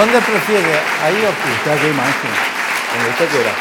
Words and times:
¿Dónde 0.00 0.18
prefiere? 0.22 0.78
¿Ahí 1.02 1.14
o 1.14 1.28
aquí? 1.28 1.50
Está 1.58 1.74
aquí, 1.74 1.86
maestro. 1.94 2.30
Donde 2.94 3.10
usted 3.10 3.28
quiera. 3.28 3.52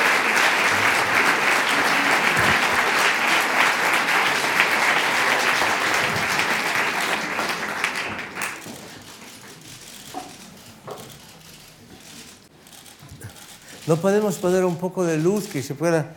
No 13.85 13.97
podemos 13.97 14.37
poner 14.37 14.63
un 14.63 14.77
poco 14.77 15.03
de 15.03 15.17
luz 15.17 15.45
que 15.47 15.61
se 15.61 15.75
pueda... 15.75 16.13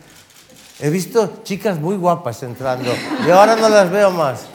He 0.79 0.89
visto 0.89 1.41
chicas 1.43 1.81
muy 1.81 1.97
guapas 1.97 2.43
entrando 2.43 2.95
y 3.27 3.29
ahora 3.29 3.57
no 3.57 3.67
las 3.67 3.91
veo 3.91 4.09
más. 4.09 4.45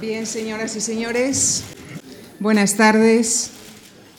Bien, 0.00 0.26
señoras 0.26 0.74
y 0.74 0.80
señores, 0.80 1.62
buenas 2.40 2.76
tardes. 2.76 3.50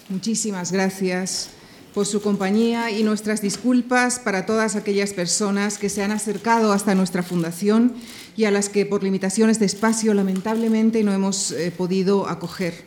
Muchísimas 0.08 0.72
gracias 0.72 1.50
por 1.94 2.06
su 2.06 2.22
compañía 2.22 2.92
y 2.92 3.04
nuestras 3.04 3.42
disculpas 3.42 4.20
para 4.20 4.46
todas 4.46 4.76
aquellas 4.76 5.12
personas 5.12 5.80
que 5.80 5.90
se 5.90 6.04
han 6.04 6.12
acercado 6.12 6.72
hasta 6.72 6.94
nuestra 6.94 7.24
fundación 7.24 7.96
y 8.38 8.46
a 8.46 8.52
las 8.52 8.70
que 8.70 8.86
por 8.86 9.04
limitaciones 9.04 9.60
de 9.60 9.66
espacio 9.66 10.14
lamentablemente 10.14 11.04
no 11.04 11.12
hemos 11.12 11.52
eh, 11.52 11.72
podido 11.76 12.30
acoger. 12.30 12.86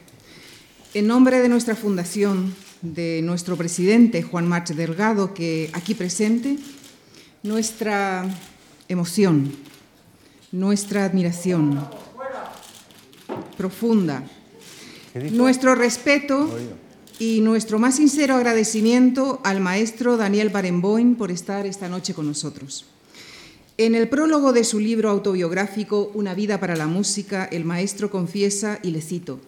En 0.94 1.08
nombre 1.08 1.40
de 1.40 1.48
nuestra 1.48 1.74
fundación, 1.74 2.54
de 2.80 3.20
nuestro 3.22 3.56
presidente 3.56 4.22
Juan 4.22 4.46
March 4.46 4.68
Delgado, 4.68 5.34
que 5.34 5.68
aquí 5.72 5.94
presente, 5.94 6.58
nuestra 7.42 8.24
emoción, 8.88 9.52
nuestra 10.52 11.04
admiración 11.04 11.84
profunda, 13.56 14.22
nuestro 15.30 15.74
respeto 15.74 16.50
y 17.18 17.40
nuestro 17.40 17.78
más 17.78 17.96
sincero 17.96 18.34
agradecimiento 18.34 19.40
al 19.44 19.60
maestro 19.60 20.16
Daniel 20.16 20.50
Barenboim 20.50 21.14
por 21.14 21.30
estar 21.30 21.66
esta 21.66 21.88
noche 21.88 22.14
con 22.14 22.26
nosotros. 22.26 22.86
En 23.76 23.94
el 23.94 24.08
prólogo 24.08 24.52
de 24.52 24.64
su 24.64 24.78
libro 24.78 25.10
autobiográfico 25.10 26.10
Una 26.14 26.34
vida 26.34 26.60
para 26.60 26.76
la 26.76 26.86
música, 26.86 27.44
el 27.44 27.64
maestro 27.64 28.10
confiesa, 28.10 28.78
y 28.82 28.90
le 28.90 29.00
cito, 29.00 29.40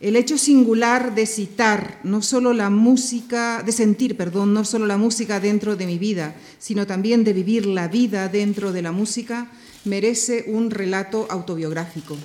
el 0.00 0.14
hecho 0.14 0.36
singular 0.36 1.14
de 1.14 1.26
citar 1.26 2.00
no 2.04 2.20
solo 2.20 2.52
la 2.52 2.68
música, 2.68 3.62
de 3.64 3.72
sentir, 3.72 4.16
perdón, 4.16 4.52
no 4.52 4.64
solo 4.64 4.86
la 4.86 4.98
música 4.98 5.40
dentro 5.40 5.74
de 5.74 5.86
mi 5.86 5.98
vida, 5.98 6.36
sino 6.58 6.86
también 6.86 7.24
de 7.24 7.32
vivir 7.32 7.66
la 7.66 7.88
vida 7.88 8.28
dentro 8.28 8.72
de 8.72 8.82
la 8.82 8.92
música, 8.92 9.50
merece 9.84 10.44
un 10.48 10.70
relato 10.70 11.26
autobiográfico. 11.30 12.16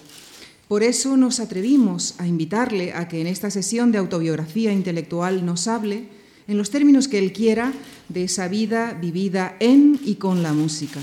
Por 0.72 0.84
eso 0.84 1.18
nos 1.18 1.42
atrevimos 1.42 2.16
a 2.18 2.28
invitarle 2.28 2.94
a 2.94 3.10
que 3.10 3.20
en 3.20 3.28
esta 3.28 3.52
sesión 3.52 3.92
de 3.92 3.98
autobiografía 3.98 4.72
intelectual 4.72 5.46
nos 5.46 5.68
hable, 5.68 6.06
en 6.48 6.58
los 6.58 6.70
términos 6.70 7.10
que 7.10 7.20
él 7.20 7.34
quiera, 7.34 7.74
de 8.08 8.24
esa 8.24 8.48
vida 8.48 8.94
vivida 8.94 9.58
en 9.60 10.00
y 10.02 10.16
con 10.16 10.44
la 10.44 10.54
música. 10.54 11.02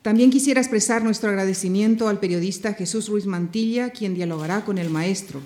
También 0.00 0.30
quisiera 0.30 0.62
expresar 0.62 1.04
nuestro 1.04 1.28
agradecimiento 1.28 2.08
al 2.08 2.18
periodista 2.18 2.72
Jesús 2.72 3.10
Ruiz 3.10 3.26
Mantilla, 3.26 3.90
quien 3.90 4.14
dialogará 4.14 4.64
con 4.64 4.78
el 4.78 4.88
maestro, 4.88 5.42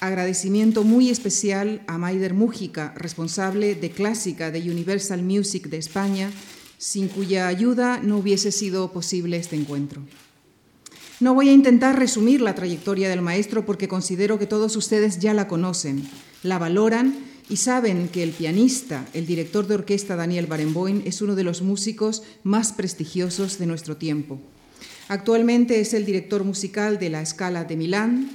Agradecimiento 0.00 0.82
muy 0.82 1.10
especial 1.10 1.82
a 1.86 1.98
Maider 1.98 2.32
Mújica, 2.32 2.94
responsable 2.96 3.74
de 3.74 3.90
Clásica 3.90 4.50
de 4.50 4.62
Universal 4.62 5.22
Music 5.22 5.68
de 5.68 5.76
España, 5.76 6.30
sin 6.78 7.08
cuya 7.08 7.48
ayuda 7.48 8.00
no 8.02 8.16
hubiese 8.16 8.50
sido 8.50 8.94
posible 8.94 9.36
este 9.36 9.56
encuentro. 9.56 10.00
No 11.20 11.34
voy 11.34 11.50
a 11.50 11.52
intentar 11.52 11.98
resumir 11.98 12.40
la 12.40 12.54
trayectoria 12.54 13.10
del 13.10 13.20
maestro 13.20 13.66
porque 13.66 13.88
considero 13.88 14.38
que 14.38 14.46
todos 14.46 14.74
ustedes 14.74 15.18
ya 15.18 15.34
la 15.34 15.48
conocen, 15.48 16.02
la 16.42 16.58
valoran 16.58 17.14
y 17.50 17.58
saben 17.58 18.08
que 18.08 18.22
el 18.22 18.30
pianista, 18.30 19.04
el 19.12 19.26
director 19.26 19.66
de 19.66 19.74
orquesta 19.74 20.16
Daniel 20.16 20.46
Barenboim, 20.46 21.02
es 21.04 21.20
uno 21.20 21.34
de 21.34 21.44
los 21.44 21.60
músicos 21.60 22.22
más 22.42 22.72
prestigiosos 22.72 23.58
de 23.58 23.66
nuestro 23.66 23.98
tiempo. 23.98 24.40
Actualmente 25.08 25.80
es 25.80 25.92
el 25.92 26.06
director 26.06 26.42
musical 26.42 26.98
de 26.98 27.10
la 27.10 27.26
Scala 27.26 27.64
de 27.64 27.76
Milán, 27.76 28.30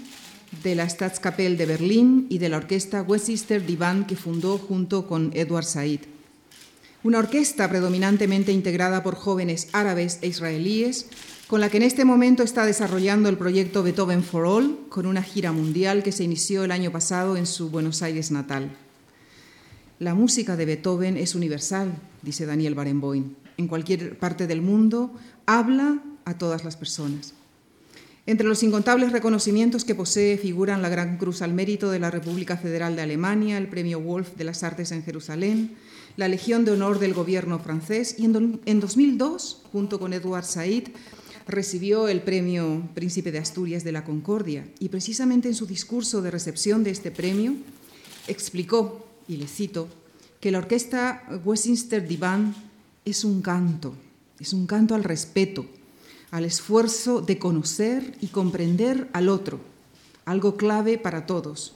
de 0.62 0.76
la 0.76 0.88
Staatskapelle 0.88 1.58
de 1.58 1.66
Berlín 1.66 2.28
y 2.30 2.38
de 2.38 2.50
la 2.50 2.58
orquesta 2.58 3.02
Westminster 3.02 3.66
Divan 3.66 4.06
que 4.06 4.16
fundó 4.16 4.60
junto 4.60 5.08
con 5.08 5.32
Edward 5.34 5.66
Said. 5.66 6.02
Una 7.02 7.18
orquesta 7.18 7.68
predominantemente 7.68 8.52
integrada 8.52 9.02
por 9.02 9.16
jóvenes 9.16 9.70
árabes 9.72 10.20
e 10.22 10.28
israelíes, 10.28 11.08
con 11.48 11.62
la 11.62 11.70
que 11.70 11.78
en 11.78 11.84
este 11.84 12.06
momento 12.06 12.42
está 12.42 12.66
desarrollando 12.66 13.30
el 13.30 13.38
proyecto 13.38 13.84
Beethoven 13.84 14.24
for 14.24 14.46
All, 14.46 14.80
con 14.90 15.06
una 15.06 15.22
gira 15.22 15.52
mundial 15.52 16.02
que 16.02 16.12
se 16.12 16.24
inició 16.24 16.64
el 16.64 16.72
año 16.72 16.92
pasado 16.92 17.38
en 17.38 17.46
su 17.46 17.70
Buenos 17.70 18.02
Aires 18.02 18.32
natal. 18.32 18.76
La 20.00 20.16
música 20.16 20.56
de 20.56 20.66
Beethoven 20.66 21.18
es 21.18 21.36
universal, 21.36 21.94
dice 22.24 22.48
Daniel 22.48 22.74
Barenboim. 22.74 23.36
En 23.58 23.68
cualquier 23.68 24.18
parte 24.18 24.48
del 24.48 24.62
mundo 24.62 25.12
habla 25.46 26.02
a 26.26 26.38
todas 26.38 26.64
las 26.66 26.78
personas. 26.78 27.36
Entre 28.26 28.48
los 28.48 28.64
incontables 28.64 29.12
reconocimientos 29.12 29.86
que 29.86 29.94
posee 29.94 30.40
figuran 30.40 30.82
la 30.82 30.90
Gran 30.90 31.18
Cruz 31.18 31.44
al 31.44 31.54
Mérito 31.54 31.92
de 31.92 32.00
la 32.00 32.10
República 32.10 32.58
Federal 32.58 32.96
de 32.96 33.04
Alemania, 33.04 33.60
el 33.60 33.68
Premio 33.68 34.02
Wolf 34.02 34.36
de 34.36 34.46
las 34.46 34.64
Artes 34.64 34.92
en 34.92 35.04
Jerusalén, 35.04 35.76
la 36.18 36.28
Legión 36.28 36.66
de 36.66 36.72
Honor 36.72 36.98
del 36.98 37.14
Gobierno 37.14 37.60
francés 37.60 38.16
y 38.18 38.26
en 38.26 38.80
2002, 38.80 39.62
junto 39.72 40.00
con 40.00 40.12
Edward 40.14 40.46
Said, 40.46 40.88
recibió 41.48 42.08
el 42.08 42.22
Premio 42.22 42.88
Príncipe 42.94 43.32
de 43.32 43.38
Asturias 43.38 43.84
de 43.84 43.92
la 43.92 44.04
Concordia 44.04 44.68
y 44.80 44.90
precisamente 44.90 45.48
en 45.48 45.56
su 45.56 45.66
discurso 45.66 46.22
de 46.22 46.32
recepción 46.32 46.84
de 46.84 46.92
este 46.92 47.12
premio 47.12 47.56
explicó, 48.28 49.06
y 49.28 49.38
le 49.38 49.48
cito, 49.48 49.88
que 50.40 50.52
la 50.52 50.60
orquesta 50.60 51.24
Westminster 51.44 52.08
Divan 52.08 52.56
es 53.04 53.24
un 53.24 53.42
canto, 53.42 53.94
es 54.40 54.54
un 54.54 54.66
canto 54.68 54.96
al 54.96 55.04
respeto, 55.04 55.66
al 56.32 56.46
esfuerzo 56.46 57.22
de 57.22 57.38
conocer 57.38 58.18
y 58.22 58.28
comprender 58.28 59.08
al 59.14 59.30
otro, 59.30 59.60
algo 60.26 60.58
clave 60.58 60.98
para 60.98 61.26
todos. 61.26 61.76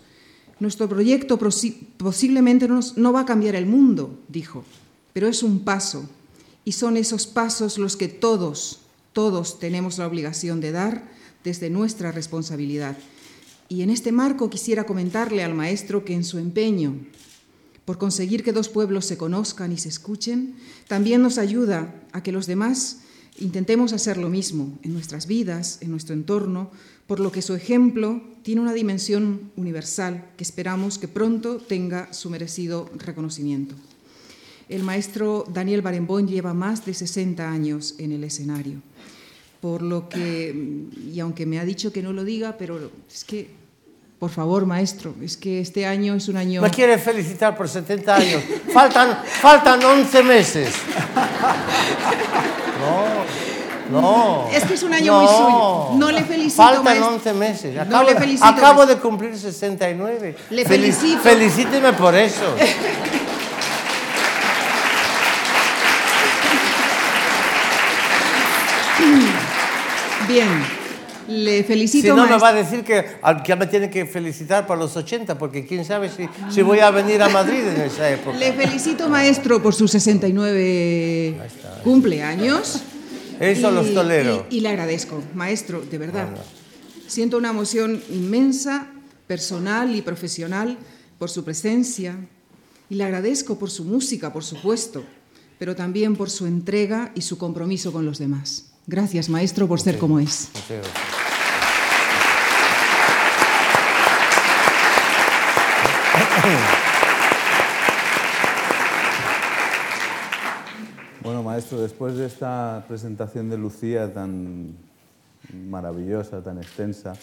Nuestro 0.60 0.90
proyecto 0.90 1.40
posiblemente 1.98 2.68
no 2.68 3.14
va 3.14 3.22
a 3.22 3.26
cambiar 3.26 3.56
el 3.56 3.66
mundo, 3.66 4.20
dijo, 4.28 4.66
pero 5.14 5.28
es 5.28 5.44
un 5.44 5.60
paso, 5.60 6.10
y 6.66 6.74
son 6.74 6.98
esos 6.98 7.28
pasos 7.28 7.78
los 7.78 7.96
que 7.96 8.08
todos, 8.08 8.82
todos 9.20 9.60
tenemos 9.60 9.98
la 9.98 10.08
obligación 10.08 10.62
de 10.62 10.72
dar 10.72 11.12
desde 11.44 11.70
nuestra 11.70 12.14
responsabilidad. 12.14 12.96
Y 13.68 13.82
en 13.82 13.90
este 13.90 14.14
marco 14.14 14.50
quisiera 14.50 14.86
comentarle 14.86 15.44
al 15.44 15.54
maestro 15.54 16.06
que 16.06 16.14
en 16.14 16.24
su 16.24 16.38
empeño 16.38 16.96
por 17.84 17.98
conseguir 17.98 18.46
que 18.46 18.54
dos 18.54 18.70
pueblos 18.70 19.04
se 19.04 19.18
conozcan 19.18 19.74
y 19.74 19.78
se 19.78 19.90
escuchen, 19.90 20.56
también 20.88 21.22
nos 21.22 21.38
ayuda 21.38 21.94
a 22.14 22.24
que 22.24 22.32
los 22.32 22.48
demás 22.48 23.00
Intentemos 23.40 23.94
hacer 23.94 24.18
lo 24.18 24.28
mismo 24.28 24.78
en 24.84 24.92
nuestras 24.92 25.26
vidas, 25.26 25.78
en 25.80 25.92
nuestro 25.92 26.14
entorno, 26.14 26.72
por 27.08 27.22
lo 27.22 27.32
que 27.32 27.42
su 27.42 27.56
ejemplo 27.56 28.22
tiene 28.44 28.60
una 28.60 28.74
dimensión 28.74 29.52
universal 29.56 30.30
que 30.36 30.44
esperamos 30.44 30.98
que 30.98 31.08
pronto 31.08 31.58
tenga 31.58 32.12
su 32.12 32.30
merecido 32.30 32.90
reconocimiento. 32.98 33.76
El 34.70 34.84
maestro 34.84 35.46
Daniel 35.48 35.82
Barenboim 35.82 36.28
lleva 36.28 36.54
más 36.54 36.86
de 36.86 36.94
60 36.94 37.50
años 37.50 37.96
en 37.98 38.12
el 38.12 38.24
escenario, 38.24 38.76
por 39.62 39.82
lo 39.82 40.08
que, 40.08 40.86
y 41.12 41.20
aunque 41.20 41.48
me 41.48 41.60
ha 41.60 41.66
dicho 41.66 41.92
que 41.92 42.04
no 42.04 42.14
lo 42.14 42.24
diga, 42.24 42.56
pero 42.56 42.92
es 43.12 43.24
que, 43.24 43.50
por 44.20 44.30
favor, 44.30 44.68
maestro, 44.68 45.16
es 45.24 45.38
que 45.38 45.60
este 45.60 45.88
año 45.88 46.14
es 46.14 46.28
un 46.28 46.38
año... 46.38 46.62
Me 46.62 46.70
quiere 46.70 47.00
felicitar 47.00 47.58
por 47.58 47.68
70 47.68 48.16
años. 48.16 48.44
faltan, 48.72 49.18
faltan 49.42 49.84
11 49.84 50.24
meses. 50.24 50.76
No, 53.92 54.02
no. 54.02 54.48
Es 54.54 54.66
que 54.66 54.76
es 54.76 54.84
un 54.84 54.94
año 54.94 55.20
muy 55.20 55.28
suyo. 55.28 55.90
No 55.98 56.12
le 56.12 56.24
felicito. 56.24 56.62
Faltan 56.62 57.02
11 57.02 57.34
meses. 57.34 57.76
Acabo, 57.76 57.92
no 57.92 58.04
le 58.04 58.16
felicito, 58.16 58.46
acabo 58.46 58.86
de 58.86 58.98
cumplir 58.98 59.36
69. 59.36 60.36
Le 60.52 60.66
felicito. 60.66 61.22
Felicíteme 61.22 61.94
por 61.94 62.14
eso. 62.14 62.56
Bien. 70.30 70.48
Le 71.28 71.64
felicito. 71.64 72.08
Si 72.08 72.14
no, 72.14 72.28
me 72.28 72.38
va 72.38 72.50
a 72.50 72.54
decir 72.54 72.84
que, 72.84 73.04
que 73.44 73.56
me 73.56 73.68
tiene 73.68 73.90
que 73.90 74.06
felicitar 74.06 74.66
por 74.66 74.78
los 74.78 74.96
80, 74.96 75.38
porque 75.38 75.66
quién 75.66 75.84
sabe 75.84 76.10
si, 76.10 76.30
si 76.50 76.62
voy 76.62 76.80
a 76.80 76.92
venir 76.92 77.22
a 77.22 77.30
Madrid 77.30 77.68
en 77.68 77.82
esa 77.82 78.10
época. 78.10 78.38
Le 78.38 78.54
felicito, 78.54 79.10
maestro, 79.10 79.62
por 79.62 79.74
sus 79.74 79.92
69 79.92 81.36
cumpleaños. 81.84 82.82
Eso 83.40 83.72
los 83.72 83.94
tolero. 83.94 84.46
Y, 84.50 84.62
le 84.62 84.70
agradezco, 84.70 85.22
maestro, 85.34 85.82
de 85.82 85.98
verdad. 85.98 86.28
Siento 87.08 87.38
una 87.38 87.50
emoción 87.50 88.02
inmensa, 88.10 88.88
personal 89.28 89.96
y 89.96 90.02
profesional, 90.02 90.78
por 91.18 91.30
su 91.30 91.44
presencia. 91.44 92.16
Y 92.90 92.96
le 92.96 93.04
agradezco 93.04 93.58
por 93.58 93.70
su 93.70 93.84
música, 93.84 94.34
por 94.34 94.44
supuesto, 94.44 95.04
pero 95.58 95.76
también 95.76 96.16
por 96.16 96.30
su 96.30 96.48
entrega 96.48 97.12
y 97.16 97.22
su 97.22 97.38
compromiso 97.38 97.92
con 97.92 98.06
los 98.06 98.18
demás. 98.18 98.69
Gracias, 98.88 99.30
maestro, 99.30 99.68
por 99.68 99.80
ser 99.80 99.98
como 99.98 100.20
es. 100.20 100.50
Bueno, 111.22 111.44
maestro, 111.44 111.80
después 111.82 112.16
de 112.16 112.26
esta 112.26 112.84
presentación 112.88 113.50
de 113.50 113.58
Lucía 113.58 114.12
tan 114.14 114.74
maravillosa, 115.68 116.42
tan 116.42 116.58
extensa, 116.58 117.14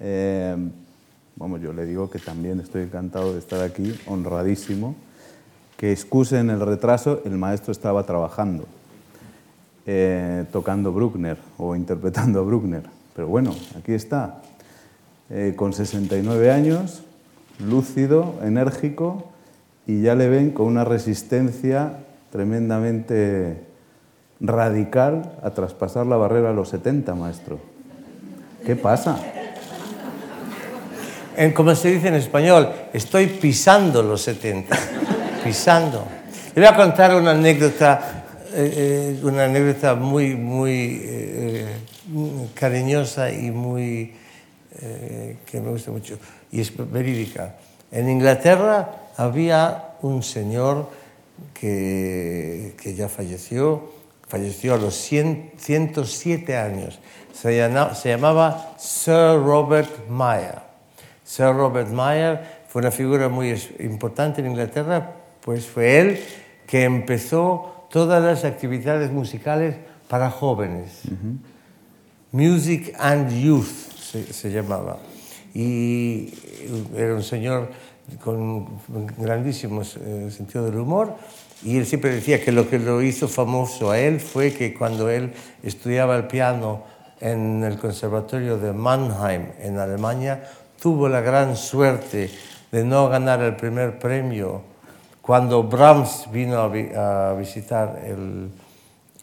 eh, 0.00 0.56
vamos, 1.36 1.60
yo 1.60 1.72
le 1.72 1.84
digo 1.84 2.08
que 2.08 2.18
también 2.18 2.60
estoy 2.60 2.82
encantado 2.82 3.32
de 3.32 3.38
estar 3.38 3.62
aquí, 3.62 3.94
honradísimo, 4.06 4.94
que 5.76 5.92
excusen 5.92 6.48
el 6.50 6.60
retraso, 6.60 7.20
el 7.24 7.36
maestro 7.36 7.72
estaba 7.72 8.04
trabajando, 8.04 8.66
eh, 9.86 10.44
tocando 10.52 10.92
Bruckner 10.92 11.38
o 11.58 11.76
interpretando 11.76 12.40
a 12.40 12.42
Bruckner, 12.42 12.82
pero 13.14 13.28
bueno, 13.28 13.54
aquí 13.78 13.92
está, 13.92 14.42
eh, 15.30 15.54
con 15.56 15.72
69 15.72 16.50
años, 16.50 17.02
lúcido, 17.58 18.34
enérgico, 18.42 19.30
y 19.86 20.02
ya 20.02 20.14
le 20.14 20.28
ven 20.28 20.50
con 20.50 20.66
una 20.66 20.84
resistencia 20.84 21.98
tremendamente 22.30 23.64
radical 24.40 25.32
a 25.42 25.50
traspasar 25.50 26.06
la 26.06 26.16
barrera 26.16 26.50
a 26.50 26.52
los 26.52 26.68
70, 26.70 27.14
maestro. 27.14 27.58
¿Qué 28.64 28.76
pasa? 28.76 29.18
En, 31.36 31.52
como 31.52 31.74
se 31.74 31.92
dice 31.92 32.08
en 32.08 32.14
español, 32.14 32.68
estoy 32.92 33.26
pisando 33.26 34.02
los 34.02 34.22
70, 34.22 34.76
pisando. 35.44 36.04
Le 36.54 36.62
voy 36.62 36.68
a 36.68 36.76
contar 36.76 37.14
una 37.14 37.32
anécdota, 37.32 38.25
eh, 38.52 39.18
eh, 39.18 39.20
una 39.22 39.44
anécdota 39.44 39.94
muy, 39.94 40.34
muy 40.34 41.00
eh, 41.02 41.66
cariñosa 42.54 43.30
y 43.30 43.50
muy 43.50 44.12
que 45.46 45.58
me 45.58 45.70
gusta 45.70 45.90
mucho 45.90 46.18
y 46.52 46.60
es 46.60 46.70
verídica. 46.76 47.54
En 47.90 48.10
Inglaterra 48.10 49.08
había 49.16 49.94
un 50.02 50.22
señor 50.22 50.90
que, 51.54 52.74
que 52.82 52.94
ya 52.94 53.08
falleció, 53.08 53.90
falleció 54.28 54.74
a 54.74 54.76
los 54.76 54.94
100, 54.94 55.52
107 55.56 56.56
años. 56.58 56.98
Se 57.32 57.56
llamaba, 57.56 57.94
se 57.94 58.10
llamaba 58.10 58.74
Sir 58.78 59.42
Robert 59.42 60.08
Mayer. 60.10 60.60
Sir 61.24 61.54
Robert 61.54 61.88
Mayer 61.88 62.40
fue 62.68 62.82
una 62.82 62.90
figura 62.90 63.30
muy 63.30 63.58
importante 63.78 64.42
en 64.42 64.48
Inglaterra, 64.48 65.10
pues 65.40 65.66
fue 65.66 66.00
él 66.00 66.20
que 66.66 66.84
empezó 66.84 67.75
todas 67.96 68.22
las 68.22 68.44
actividades 68.44 69.10
musicales 69.10 69.74
para 70.06 70.30
jóvenes. 70.30 71.00
Music 72.30 72.94
and 72.98 73.32
Youth 73.32 73.90
se, 74.04 74.50
llamaba. 74.50 74.98
Y 75.54 76.34
era 76.94 77.14
un 77.14 77.22
señor 77.22 77.70
con 78.22 78.68
grandísimo 79.16 79.80
eh, 79.80 80.28
sentido 80.30 80.66
del 80.66 80.78
humor 80.78 81.14
y 81.62 81.78
él 81.78 81.86
siempre 81.86 82.14
decía 82.14 82.44
que 82.44 82.52
lo 82.52 82.68
que 82.68 82.78
lo 82.78 83.00
hizo 83.00 83.28
famoso 83.28 83.90
a 83.90 83.98
él 83.98 84.20
fue 84.20 84.52
que 84.52 84.74
cuando 84.74 85.08
él 85.08 85.32
estudiaba 85.62 86.18
el 86.18 86.26
piano 86.26 86.82
en 87.20 87.64
el 87.64 87.78
Conservatorio 87.78 88.58
de 88.58 88.74
Mannheim, 88.74 89.52
en 89.58 89.78
Alemania, 89.78 90.42
tuvo 90.78 91.08
la 91.08 91.22
gran 91.22 91.56
suerte 91.56 92.30
de 92.70 92.84
no 92.84 93.08
ganar 93.08 93.40
el 93.40 93.56
primer 93.56 93.98
premio 93.98 94.75
cuando 95.26 95.64
Brahms 95.64 96.28
vino 96.30 96.56
a, 96.60 97.34
visitar 97.34 98.00
el, 98.06 98.48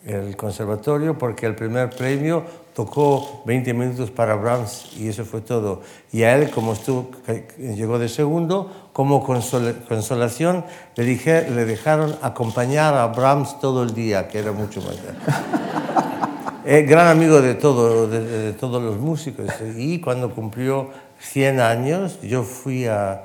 el 0.05 0.35
conservatorio, 0.35 1.17
porque 1.17 1.45
el 1.45 1.55
primer 1.55 1.91
premio 1.91 2.43
tocó 2.75 3.41
20 3.45 3.73
minutos 3.73 4.11
para 4.11 4.35
Brahms 4.35 4.91
y 4.97 5.07
eso 5.07 5.23
fue 5.23 5.39
todo. 5.39 5.81
Y 6.11 6.23
a 6.23 6.35
él, 6.35 6.49
como 6.49 6.73
estuvo, 6.73 7.09
llegó 7.57 7.99
de 7.99 8.09
segundo, 8.09 8.89
como 8.91 9.23
consolación, 9.23 10.65
le, 10.95 11.03
dije, 11.05 11.49
le 11.49 11.63
dejaron 11.63 12.15
acompañar 12.21 12.95
a 12.95 13.07
Brahms 13.07 13.59
todo 13.61 13.83
el 13.83 13.93
día, 13.93 14.27
que 14.27 14.39
era 14.39 14.51
mucho 14.51 14.81
más. 14.81 14.97
eh, 16.65 16.81
gran 16.81 17.07
amigo 17.07 17.41
de, 17.41 17.55
todo, 17.55 18.07
de, 18.09 18.51
todos 18.53 18.83
los 18.83 18.97
músicos. 18.97 19.45
Y 19.77 20.01
cuando 20.01 20.31
cumplió 20.31 20.89
100 21.19 21.61
años, 21.61 22.19
yo 22.21 22.43
fui 22.43 22.87
a, 22.87 23.23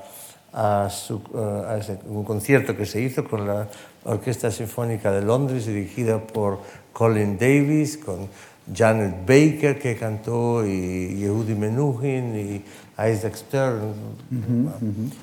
a, 0.58 0.90
su, 0.90 1.22
a 1.68 1.76
ese, 1.76 1.98
un 2.06 2.24
concierto 2.24 2.76
que 2.76 2.84
se 2.84 3.00
hizo 3.00 3.22
con 3.24 3.46
la 3.46 3.68
Orquesta 4.02 4.50
Sinfónica 4.50 5.12
de 5.12 5.22
Londres, 5.22 5.66
dirigida 5.66 6.18
por 6.18 6.58
Colin 6.92 7.38
Davis, 7.38 7.96
con 7.96 8.28
Janet 8.74 9.20
Baker 9.20 9.78
que 9.78 9.96
cantó 9.96 10.66
y 10.66 11.20
Yehudi 11.20 11.54
Menuhin 11.54 12.36
y 12.36 12.64
Isaac 13.08 13.36
Stern. 13.36 13.92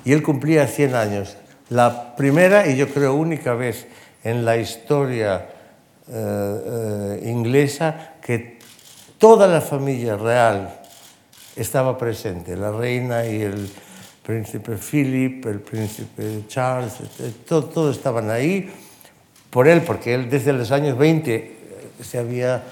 Y 0.06 0.12
él 0.12 0.22
cumplía 0.22 0.66
100 0.66 0.94
años. 0.94 1.36
La 1.68 2.16
primera 2.16 2.66
y 2.66 2.76
yo 2.76 2.88
creo 2.88 3.14
única 3.14 3.52
vez 3.52 3.86
en 4.24 4.44
la 4.46 4.56
historia 4.56 5.48
eh, 6.08 6.60
eh, 6.64 7.28
inglesa 7.30 8.14
que 8.22 8.58
toda 9.18 9.46
la 9.46 9.60
familia 9.60 10.16
real 10.16 10.80
estaba 11.56 11.98
presente, 11.98 12.56
la 12.56 12.70
reina 12.70 13.26
y 13.26 13.42
el 13.42 13.70
príncipe 14.26 14.76
Philip, 14.76 15.46
el 15.46 15.60
príncipe 15.60 16.42
Charles, 16.48 16.94
todos 17.46 17.72
todo 17.72 17.90
estaban 17.92 18.28
ahí 18.28 18.68
por 19.50 19.68
él, 19.68 19.82
porque 19.82 20.14
él 20.14 20.28
desde 20.28 20.52
los 20.52 20.72
años 20.72 20.98
20 20.98 21.56
se 22.02 22.18
había 22.18 22.64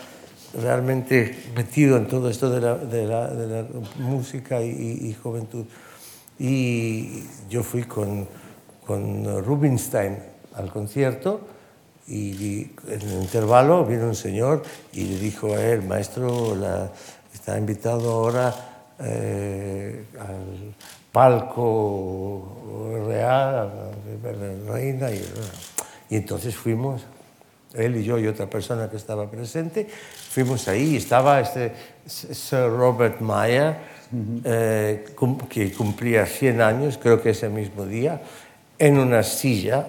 realmente 0.61 1.37
metido 1.55 1.97
en 1.97 2.09
todo 2.09 2.29
esto 2.29 2.51
de 2.51 2.61
la, 2.61 2.77
de 2.77 3.07
la, 3.07 3.29
de 3.29 3.47
la 3.47 3.69
música 3.99 4.61
y, 4.63 4.69
y, 4.69 5.15
juventud. 5.15 5.65
Y 6.41 7.23
yo 7.49 7.63
fui 7.63 7.85
con, 7.85 8.27
con 8.85 9.45
Rubinstein 9.45 10.19
al 10.57 10.73
concierto 10.73 11.41
y, 12.09 12.71
en 12.89 13.01
el 13.01 13.23
intervalo 13.23 13.85
vino 13.85 14.07
un 14.07 14.17
señor 14.17 14.63
y 14.93 15.05
le 15.05 15.19
dijo 15.19 15.55
a 15.55 15.63
él, 15.63 15.83
maestro, 15.83 16.57
la, 16.57 16.91
está 17.33 17.57
invitado 17.57 18.11
ahora 18.11 18.55
eh, 18.99 20.05
al 20.19 20.75
palco 21.15 22.43
real, 23.07 23.71
reina. 24.67 25.13
Y, 25.13 25.23
y 26.11 26.17
entonces 26.17 26.57
fuimos 26.57 27.03
él 27.75 27.97
y 27.97 28.05
yo 28.05 28.19
y 28.19 28.27
otra 28.27 28.51
persona 28.51 28.91
que 28.91 28.97
estaba 28.97 29.31
presente, 29.31 29.87
fuimos 30.31 30.67
ahí 30.69 30.95
y 30.95 30.97
estaba 30.97 31.41
este 31.41 31.73
Sir 32.07 32.69
Robert 32.69 33.21
Mayer, 33.21 33.77
eh, 34.45 35.05
que 35.49 35.73
cumplía 35.73 36.27
100 36.27 36.61
años, 36.61 36.99
creo 37.01 37.23
que 37.23 37.31
ese 37.31 37.49
mismo 37.49 37.87
día, 37.87 38.21
en 38.79 38.99
una 38.99 39.23
silla, 39.23 39.87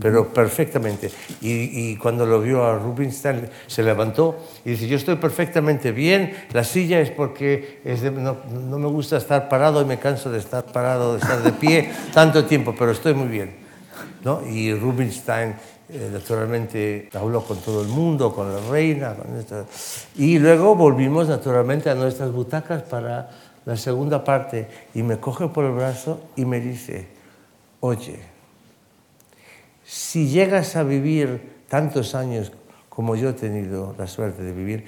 pero 0.00 0.28
perfectamente. 0.28 1.10
Y, 1.40 1.90
y, 1.90 1.96
cuando 1.96 2.26
lo 2.26 2.40
vio 2.40 2.64
a 2.64 2.78
Rubinstein, 2.78 3.48
se 3.66 3.82
levantó 3.82 4.36
y 4.64 4.70
dice, 4.70 4.86
yo 4.88 4.96
estoy 4.96 5.16
perfectamente 5.16 5.92
bien, 5.92 6.34
la 6.52 6.64
silla 6.64 7.00
es 7.00 7.10
porque 7.10 7.80
es 7.84 8.02
no, 8.02 8.36
no 8.50 8.78
me 8.78 8.88
gusta 8.88 9.16
estar 9.16 9.48
parado 9.48 9.80
y 9.80 9.84
me 9.84 9.98
canso 9.98 10.30
de 10.30 10.38
estar 10.38 10.64
parado, 10.66 11.14
de 11.14 11.20
estar 11.20 11.42
de 11.42 11.52
pie 11.52 11.90
tanto 12.14 12.44
tiempo, 12.44 12.74
pero 12.78 12.90
estoy 12.90 13.14
muy 13.14 13.28
bien. 13.28 13.66
¿no? 14.22 14.46
Y 14.46 14.74
Rubinstein 14.74 15.54
eh, 15.88 16.10
naturalmente 16.12 17.08
habló 17.14 17.42
con 17.44 17.58
todo 17.58 17.80
el 17.80 17.88
mundo, 17.88 18.34
con 18.34 18.52
la 18.52 18.60
reina, 18.70 19.14
con 19.14 19.38
esto. 19.38 19.66
y 20.16 20.38
luego 20.38 20.74
volvimos 20.74 21.28
naturalmente 21.28 21.88
a 21.90 21.94
nuestras 21.94 22.32
butacas 22.32 22.82
para 22.82 23.30
la 23.64 23.76
segunda 23.76 24.24
parte 24.24 24.68
y 24.94 25.02
me 25.02 25.18
coge 25.18 25.48
por 25.48 25.64
el 25.64 25.72
brazo 25.72 26.20
y 26.34 26.44
me 26.44 26.60
dice, 26.60 27.06
oye, 27.80 28.35
si 29.86 30.28
llegas 30.28 30.76
a 30.76 30.82
vivir 30.82 31.62
tantos 31.68 32.14
años 32.14 32.52
como 32.88 33.14
yo 33.16 33.30
he 33.30 33.34
tenido 33.34 33.94
la 33.98 34.06
suerte 34.06 34.42
de 34.42 34.52
vivir, 34.52 34.84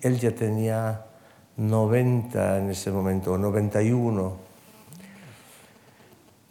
él 0.00 0.18
ya 0.18 0.32
tenía 0.32 1.06
90 1.56 2.58
en 2.58 2.70
ese 2.70 2.90
momento, 2.90 3.38
91, 3.38 4.36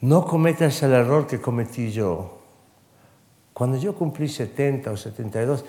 no 0.02 0.26
cometas 0.26 0.82
el 0.84 0.94
error 0.94 1.28
que 1.28 1.40
cometí 1.40 1.92
yo 1.92 2.42
cuando 3.54 3.78
yo 3.78 3.94
cumplí 3.94 4.28
70 4.28 4.90
o 4.90 4.98
72, 4.98 5.64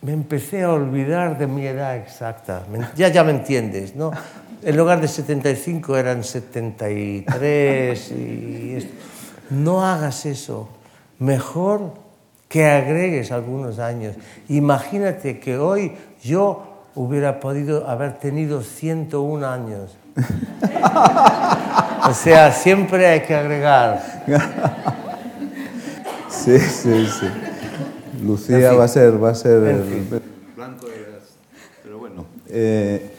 me 0.00 0.12
empecé 0.12 0.62
a 0.62 0.72
olvidar 0.72 1.36
de 1.36 1.46
mi 1.46 1.66
edad 1.66 1.96
exacta. 1.96 2.64
Ya, 2.96 3.08
ya 3.08 3.22
me 3.24 3.32
entiendes, 3.32 3.94
¿no? 3.94 4.10
En 4.62 4.74
lugar 4.74 5.02
de 5.02 5.08
75 5.08 5.98
eran 5.98 6.24
73 6.24 8.10
y 8.12 8.74
esto. 8.74 8.94
No 9.50 9.84
hagas 9.84 10.24
eso. 10.24 10.70
Mejor 11.20 11.92
que 12.48 12.66
agregues 12.66 13.30
algunos 13.30 13.78
años. 13.78 14.16
Imagínate 14.48 15.38
que 15.38 15.56
hoy 15.58 15.92
yo 16.22 16.64
hubiera 16.94 17.38
podido 17.38 17.88
haber 17.88 18.14
tenido 18.14 18.62
101 18.62 19.46
años. 19.46 19.96
o 22.08 22.14
sea, 22.14 22.50
siempre 22.50 23.06
hay 23.06 23.20
que 23.20 23.34
agregar. 23.34 24.24
Sí, 26.28 26.58
sí, 26.58 27.06
sí. 27.06 27.26
Lucía 28.24 28.72
va 28.72 28.84
a 28.84 28.88
ser, 28.88 29.22
va 29.22 29.30
a 29.30 29.34
ser 29.34 29.62
el, 29.62 30.22
blanco 30.56 30.86
de 30.86 31.04
Pero 31.82 31.98
bueno, 31.98 32.24
eh, 32.48 33.14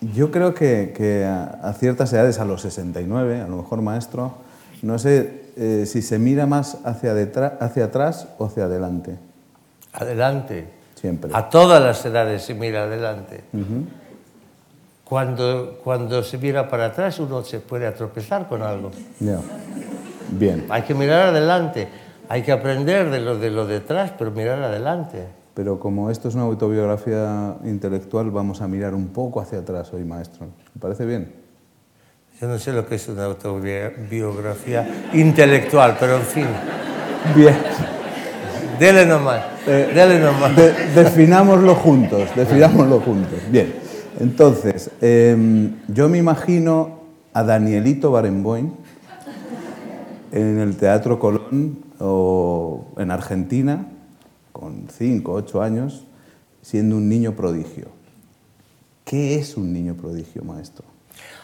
yo 0.00 0.30
creo 0.30 0.54
que, 0.54 0.94
que 0.96 1.24
a, 1.26 1.74
ciertas 1.78 2.12
edades, 2.14 2.38
a 2.38 2.46
los 2.46 2.62
69, 2.62 3.42
a 3.42 3.46
lo 3.46 3.58
mejor 3.58 3.82
maestro, 3.82 4.32
no 4.80 4.98
sé 4.98 5.41
eh, 5.56 5.84
si 5.86 6.02
se 6.02 6.18
mira 6.18 6.46
más 6.46 6.78
hacia, 6.84 7.14
detrás, 7.14 7.54
hacia 7.60 7.86
atrás 7.86 8.28
o 8.38 8.46
hacia 8.46 8.64
adelante. 8.64 9.16
Adelante. 9.92 10.68
Siempre. 10.94 11.30
A 11.34 11.48
todas 11.48 11.82
las 11.82 12.04
edades 12.04 12.42
se 12.42 12.54
mira 12.54 12.84
adelante. 12.84 13.42
cuando, 15.04 15.80
cuando 15.82 16.22
se 16.22 16.38
mira 16.38 16.68
para 16.68 16.86
atrás 16.86 17.18
uno 17.18 17.42
se 17.44 17.60
puede 17.60 17.90
tropezar 17.92 18.48
con 18.48 18.62
algo. 18.62 18.90
Ya. 19.20 19.40
Bien. 20.30 20.66
Hay 20.70 20.82
que 20.82 20.94
mirar 20.94 21.28
adelante. 21.28 21.88
Hay 22.28 22.42
que 22.42 22.52
aprender 22.52 23.10
de 23.10 23.20
lo 23.20 23.36
de 23.38 23.50
lo 23.50 23.66
detrás, 23.66 24.12
pero 24.16 24.30
mirar 24.30 24.62
adelante. 24.62 25.26
Pero 25.54 25.78
como 25.78 26.10
esto 26.10 26.28
es 26.28 26.34
una 26.34 26.44
autobiografía 26.44 27.56
intelectual, 27.64 28.30
vamos 28.30 28.62
a 28.62 28.68
mirar 28.68 28.94
un 28.94 29.08
poco 29.08 29.40
hacia 29.40 29.58
atrás 29.58 29.92
hoy, 29.92 30.04
maestro. 30.04 30.46
¿Me 30.74 30.80
parece 30.80 31.04
bien? 31.04 31.41
Yo 32.42 32.48
no 32.48 32.58
sé 32.58 32.72
lo 32.72 32.84
que 32.84 32.96
es 32.96 33.06
una 33.06 33.26
autobiografía 33.26 35.08
intelectual, 35.12 35.96
pero 36.00 36.16
en 36.16 36.22
fin. 36.24 36.46
Bien. 37.36 37.56
Dele 38.80 39.06
nomás. 39.06 39.44
Eh, 39.64 39.92
dele 39.94 40.18
nomás. 40.18 40.56
De, 40.56 40.72
definámoslo 40.92 41.76
juntos, 41.76 42.30
definámoslo 42.34 42.98
juntos. 42.98 43.38
Bien. 43.48 43.72
Entonces, 44.18 44.90
em, 45.00 45.76
yo 45.86 46.08
me 46.08 46.18
imagino 46.18 47.02
a 47.32 47.44
Danielito 47.44 48.10
Barenboim 48.10 48.72
en 50.32 50.58
el 50.58 50.76
Teatro 50.76 51.20
Colón 51.20 51.78
o 52.00 52.86
en 52.98 53.12
Argentina, 53.12 53.86
con 54.50 54.88
5, 54.90 55.32
8 55.32 55.62
años, 55.62 56.08
siendo 56.60 56.96
un 56.96 57.08
niño 57.08 57.36
prodigio. 57.36 57.86
¿Qué 59.04 59.36
es 59.36 59.56
un 59.56 59.72
niño 59.72 59.94
prodigio, 59.94 60.42
maestro? 60.42 60.86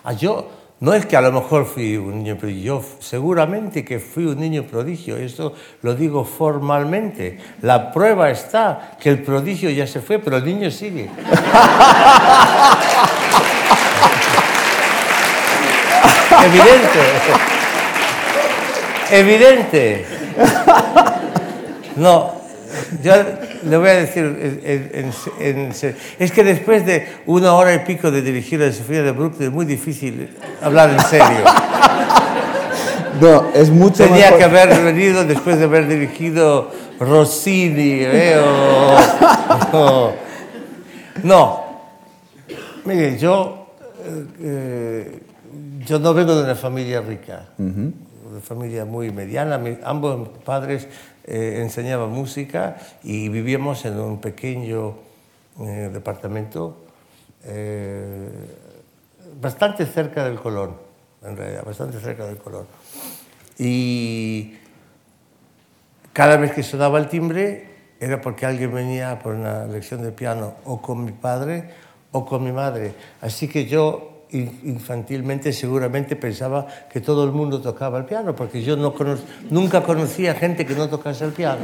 Ah, 0.03 0.13
yo, 0.13 0.49
no 0.81 0.95
es 0.95 1.07
que 1.07 1.17
a 1.17 1.21
lo 1.21 1.33
mejor 1.33 1.67
fui 1.67 1.97
un 1.97 2.23
niño 2.23 2.37
prodigio, 2.37 2.63
yo 2.63 2.85
seguramente 3.01 3.85
que 3.85 3.99
fui 3.99 4.27
un 4.27 4.39
niño 4.39 4.63
prodigio, 4.63 5.17
eso 5.17 5.53
lo 5.83 5.97
digo 5.97 6.25
formalmente. 6.25 7.39
La 7.63 7.91
prueba 7.91 8.31
está 8.31 8.97
que 9.01 9.09
el 9.11 9.23
prodigio 9.23 9.71
ya 9.71 9.89
se 9.89 10.01
fue, 10.01 10.21
pero 10.21 10.37
el 10.37 10.45
niño 10.45 10.71
sigue. 10.71 11.11
Evidente. 16.45 17.01
Evidente. 19.11 20.07
No, 21.97 22.38
yo 23.03 23.13
le 23.65 23.77
voy 23.77 23.89
a 23.89 23.95
decir, 23.95 24.63
es 26.19 26.33
que 26.33 26.45
después 26.45 26.87
de 26.87 27.07
una 27.27 27.55
hora 27.55 27.75
y 27.75 27.81
pico 27.81 28.11
de 28.11 28.23
dirigir 28.23 28.63
a 28.63 28.73
Sofía 28.73 29.03
de 29.03 29.13
Brooklyn 29.13 29.49
es 29.49 29.55
muy 29.55 29.67
difícil 29.67 30.37
hablar 30.63 30.91
en 30.91 31.01
serio. 31.01 31.45
No, 33.21 33.49
es 33.53 33.71
mucho 33.71 34.05
Tenía 34.05 34.37
que 34.37 34.45
haber 34.45 34.69
venido 34.83 35.25
después 35.25 35.59
de 35.59 35.65
haber 35.65 35.89
dirigido 35.89 36.71
Rossini, 37.01 38.01
¿eh? 38.03 38.41
No. 41.23 41.65
Mire, 42.85 43.19
yo, 43.19 43.67
eh, 44.05 44.25
eh, 44.41 45.21
yo 45.85 45.99
no 45.99 46.15
vengo 46.15 46.35
de 46.37 46.45
una 46.45 46.55
familia 46.55 47.01
rica, 47.01 47.47
de 47.59 47.65
una 47.65 48.41
familia 48.43 48.85
muy 48.85 49.11
mediana. 49.11 49.61
ambos 49.85 50.29
padres 50.45 50.87
eh, 51.31 51.61
enseñaba 51.61 52.07
música 52.07 52.79
y 53.03 53.29
vivíamos 53.29 53.85
en 53.85 54.01
un 54.01 54.19
pequeño 54.19 54.95
eh, 55.61 55.91
departamento 55.93 56.79
eh, 57.45 58.31
bastante 59.39 59.85
cerca 59.85 60.25
del 60.25 60.41
Colón, 60.41 60.77
en 61.23 61.37
realidad, 61.37 61.65
bastante 61.67 62.01
cerca 62.01 62.25
del 62.25 62.39
Colón. 62.39 62.67
Y 63.59 64.57
cada 66.15 66.39
vez 66.39 66.53
que 66.53 66.63
sonaba 66.63 66.99
el 66.99 67.09
timbre 67.09 67.75
era 68.01 68.23
porque 68.23 68.47
alguien 68.47 68.73
venía 68.73 69.19
por 69.19 69.35
una 69.35 69.67
lección 69.67 70.03
de 70.03 70.13
piano 70.13 70.55
o 70.65 70.81
con 70.81 71.05
mi 71.05 71.13
padre 71.13 71.69
o 72.11 72.25
con 72.25 72.43
mi 72.43 72.53
madre. 72.53 72.95
Así 73.21 73.49
que 73.49 73.67
yo 73.67 74.08
infantilmente 74.31 75.53
seguramente 75.53 76.17
pensaba 76.17 76.67
que 76.91 77.01
todo 77.01 77.25
el 77.25 77.33
mundo 77.33 77.61
tocaba 77.61 77.99
el 77.99 78.05
piano, 78.05 78.35
porque 78.35 78.63
yo 78.63 78.77
no 78.77 78.95
nunca 79.51 79.83
conocía 79.83 80.35
gente 80.35 80.67
que 80.67 80.75
no 80.75 80.89
tocase 80.89 81.25
el 81.25 81.33
piano. 81.33 81.61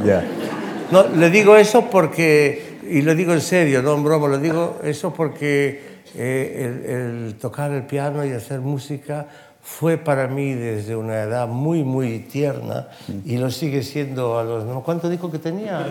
No, 0.91 1.07
le 1.07 1.29
digo 1.29 1.55
eso 1.55 1.89
porque, 1.89 2.79
y 2.89 3.01
lo 3.01 3.15
digo 3.15 3.33
en 3.33 3.41
serio, 3.41 3.81
no 3.81 3.95
en 3.95 4.03
broma, 4.03 4.27
lo 4.27 4.37
digo 4.37 4.79
eso 4.83 5.13
porque 5.13 5.95
eh, 6.15 7.25
el, 7.25 7.35
tocar 7.35 7.71
el 7.71 7.83
piano 7.83 8.25
y 8.25 8.31
hacer 8.31 8.61
música 8.61 9.27
fue 9.61 9.97
para 9.97 10.27
mí 10.27 10.53
desde 10.53 10.95
una 10.95 11.23
edad 11.23 11.47
muy, 11.47 11.83
muy 11.83 12.19
tierna 12.19 12.87
y 13.25 13.37
lo 13.37 13.49
sigue 13.49 13.81
siendo 13.81 14.37
a 14.37 14.43
los... 14.43 14.83
¿Cuánto 14.83 15.09
dijo 15.09 15.31
que 15.31 15.39
tenía? 15.39 15.87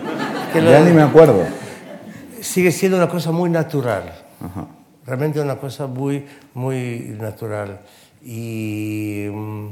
Que 0.53 0.63
ya 0.63 0.79
ni 0.79 0.91
me 0.91 1.01
acuerdo. 1.01 1.43
Sigue 2.39 2.71
siendo 2.71 2.95
una 2.95 3.09
cosa 3.09 3.33
muy 3.33 3.49
natural. 3.49 4.13
Ajá 4.39 4.74
realmente 5.05 5.39
una 5.39 5.57
cosa 5.57 5.87
muy, 5.87 6.25
muy 6.53 7.15
natural. 7.19 7.81
Y 8.23 9.27
mm, 9.31 9.67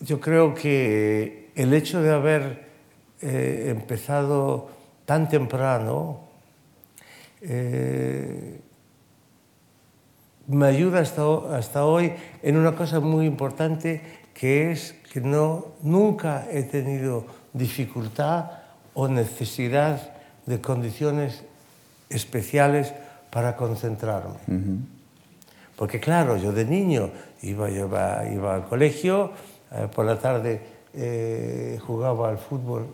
yo 0.00 0.20
creo 0.20 0.54
que 0.54 1.50
el 1.54 1.72
hecho 1.74 2.02
de 2.02 2.12
haber 2.12 2.68
eh, 3.20 3.66
empezado 3.68 4.70
tan 5.04 5.28
temprano 5.28 6.20
eh, 7.42 8.60
me 10.46 10.66
ayuda 10.66 11.00
hasta, 11.00 11.22
hasta 11.56 11.84
hoy 11.84 12.12
en 12.42 12.56
una 12.56 12.74
cosa 12.74 13.00
muy 13.00 13.26
importante 13.26 14.00
que 14.34 14.72
es 14.72 14.94
que 15.12 15.20
no, 15.20 15.68
nunca 15.82 16.46
he 16.50 16.64
tenido 16.64 17.26
dificultad 17.52 18.50
o 18.94 19.08
necesidad 19.08 20.12
de 20.46 20.60
condiciones 20.60 21.44
especiales 22.14 22.94
para 23.30 23.56
concentrarme. 23.56 24.36
Porque 25.76 25.98
claro, 25.98 26.36
yo 26.36 26.52
de 26.52 26.64
niño 26.64 27.10
iba, 27.42 27.68
iba, 27.68 28.24
iba 28.32 28.54
al 28.54 28.64
colegio, 28.64 29.32
eh, 29.72 29.88
por 29.92 30.06
la 30.06 30.18
tarde 30.18 30.60
eh, 30.94 31.78
jugaba 31.84 32.30
al 32.30 32.38
fútbol 32.38 32.86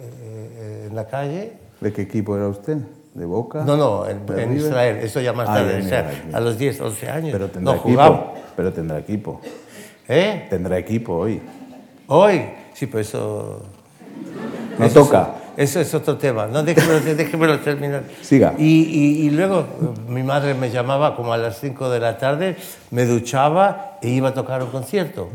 eh, 0.00 0.86
en 0.88 0.94
la 0.94 1.06
calle. 1.06 1.52
¿De 1.80 1.92
qué 1.92 2.02
equipo 2.02 2.36
era 2.36 2.46
usted? 2.46 2.78
¿De 3.14 3.24
Boca? 3.24 3.64
No, 3.64 3.76
no, 3.76 4.08
en, 4.08 4.56
Israel, 4.56 4.98
eso 4.98 5.20
ya 5.20 5.32
más 5.32 5.48
ah, 5.48 5.54
tarde, 5.54 6.04
a 6.32 6.40
los 6.40 6.56
10, 6.56 6.80
11 6.80 7.08
años. 7.10 7.32
Pero 7.32 7.48
tendrá 7.48 7.74
no, 7.74 7.80
equipo. 7.80 8.34
Pero 8.56 8.72
tendrá 8.72 8.98
equipo. 8.98 9.40
¿Eh? 10.06 10.46
Tendrá 10.48 10.78
equipo 10.78 11.14
hoy. 11.14 11.42
¿Hoy? 12.06 12.44
Sí, 12.74 12.86
pues 12.86 13.08
eso... 13.08 13.62
No 14.78 14.88
toca. 14.90 15.34
Eso 15.58 15.80
es 15.80 15.92
otro 15.92 16.16
tema. 16.16 16.46
No, 16.46 16.62
déjemelo, 16.62 17.58
terminar. 17.58 18.04
Siga. 18.22 18.54
Y, 18.58 19.26
y, 19.26 19.30
luego 19.30 19.66
mi 20.08 20.22
madre 20.22 20.54
me 20.54 20.70
llamaba 20.70 21.16
como 21.16 21.32
a 21.32 21.36
las 21.36 21.58
5 21.58 21.90
de 21.90 21.98
la 21.98 22.16
tarde, 22.16 22.54
me 22.92 23.04
duchaba 23.06 23.98
e 24.00 24.08
iba 24.08 24.28
a 24.28 24.34
tocar 24.34 24.62
un 24.62 24.70
concierto. 24.70 25.28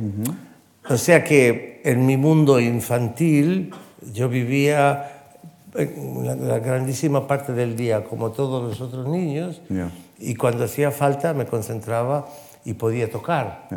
O 0.88 0.96
sea 0.96 1.26
que 1.26 1.82
en 1.84 2.06
mi 2.06 2.16
mundo 2.16 2.62
infantil 2.62 3.74
yo 4.14 4.30
vivía 4.30 5.12
la, 5.74 6.60
grandísima 6.60 7.28
parte 7.28 7.52
del 7.52 7.76
día 7.76 8.06
como 8.06 8.32
todos 8.32 8.64
los 8.64 8.80
otros 8.80 9.06
niños 9.10 9.62
y 10.20 10.36
cuando 10.36 10.64
hacía 10.64 10.92
falta 10.92 11.34
me 11.34 11.46
concentraba 11.46 12.30
y 12.64 12.76
podía 12.76 13.12
tocar. 13.12 13.68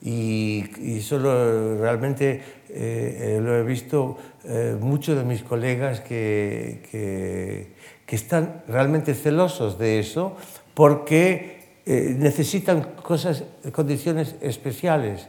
Y, 0.00 0.64
y 0.80 1.00
solo 1.00 1.76
realmente 1.76 2.40
eh, 2.70 3.38
eh, 3.38 3.40
lo 3.42 3.56
he 3.56 3.62
visto 3.62 4.18
eh, 4.48 4.76
muchos 4.80 5.16
de 5.16 5.24
mis 5.24 5.42
colegas 5.42 6.00
que, 6.00 6.82
que, 6.90 7.74
que, 8.06 8.16
están 8.16 8.62
realmente 8.66 9.14
celosos 9.14 9.78
de 9.78 9.98
eso 9.98 10.36
porque 10.74 11.58
necesitan 11.86 12.82
cosas, 13.02 13.44
condiciones 13.72 14.36
especiales 14.42 15.28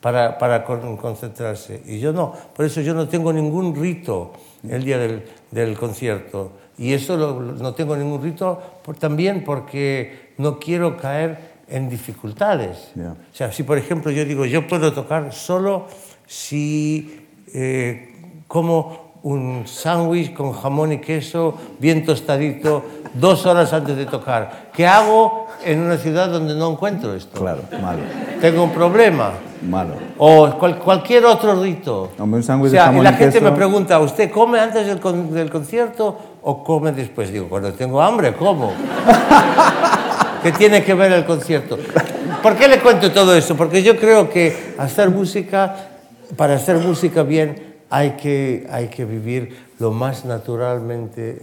para, 0.00 0.38
para 0.38 0.64
concentrarse. 0.64 1.82
Y 1.86 1.98
yo 1.98 2.12
no, 2.12 2.32
por 2.54 2.64
eso 2.64 2.80
yo 2.80 2.94
no 2.94 3.08
tengo 3.08 3.32
ningún 3.32 3.74
rito 3.74 4.32
el 4.68 4.84
día 4.84 4.98
del, 4.98 5.24
del 5.50 5.76
concierto. 5.76 6.52
Y 6.78 6.92
eso 6.92 7.16
no 7.16 7.74
tengo 7.74 7.96
ningún 7.96 8.22
rito 8.22 8.80
por, 8.84 8.96
también 8.96 9.44
porque 9.44 10.32
no 10.38 10.58
quiero 10.58 10.96
caer 10.96 11.58
en 11.68 11.88
dificultades. 11.88 12.92
O 12.96 13.34
sea, 13.34 13.52
si 13.52 13.64
por 13.64 13.78
ejemplo 13.78 14.10
yo 14.10 14.24
digo, 14.24 14.46
yo 14.46 14.66
puedo 14.66 14.92
tocar 14.92 15.32
solo 15.32 15.86
si 16.26 17.26
eh, 17.52 18.17
como 18.48 19.08
un 19.22 19.66
sándwich 19.66 20.32
con 20.32 20.52
jamón 20.52 20.92
y 20.92 20.98
queso 20.98 21.54
bien 21.78 22.04
tostadito 22.04 22.82
dos 23.14 23.46
horas 23.46 23.72
antes 23.72 23.96
de 23.96 24.06
tocar. 24.06 24.70
¿Qué 24.72 24.86
hago 24.86 25.46
en 25.64 25.80
una 25.80 25.96
ciudad 25.96 26.28
donde 26.28 26.54
no 26.54 26.72
encuentro 26.72 27.14
esto? 27.14 27.38
Claro, 27.38 27.62
malo. 27.82 28.00
Tengo 28.40 28.64
un 28.64 28.72
problema. 28.72 29.32
Malo. 29.68 29.94
O 30.18 30.50
cualquier 30.56 31.26
otro 31.26 31.60
rito. 31.60 32.12
un 32.18 32.42
sándwich 32.42 32.68
o 32.68 32.70
sea, 32.70 32.82
de 32.82 32.86
jamón 32.86 33.00
y 33.00 33.04
la 33.04 33.12
gente 33.12 33.40
me 33.40 33.52
pregunta, 33.52 33.98
¿usted 33.98 34.30
come 34.30 34.60
antes 34.60 34.86
del, 34.86 35.00
del 35.32 35.50
concierto 35.50 36.16
o 36.42 36.62
come 36.62 36.92
después? 36.92 37.32
Digo, 37.32 37.48
cuando 37.48 37.72
tengo 37.72 38.00
hambre, 38.00 38.34
como. 38.34 38.72
¿Qué 40.42 40.52
tiene 40.52 40.84
que 40.84 40.94
ver 40.94 41.10
el 41.10 41.24
concierto? 41.24 41.76
¿Por 42.42 42.54
qué 42.54 42.68
le 42.68 42.78
cuento 42.78 43.10
todo 43.10 43.34
eso? 43.34 43.56
Porque 43.56 43.82
yo 43.82 43.96
creo 43.96 44.30
que 44.30 44.74
hacer 44.78 45.10
música, 45.10 45.74
para 46.36 46.54
hacer 46.54 46.76
música 46.76 47.24
bien, 47.24 47.67
hay 47.90 48.12
que, 48.12 48.66
hay 48.70 48.88
que 48.88 49.04
vivir 49.04 49.56
lo 49.78 49.92
más 49.92 50.24
naturalmente 50.24 51.42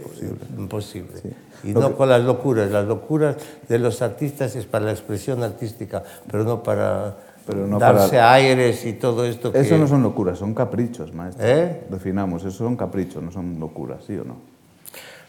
posible. 0.68 1.20
Y 1.64 1.68
no 1.68 1.96
con 1.96 2.08
las 2.08 2.22
locuras. 2.22 2.70
Las 2.70 2.86
locuras 2.86 3.36
de 3.68 3.78
los 3.78 4.02
artistas 4.02 4.54
es 4.56 4.66
para 4.66 4.84
la 4.84 4.92
expresión 4.92 5.42
artística, 5.42 6.02
pero 6.30 6.44
no 6.44 6.62
para 6.62 7.16
pero 7.46 7.66
no 7.66 7.78
darse 7.78 8.20
aires 8.20 8.84
y 8.84 8.94
todo 8.94 9.24
esto. 9.24 9.52
Eso 9.54 9.78
no 9.78 9.86
son 9.86 10.02
locuras, 10.02 10.38
son 10.38 10.52
caprichos, 10.52 11.14
maestro. 11.14 11.46
¿Eh? 11.46 11.84
Definamos, 11.88 12.42
eso 12.42 12.58
son 12.58 12.76
caprichos, 12.76 13.22
no 13.22 13.30
son 13.30 13.60
locuras, 13.60 13.98
¿sí 14.04 14.16
o 14.16 14.24
no? 14.24 14.36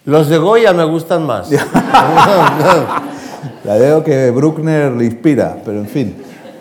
Los 0.05 0.27
de 0.27 0.37
Goya 0.37 0.73
me 0.73 0.85
gustan 0.85 1.25
más. 1.25 1.49
La 3.63 3.75
veo 3.75 4.03
que 4.03 4.31
Bruckner 4.31 4.91
le 4.93 5.05
inspira, 5.05 5.57
pero 5.63 5.79
en 5.79 5.87
fin, 5.87 6.15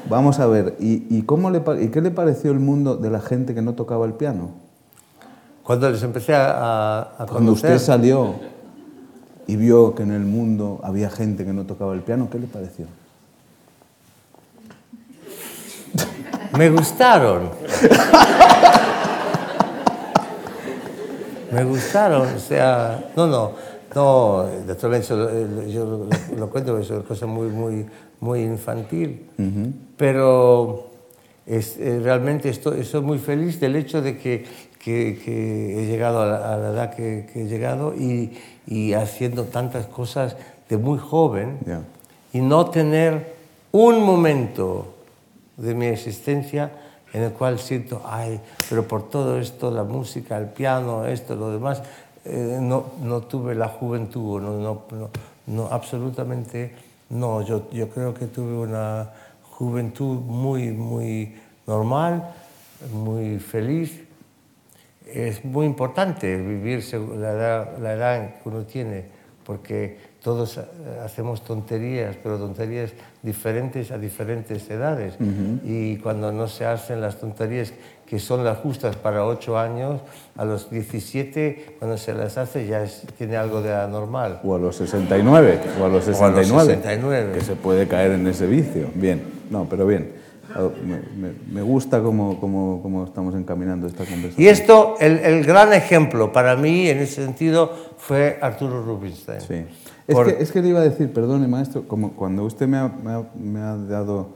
vamos 0.09 0.39
a 0.39 0.47
ver. 0.47 0.77
¿Y, 0.79 1.23
cómo 1.23 1.51
le, 1.51 1.63
¿Y 1.83 1.89
qué 1.89 2.01
le 2.01 2.11
pareció 2.11 2.51
el 2.51 2.61
mundo 2.61 2.97
de 2.97 3.11
la 3.11 3.21
gente 3.21 3.55
que 3.55 3.63
no 3.63 3.75
tocaba 3.75 4.07
el 4.07 4.15
piano? 4.15 4.51
Cuando 5.63 5.91
les 5.91 6.03
empecé 6.03 6.35
a, 6.35 7.01
a 7.19 7.27
Cuando 7.27 7.53
usted 7.53 7.79
salió 7.79 8.35
y 9.47 9.57
vio 9.57 9.95
que 9.95 10.03
en 10.03 10.13
el 10.13 10.25
mundo 10.25 10.81
había 10.83 11.11
gente 11.11 11.45
que 11.45 11.53
no 11.53 11.65
tocaba 11.65 11.95
el 11.95 12.03
piano, 12.03 12.29
¿qué 12.31 12.39
le 12.39 12.47
pareció? 12.47 12.87
Me 16.57 16.71
gustaron. 16.71 17.51
Me 21.53 21.65
gustaron, 21.65 22.35
o 22.35 22.39
sea, 22.39 23.11
no, 23.17 23.27
no, 23.27 23.53
no, 23.95 24.47
naturalmente 24.67 25.09
yo 25.71 26.07
lo, 26.37 26.51
cuento, 26.51 26.77
es 26.79 26.91
una 26.91 27.03
cosa 27.03 27.27
muy, 27.27 27.49
muy, 27.49 27.87
muy 28.27 28.43
infantil, 28.43 29.23
pero 29.97 30.91
es, 31.47 31.79
eh, 31.79 32.01
realmente 32.03 32.49
estoy, 32.49 32.81
estoy, 32.81 33.03
muy 33.03 33.19
feliz 33.19 33.61
del 33.61 33.77
hecho 33.77 34.03
de 34.03 34.19
que, 34.19 34.45
que, 34.83 35.81
he 35.81 35.87
llegado 35.87 36.23
a 36.23 36.57
la, 36.57 36.71
edad 36.71 36.95
que, 36.95 37.27
he 37.35 37.45
llegado 37.45 37.95
y, 37.95 38.37
y, 38.67 38.95
haciendo 38.95 39.45
tantas 39.45 39.87
cosas 39.87 40.37
de 40.69 40.77
muy 40.77 40.99
joven 40.99 41.59
y 42.33 42.41
no 42.41 42.67
tener 42.71 43.37
un 43.71 44.03
momento 44.03 44.95
de 45.57 45.75
mi 45.75 45.87
existencia 45.87 46.73
en 47.13 47.23
el 47.23 47.33
cual 47.33 47.61
siento, 47.61 48.03
ay, 48.05 48.41
pero 48.69 48.89
por 48.89 49.09
todo 49.09 49.39
esto, 49.39 49.71
la 49.71 49.85
música, 49.85 50.37
el 50.37 50.49
piano, 50.49 51.07
esto, 51.07 51.37
lo 51.37 51.53
demás, 51.53 51.81
eh, 52.25 52.59
no, 52.61 52.87
no, 53.03 53.21
tuve 53.21 53.55
la 53.55 53.69
juventud, 53.69 54.43
no, 54.43 54.59
no, 54.59 55.11
no, 55.47 55.69
absolutamente 55.71 56.86
no. 57.09 57.43
Yo, 57.43 57.71
yo 57.71 57.89
creo 57.89 58.15
que 58.15 58.27
tuve 58.27 58.57
una 58.57 59.11
juventud 59.43 60.21
muy, 60.21 60.71
muy 60.73 61.35
normal, 61.67 62.35
muy 62.93 63.39
feliz. 63.39 64.03
Es 65.07 65.45
muy 65.45 65.67
importante 65.67 66.37
vivir 66.37 66.85
la 67.17 67.31
edad, 67.31 67.79
la 67.79 67.93
edad 67.93 68.35
que 68.43 68.49
uno 68.49 68.65
tiene, 68.65 69.05
porque 69.45 69.99
todos 70.27 70.57
eh, 70.57 70.63
hacemos 71.05 71.43
tonterías, 71.43 72.17
pero 72.21 72.37
tonterías 72.37 72.91
diferentes 73.23 73.93
a 73.93 73.97
diferentes 73.97 74.69
edades. 74.69 75.15
Y 75.65 75.99
cuando 75.99 76.33
no 76.33 76.49
se 76.49 76.67
hacen 76.67 77.01
las 77.01 77.21
tonterías 77.21 77.73
que 78.05 78.19
son 78.19 78.43
las 78.43 78.59
justas 78.59 78.97
para 78.97 79.25
8 79.25 79.57
años, 79.57 80.01
a 80.37 80.45
los 80.45 80.69
17, 80.69 81.77
cuando 81.79 81.97
se 81.97 82.13
las 82.13 82.39
hace, 82.39 82.67
ya 82.67 82.85
tiene 83.17 83.37
algo 83.37 83.63
de 83.63 83.73
anormal. 83.73 84.41
O 84.43 84.57
a 84.57 84.59
los 84.59 84.75
69, 84.75 85.61
o 85.81 85.85
a 85.85 85.89
los 85.89 86.05
69, 86.05 87.33
que 87.33 87.41
se 87.41 87.55
puede 87.55 87.87
caer 87.87 88.11
en 88.11 88.27
ese 88.27 88.49
vicio. 88.49 88.89
Bien, 88.97 89.23
no, 89.49 89.69
pero 89.69 89.87
bien. 89.87 90.11
Ah, 90.53 90.69
me, 91.53 91.63
gusta 91.63 92.03
cómo, 92.03 92.41
cómo, 92.41 92.81
cómo, 92.83 93.05
estamos 93.05 93.37
encaminando 93.37 93.87
esta 93.87 94.05
conversación. 94.05 94.45
Y 94.45 94.49
esto, 94.49 94.97
el, 94.99 95.19
el, 95.19 95.45
gran 95.45 95.73
ejemplo 95.73 96.33
para 96.33 96.57
mí 96.57 96.89
en 96.89 96.99
ese 96.99 97.25
sentido 97.25 97.71
fue 97.97 98.39
Arturo 98.41 98.83
Rubinstein. 98.83 99.41
Sí. 99.41 99.67
Es, 100.07 100.17
que, 100.17 100.43
es, 100.43 100.53
que, 100.53 100.63
le 100.63 100.69
iba 100.69 100.81
a 100.81 100.85
decir, 100.85 101.13
perdone 101.13 101.49
maestro, 101.49 101.89
como 101.89 102.13
cuando 102.13 102.45
usted 102.45 102.69
me 102.69 102.77
ha, 102.77 102.93
me 103.35 103.61
ha, 103.61 103.77
dado, 103.77 104.29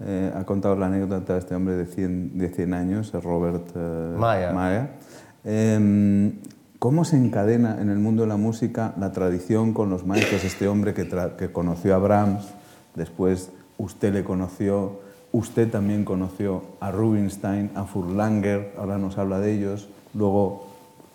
eh, 0.00 0.32
ha 0.34 0.44
contado 0.44 0.76
la 0.76 0.86
anécdota 0.86 1.34
de 1.34 1.38
este 1.40 1.54
hombre 1.54 1.76
de 1.76 1.86
100, 1.86 2.38
de 2.38 2.48
100 2.48 2.74
años, 2.74 3.12
Robert 3.22 3.68
eh, 3.74 4.16
Maya, 4.18 4.90
em, 5.44 6.32
¿cómo 6.78 7.04
se 7.04 7.16
encadena 7.16 7.76
en 7.82 7.90
el 7.90 7.98
mundo 7.98 8.22
de 8.22 8.28
la 8.28 8.38
música 8.38 8.94
la 8.98 9.12
tradición 9.12 9.74
con 9.74 9.90
los 9.90 10.06
maestros? 10.06 10.42
Este 10.44 10.68
hombre 10.68 10.94
que, 10.94 11.06
que 11.36 11.52
conoció 11.52 11.94
a 11.94 11.98
Brahms, 11.98 12.48
después 12.94 13.50
usted 13.76 14.14
le 14.14 14.24
conoció, 14.24 15.00
usted 15.32 15.70
también 15.70 16.04
conoció 16.04 16.62
a 16.80 16.90
Rubinstein, 16.90 17.70
a 17.74 17.84
Furlanger, 17.84 18.72
ahora 18.78 18.96
nos 18.96 19.18
habla 19.18 19.38
de 19.38 19.52
ellos, 19.52 19.88
luego 20.14 20.69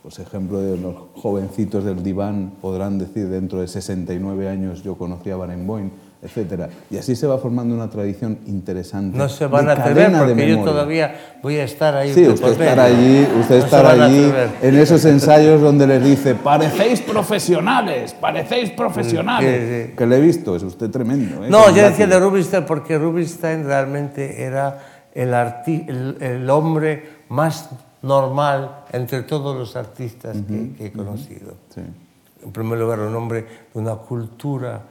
pues 0.06 0.20
ejemplo 0.20 0.62
de 0.62 0.78
los 0.78 0.94
jovencitos 1.16 1.84
del 1.84 2.04
diván 2.04 2.54
podrán 2.62 3.00
decir 3.00 3.28
dentro 3.28 3.60
de 3.60 3.68
69 3.68 4.48
años 4.48 4.84
yo 4.84 5.00
conocí 5.00 5.32
a 5.32 5.36
Barenboim, 5.36 5.90
etc. 6.22 6.70
Y 6.92 6.98
así 7.00 7.16
se 7.16 7.26
va 7.26 7.40
formando 7.40 7.74
una 7.74 7.90
tradición 7.90 8.38
interesante. 8.46 9.18
No 9.18 9.28
se 9.28 9.48
van 9.48 9.68
a 9.68 9.72
atrever 9.72 10.12
porque 10.16 10.48
yo 10.48 10.64
todavía 10.64 11.16
voy 11.42 11.56
a 11.56 11.64
estar 11.64 11.96
ahí. 11.96 12.14
Sí, 12.14 12.28
usted 12.28 12.52
estará 12.52 12.84
allí, 12.84 13.28
usted 13.40 13.56
estará 13.56 14.06
allí 14.06 14.32
en 14.62 14.78
esos 14.78 15.04
ensayos 15.06 15.60
donde 15.60 15.88
les 15.88 16.04
dice, 16.04 16.36
parecéis 16.36 17.02
profesionales, 17.02 18.14
parecéis 18.14 18.70
profesionales. 18.70 19.90
Que, 19.98 20.06
le 20.06 20.18
he 20.18 20.22
visto, 20.22 20.56
es 20.56 20.62
usted 20.62 20.92
tremendo. 20.92 21.44
¿eh? 21.44 21.50
No, 21.50 21.76
yo 21.76 21.82
decía 21.82 22.06
de 22.06 22.20
Rubinstein 22.20 22.64
porque 22.66 23.00
Rubinstein 23.00 23.66
realmente 23.66 24.44
era 24.44 24.78
el, 25.16 25.34
el, 25.34 26.18
el 26.22 26.50
hombre 26.52 27.16
más 27.28 27.72
normal 28.06 28.86
entre 28.92 29.24
todos 29.24 29.56
los 29.58 29.76
artistas 29.76 30.38
que, 30.48 30.86
he 30.86 30.92
conocido. 30.92 31.56
En 31.76 32.52
primer 32.52 32.78
lugar, 32.78 33.00
un 33.00 33.16
hombre 33.16 33.46
de 33.74 33.80
una 33.80 33.96
cultura 33.96 34.82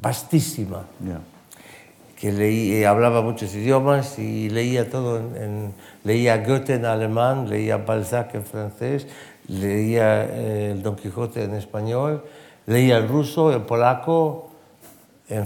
vastísima, 0.00 0.84
que 2.16 2.32
leía, 2.32 2.90
hablaba 2.90 3.22
muchos 3.22 3.54
idiomas 3.54 4.18
y 4.18 4.48
leía 4.50 4.88
todo, 4.90 5.18
en, 5.18 5.72
leía 6.04 6.44
Goethe 6.44 6.74
en 6.74 6.84
alemán, 6.84 7.48
leía 7.48 7.78
Balzac 7.78 8.34
en 8.34 8.44
francés, 8.44 9.06
leía 9.48 10.24
eh, 10.24 10.72
el 10.72 10.82
Don 10.82 10.96
Quijote 10.96 11.44
en 11.44 11.54
español, 11.54 12.24
leía 12.66 12.98
el 12.98 13.08
ruso, 13.08 13.52
el 13.52 13.62
polaco, 13.62 14.50
en 15.28 15.44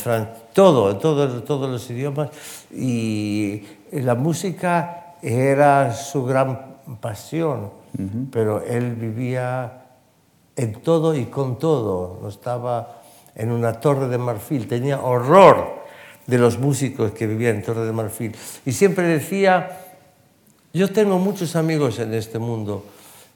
todo, 0.52 0.90
en 0.90 0.98
todo, 0.98 1.42
todos 1.42 1.70
los 1.70 1.88
idiomas. 1.90 2.30
Y 2.72 3.62
la 3.92 4.14
música 4.14 5.14
era 5.22 5.92
su 5.94 6.24
gran 6.24 6.77
pasión, 6.96 7.70
pero 8.30 8.62
él 8.62 8.94
vivía 8.94 9.84
en 10.56 10.72
todo 10.82 11.14
y 11.14 11.26
con 11.26 11.58
todo, 11.58 12.18
no 12.22 12.28
estaba 12.28 13.02
en 13.34 13.52
una 13.52 13.74
torre 13.74 14.08
de 14.08 14.18
marfil, 14.18 14.66
tenía 14.66 15.00
horror 15.00 15.78
de 16.28 16.36
los 16.36 16.58
músicos 16.58 17.12
que 17.12 17.26
vivían 17.26 17.56
en 17.56 17.62
Torre 17.62 17.86
de 17.86 17.92
Marfil. 17.92 18.36
Y 18.66 18.72
siempre 18.72 19.06
decía, 19.06 19.80
yo 20.74 20.92
tengo 20.92 21.18
muchos 21.18 21.56
amigos 21.56 21.98
en 21.98 22.12
este 22.12 22.38
mundo, 22.38 22.84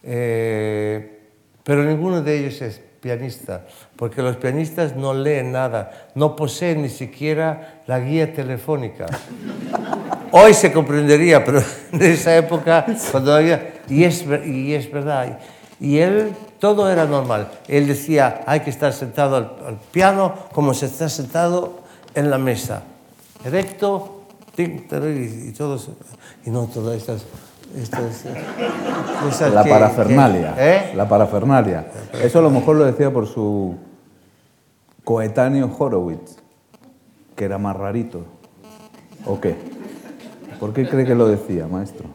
eh, 0.02 1.20
pero 1.64 1.84
ninguno 1.84 2.20
de 2.20 2.38
ellos 2.38 2.60
es 2.60 2.82
pianista, 3.00 3.66
porque 3.96 4.20
los 4.20 4.36
pianistas 4.36 4.94
no 4.94 5.14
leen 5.14 5.52
nada, 5.52 6.10
no 6.14 6.36
poseen 6.36 6.82
ni 6.82 6.90
siquiera 6.90 7.82
la 7.86 7.98
guía 7.98 8.32
telefónica. 8.32 9.06
Hoy 10.35 10.55
se 10.55 10.73
comprendería, 10.73 11.45
pero 11.45 11.62
en 11.92 12.03
esa 12.03 12.35
época, 12.37 12.87
cuando 13.11 13.35
había... 13.35 13.75
Y 13.88 14.05
es, 14.05 14.25
y 14.47 14.73
es 14.73 14.90
verdad. 14.90 15.38
Y 15.79 15.99
él, 15.99 16.33
todo 16.59 16.90
era 16.90 17.05
normal. 17.05 17.51
Él 17.68 17.87
decía, 17.87 18.40
hay 18.47 18.61
que 18.61 18.71
estar 18.71 18.95
sentado 18.95 19.37
al, 19.37 19.79
piano 19.90 20.35
como 20.53 20.73
se 20.73 20.87
está 20.87 21.11
sentado 21.11 21.81
en 22.14 22.31
la 22.31 22.38
mesa. 22.38 22.83
Erecto, 23.45 24.23
y, 24.57 24.79
todos, 25.53 25.90
y 26.47 26.51
no 26.51 26.66
todas 26.66 26.97
estas... 26.97 27.27
estas 27.77 28.25
cosas 29.23 29.53
la 29.53 29.64
parafernalia. 29.64 30.55
¿eh? 30.57 30.92
La 30.97 31.07
parafernalia. 31.07 31.87
Eso 32.23 32.38
a 32.38 32.42
lo 32.42 32.51
mejor 32.51 32.77
lo 32.77 32.85
decía 32.85 33.12
por 33.12 33.27
su 33.27 33.77
coetáneo 35.05 35.71
Horowitz, 35.79 36.37
que 37.37 37.45
era 37.45 37.59
más 37.59 37.77
rarito. 37.77 38.25
¿O 39.27 39.38
qué? 39.38 39.71
¿Por 40.62 40.72
qué 40.72 40.88
cree 40.88 41.05
que 41.05 41.16
lo 41.16 41.27
decía, 41.27 41.66
maestro? 41.66 42.07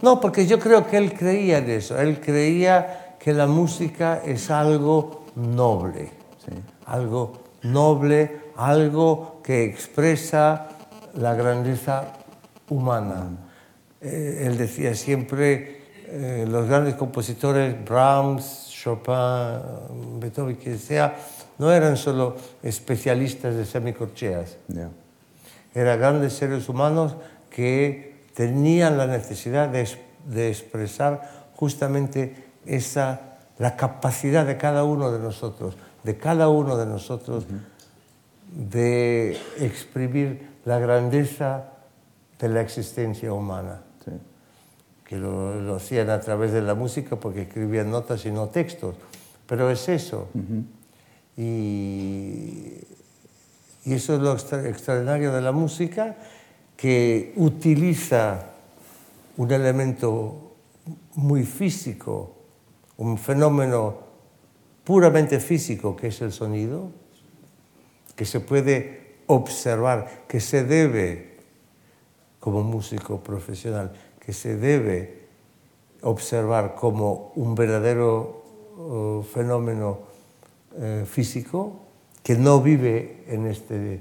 No, 0.00 0.18
porque 0.18 0.46
yo 0.46 0.58
creo 0.58 0.86
que 0.86 0.96
él 0.96 1.12
creía 1.12 1.58
en 1.58 1.68
eso. 1.68 2.00
Él 2.00 2.20
creía 2.20 3.16
que 3.18 3.34
la 3.34 3.46
música 3.46 4.22
es 4.24 4.50
algo 4.50 5.26
noble, 5.36 6.08
algo 6.86 7.34
noble, 7.60 8.44
algo 8.56 9.42
que 9.44 9.64
expresa 9.64 10.70
la 11.16 11.34
grandeza 11.34 12.14
humana. 12.70 13.28
Eh, 14.00 14.44
él 14.46 14.56
decía 14.56 14.94
siempre, 14.94 15.82
eh, 16.06 16.46
los 16.48 16.66
grandes 16.66 16.94
compositores, 16.94 17.76
Brahms, 17.84 18.70
Chopin, 18.70 20.18
Beethoven, 20.18 20.56
que 20.56 20.78
sea, 20.78 21.14
no 21.58 21.70
eran 21.70 21.98
solo 21.98 22.36
especialistas 22.62 23.54
de 23.54 23.66
semicorcheas 23.66 24.56
eran 25.74 25.98
grandes 25.98 26.34
seres 26.34 26.68
humanos 26.68 27.16
que 27.54 28.26
tenían 28.34 28.96
la 28.98 29.06
necesidad 29.06 29.68
de, 29.68 29.88
de 30.26 30.48
expresar 30.48 31.50
justamente 31.54 32.34
esa, 32.66 33.38
la 33.58 33.76
capacidad 33.76 34.46
de 34.46 34.56
cada 34.56 34.84
uno 34.84 35.12
de 35.12 35.18
nosotros, 35.18 35.76
de 36.02 36.16
cada 36.16 36.48
uno 36.48 36.76
de 36.76 36.86
nosotros, 36.86 37.46
de 38.52 39.38
exprimir 39.58 40.48
la 40.64 40.78
grandeza 40.78 41.64
de 42.38 42.48
la 42.48 42.60
existencia 42.60 43.32
humana. 43.32 43.82
Que 45.04 45.18
lo, 45.18 45.76
hacían 45.76 46.08
a 46.08 46.20
través 46.20 46.52
de 46.52 46.62
la 46.62 46.74
música 46.74 47.16
porque 47.16 47.42
escribían 47.42 47.90
notas 47.90 48.24
y 48.24 48.30
no 48.30 48.48
textos. 48.48 48.94
Pero 49.46 49.70
es 49.70 49.88
eso. 49.88 50.28
y, 51.36 51.42
y, 53.84 53.92
eso 53.92 54.14
es 54.14 54.20
lo 54.20 54.32
extraordinario 54.32 55.32
de 55.32 55.42
la 55.42 55.52
música, 55.52 56.16
que 56.82 57.32
utiliza 57.36 58.54
un 59.36 59.52
elemento 59.52 60.56
muy 61.14 61.44
físico, 61.44 62.34
un 62.96 63.16
fenómeno 63.18 63.98
puramente 64.82 65.38
físico 65.38 65.94
que 65.94 66.08
es 66.08 66.20
el 66.22 66.32
sonido, 66.32 66.90
que 68.16 68.24
se 68.24 68.40
puede 68.40 69.18
observar, 69.28 70.24
que 70.26 70.40
se 70.40 70.64
debe, 70.64 71.38
como 72.40 72.64
músico 72.64 73.22
profesional, 73.22 73.92
que 74.18 74.32
se 74.32 74.56
debe 74.56 75.28
observar 76.00 76.74
como 76.74 77.30
un 77.36 77.54
verdadero 77.54 78.42
uh, 78.76 79.22
fenómeno 79.22 80.00
uh, 80.72 81.04
físico 81.06 81.78
que 82.24 82.34
no 82.34 82.60
vive 82.60 83.22
en, 83.28 83.46
este, 83.46 84.00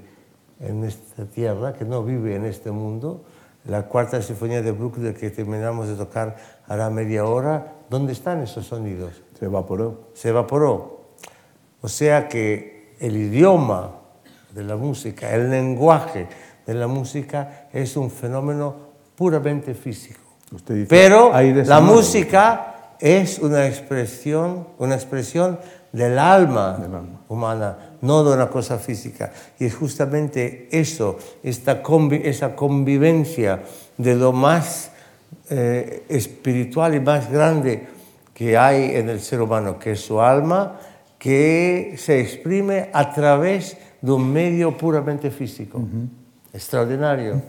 en 0.62 0.84
esta 0.84 1.26
tierra, 1.26 1.74
que 1.74 1.86
no 1.86 2.04
vive 2.04 2.36
en 2.36 2.46
este 2.46 2.72
mundo. 2.72 3.24
La 3.66 3.84
cuarta 3.84 4.22
sinfonía 4.22 4.62
de 4.62 4.72
Bruckner 4.72 5.16
que 5.16 5.30
terminamos 5.30 5.88
de 5.88 5.96
tocar 5.96 6.36
hará 6.68 6.90
media 6.90 7.26
hora, 7.26 7.74
¿dónde 7.90 8.14
están 8.14 8.42
esos 8.42 8.66
sonidos? 8.66 9.22
Se 9.38 9.46
evaporó. 9.46 10.10
Se 10.14 10.30
evaporó. 10.30 11.02
O 11.82 11.88
sea 11.88 12.28
que 12.28 12.96
el 13.00 13.18
idioma 13.18 13.96
de 14.54 14.64
la 14.64 14.76
música, 14.76 15.34
el 15.34 15.50
lenguaje 15.50 16.28
de 16.66 16.74
la 16.74 16.88
música 16.88 17.68
es 17.74 17.98
un 17.98 18.10
fenómeno 18.12 18.76
puramente 19.16 19.74
físico. 19.74 20.20
Pero 20.88 21.32
la 21.66 21.80
música 21.80 22.96
es 23.00 23.40
una 23.40 23.68
expresión, 23.68 24.68
una 24.78 24.96
expresión 24.96 25.60
del 25.92 26.18
alma, 26.18 26.78
humana, 27.28 27.78
no 28.02 28.24
de 28.24 28.34
una 28.34 28.50
cosa 28.50 28.78
física. 28.78 29.32
Y 29.60 29.66
es 29.66 29.76
justamente 29.76 30.70
eso, 30.72 31.18
esta 31.44 31.82
esa 32.24 32.56
convivencia 32.56 33.62
de 33.98 34.16
lo 34.16 34.32
más 34.32 34.92
eh, 35.50 36.04
espiritual 36.08 36.96
y 36.96 37.00
más 37.00 37.32
grande 37.32 37.88
que 38.34 38.58
hay 38.58 38.96
en 38.96 39.10
el 39.10 39.20
ser 39.20 39.42
humano, 39.42 39.78
que 39.78 39.92
es 39.92 40.02
su 40.02 40.22
alma, 40.22 40.80
que 41.20 41.96
se 41.98 42.20
exprime 42.20 42.90
a 42.94 43.12
través 43.14 43.78
de 44.02 44.12
un 44.12 44.32
medio 44.32 44.76
puramente 44.78 45.30
físico. 45.30 45.82
Extraordinario. 46.54 47.42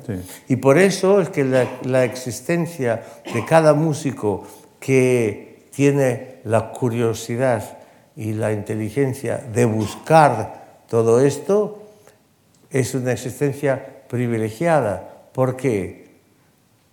Y 0.49 0.57
por 0.57 0.79
eso 0.79 1.21
es 1.21 1.29
que 1.31 1.45
la, 1.45 2.05
existencia 2.05 3.03
de 3.33 3.45
cada 3.45 3.75
músico 3.75 4.47
que 4.79 5.67
tiene 5.75 6.41
la 6.45 6.71
curiosidad 6.73 7.79
y 8.17 8.33
la 8.33 8.53
inteligencia 8.53 9.39
de 9.39 9.65
buscar 9.65 10.83
todo 10.89 11.21
esto 11.21 11.83
es 12.71 12.95
una 12.95 13.13
existencia 13.13 14.03
privilegiada. 14.09 15.29
¿Por 15.33 15.57
qué? 15.57 16.03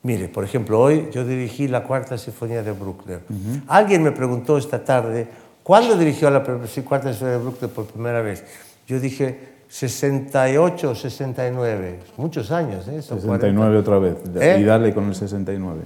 Mire, 0.04 0.30
por 0.30 0.44
ejemplo, 0.44 0.80
hoy 0.80 1.10
yo 1.12 1.26
dirigí 1.26 1.68
la 1.68 1.84
cuarta 1.84 2.18
sinfonía 2.18 2.64
de 2.64 2.72
Bruckner. 2.72 3.20
Alguien 3.68 4.04
me 4.04 4.12
preguntó 4.12 4.58
esta 4.58 4.84
tarde, 4.84 5.28
¿cuándo 5.64 5.98
dirigió 5.98 6.30
la 6.30 6.42
cuarta 6.42 6.68
sinfonía 6.68 7.34
de 7.34 7.38
Bruckner 7.38 7.70
por 7.70 7.86
primera 7.86 8.22
vez? 8.22 8.46
Yo 8.88 9.00
dije 9.00 9.60
68, 9.70 10.96
69, 10.96 12.00
muchos 12.18 12.50
años. 12.52 12.88
¿eh? 12.88 13.02
69 13.02 13.78
otra 13.78 14.00
vez, 14.00 14.16
¿Eh? 14.40 14.58
y 14.62 14.64
dale 14.64 14.94
con 14.94 15.08
el 15.08 15.16
69. 15.16 15.82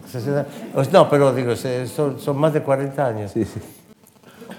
no, 0.91 1.09
pero 1.09 1.33
digo, 1.33 1.53
son, 1.55 2.37
más 2.37 2.53
de 2.53 2.61
40 2.61 3.05
años. 3.05 3.31
Sí, 3.31 3.43
sí. 3.43 3.59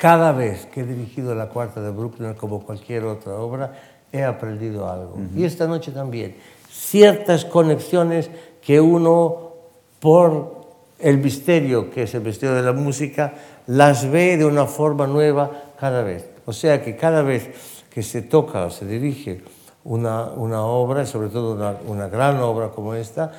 Cada 0.04 0.32
vez 0.32 0.66
que 0.66 0.82
he 0.82 0.84
dirigido 0.84 1.34
la 1.34 1.48
cuarta 1.48 1.80
de 1.80 1.88
Brooklyn, 1.88 2.34
como 2.34 2.62
cualquier 2.62 3.04
otra 3.04 3.36
obra, 3.36 3.72
he 4.12 4.22
aprendido 4.22 4.86
algo. 4.86 5.16
Y 5.34 5.44
esta 5.44 5.66
noche 5.66 5.92
también. 5.92 6.36
Ciertas 6.70 7.46
conexiones 7.46 8.28
que 8.60 8.82
uno, 8.82 9.52
por 10.00 10.60
el 10.98 11.16
misterio 11.16 11.90
que 11.90 12.02
es 12.02 12.14
el 12.14 12.20
misterio 12.20 12.54
de 12.54 12.60
la 12.60 12.74
música, 12.74 13.32
las 13.66 14.10
ve 14.10 14.36
de 14.36 14.44
una 14.44 14.66
forma 14.66 15.06
nueva 15.06 15.50
cada 15.80 16.02
vez. 16.02 16.28
O 16.44 16.52
sea 16.52 16.82
que 16.82 16.96
cada 16.96 17.22
vez 17.22 17.48
que 17.88 18.02
se 18.02 18.20
toca 18.20 18.66
o 18.66 18.70
se 18.70 18.84
dirige 18.84 19.40
una, 19.84 20.24
una 20.24 20.66
obra, 20.66 21.06
sobre 21.06 21.28
todo 21.30 21.54
una, 21.54 21.78
una, 21.86 22.08
gran 22.08 22.40
obra 22.40 22.68
como 22.72 22.94
esta, 22.94 23.32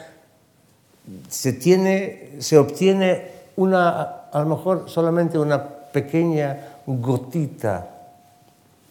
se, 1.30 1.54
tiene, 1.54 2.38
se 2.40 2.58
obtiene 2.58 3.28
una, 3.56 4.02
a 4.32 4.40
lo 4.40 4.48
mejor 4.48 4.86
solamente 4.90 5.38
una 5.38 5.75
pequeña 5.96 6.84
gotita 6.86 7.88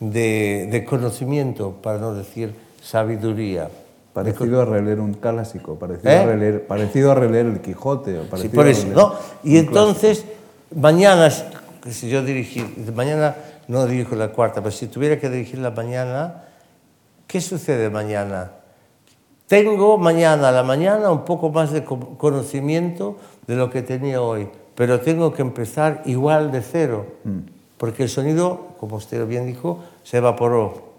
de, 0.00 0.68
de 0.72 0.84
conocimiento, 0.84 1.76
para 1.82 1.98
no 1.98 2.14
decir 2.14 2.54
sabiduría. 2.82 3.68
Parecido 4.14 4.62
a 4.62 4.64
releer 4.64 5.00
un 5.00 5.12
clásico, 5.14 5.74
parecido, 5.76 6.10
a, 6.10 6.14
¿Eh? 6.14 6.26
releer, 6.26 6.66
parecido 6.66 7.12
a 7.12 7.14
releer 7.14 7.46
el 7.46 7.60
Quijote. 7.60 8.18
O 8.20 8.36
sí, 8.38 8.48
por 8.48 8.68
eso, 8.68 8.86
¿no? 8.88 9.14
Y 9.42 9.58
entonces, 9.58 10.24
mañana, 10.74 11.28
si 11.90 12.08
yo 12.08 12.22
dirigí, 12.22 12.64
mañana 12.94 13.36
no 13.68 13.84
dirijo 13.86 14.16
la 14.16 14.28
cuarta, 14.28 14.62
pero 14.62 14.70
si 14.70 14.86
tuviera 14.86 15.18
que 15.18 15.28
dirigir 15.28 15.58
la 15.58 15.72
mañana, 15.72 16.44
¿qué 17.26 17.40
sucede 17.40 17.90
mañana? 17.90 18.52
Tengo 19.46 19.98
mañana 19.98 20.48
a 20.48 20.52
la 20.52 20.62
mañana 20.62 21.10
un 21.10 21.24
poco 21.24 21.50
más 21.50 21.70
de 21.72 21.84
conocimiento 21.84 23.18
de 23.46 23.56
lo 23.56 23.68
que 23.68 23.82
tenía 23.82 24.22
hoy, 24.22 24.48
pero 24.74 25.00
tengo 25.00 25.32
que 25.32 25.42
empezar 25.42 26.02
igual 26.06 26.50
de 26.50 26.62
cero, 26.62 27.06
mm. 27.24 27.38
porque 27.78 28.04
el 28.04 28.08
sonido, 28.08 28.74
como 28.78 28.96
usted 28.96 29.26
bien 29.26 29.46
dijo, 29.46 29.84
se 30.02 30.18
evaporó. 30.18 30.94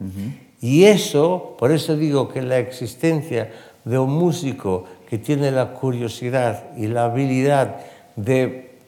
Y 0.62 0.86
eso, 0.86 1.56
por 1.60 1.72
eso 1.72 1.96
digo 1.96 2.30
que 2.30 2.42
la 2.42 2.58
existencia 2.58 3.52
de 3.84 4.00
un 4.00 4.12
músico 4.12 4.86
que 5.10 5.18
tiene 5.18 5.52
la 5.52 5.74
curiosidad 5.74 6.76
y 6.76 6.88
la 6.88 7.06
habilidad 7.06 7.78
de 8.16 8.80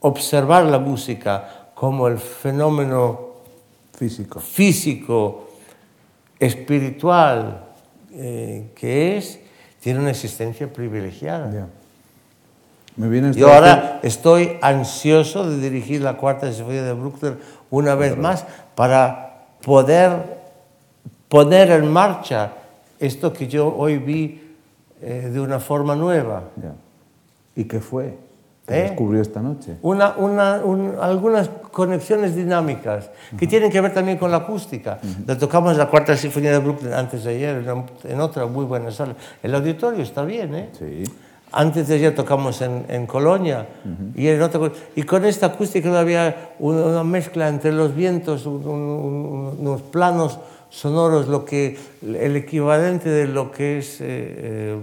observar 0.00 0.66
la 0.66 0.78
música 0.78 1.70
como 1.74 2.08
el 2.08 2.18
fenómeno 2.18 3.28
físico, 3.94 4.40
físico 4.40 5.48
espiritual 6.38 7.64
eh, 8.12 8.70
que 8.74 9.16
es, 9.16 9.40
tiene 9.80 10.00
una 10.00 10.10
existencia 10.10 10.72
privilegiada. 10.72 11.68
Me 12.98 13.32
Yo 13.32 13.52
ahora 13.52 14.00
estoy 14.02 14.58
ansioso 14.60 15.48
de 15.48 15.58
dirigir 15.58 16.02
la 16.02 16.16
cuarta 16.16 16.52
sinfonía 16.52 16.82
de 16.82 16.92
Bruckner 16.94 17.38
una 17.70 17.94
vez 17.94 18.18
más 18.18 18.44
para 18.74 19.44
poder 19.64 20.10
poner 21.28 21.70
en 21.70 21.92
marcha 21.92 22.54
esto 22.98 23.32
que 23.32 23.46
yo 23.46 23.72
hoy 23.72 23.98
vi 23.98 24.56
eh, 25.00 25.30
de 25.32 25.38
una 25.38 25.60
forma 25.60 25.94
nueva. 25.94 26.42
¿Y 27.54 27.64
qué 27.64 27.78
fue? 27.78 28.18
¿Qué 28.66 28.80
¿Eh? 28.80 28.82
descubrió 28.88 29.22
esta 29.22 29.40
noche? 29.40 29.76
Una, 29.82 30.16
una, 30.16 30.60
algunas 31.00 31.48
conexiones 31.70 32.34
dinámicas 32.34 33.10
que 33.38 33.46
tienen 33.46 33.70
que 33.70 33.80
ver 33.80 33.94
también 33.94 34.18
con 34.18 34.32
la 34.32 34.38
acústica. 34.38 34.98
tocamos 35.38 35.76
la 35.76 35.86
cuarta 35.86 36.16
sinfonía 36.16 36.50
de 36.50 36.58
Brooklyn 36.58 36.92
antes 36.92 37.22
de 37.22 37.30
ayer 37.30 37.64
en, 38.08 38.20
otra 38.20 38.46
muy 38.46 38.64
buena 38.64 38.90
sala. 38.90 39.14
El 39.40 39.54
auditorio 39.54 40.02
está 40.02 40.24
bien, 40.24 40.54
¿eh? 40.56 40.70
Sí. 40.76 41.04
Antes 41.50 41.88
de 41.88 41.94
ayer 41.94 42.14
tocamos 42.14 42.60
en, 42.60 42.84
en 42.88 43.06
Colonia 43.06 43.66
y, 44.14 44.28
en 44.28 44.42
otra, 44.42 44.70
y 44.94 45.02
con 45.04 45.24
esta 45.24 45.46
acústica 45.46 45.98
había 45.98 46.52
una 46.58 47.04
mezcla 47.04 47.48
entre 47.48 47.72
los 47.72 47.94
vientos, 47.94 48.44
unos 48.44 49.82
planos 49.82 50.38
sonoros, 50.68 51.28
lo 51.28 51.44
que, 51.44 51.78
el 52.02 52.36
equivalente 52.36 53.08
de 53.08 53.26
lo 53.26 53.50
que 53.50 53.78
es... 53.78 54.00
Eh, 54.00 54.04
eh, 54.06 54.78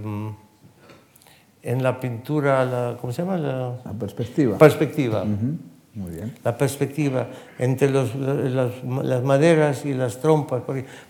en 1.66 1.82
la 1.82 1.98
pintura, 1.98 2.64
la, 2.64 2.96
¿cómo 3.00 3.12
se 3.12 3.22
llama? 3.22 3.36
La, 3.36 3.72
perspectiva. 3.98 4.56
Perspectiva. 4.56 5.24
Muy 5.24 6.10
bien. 6.12 6.32
La 6.44 6.56
perspectiva 6.56 7.26
entre 7.58 7.90
los, 7.90 8.14
las, 8.14 8.70
las, 8.84 9.22
maderas 9.24 9.84
y 9.84 9.92
las 9.92 10.20
trompas. 10.20 10.62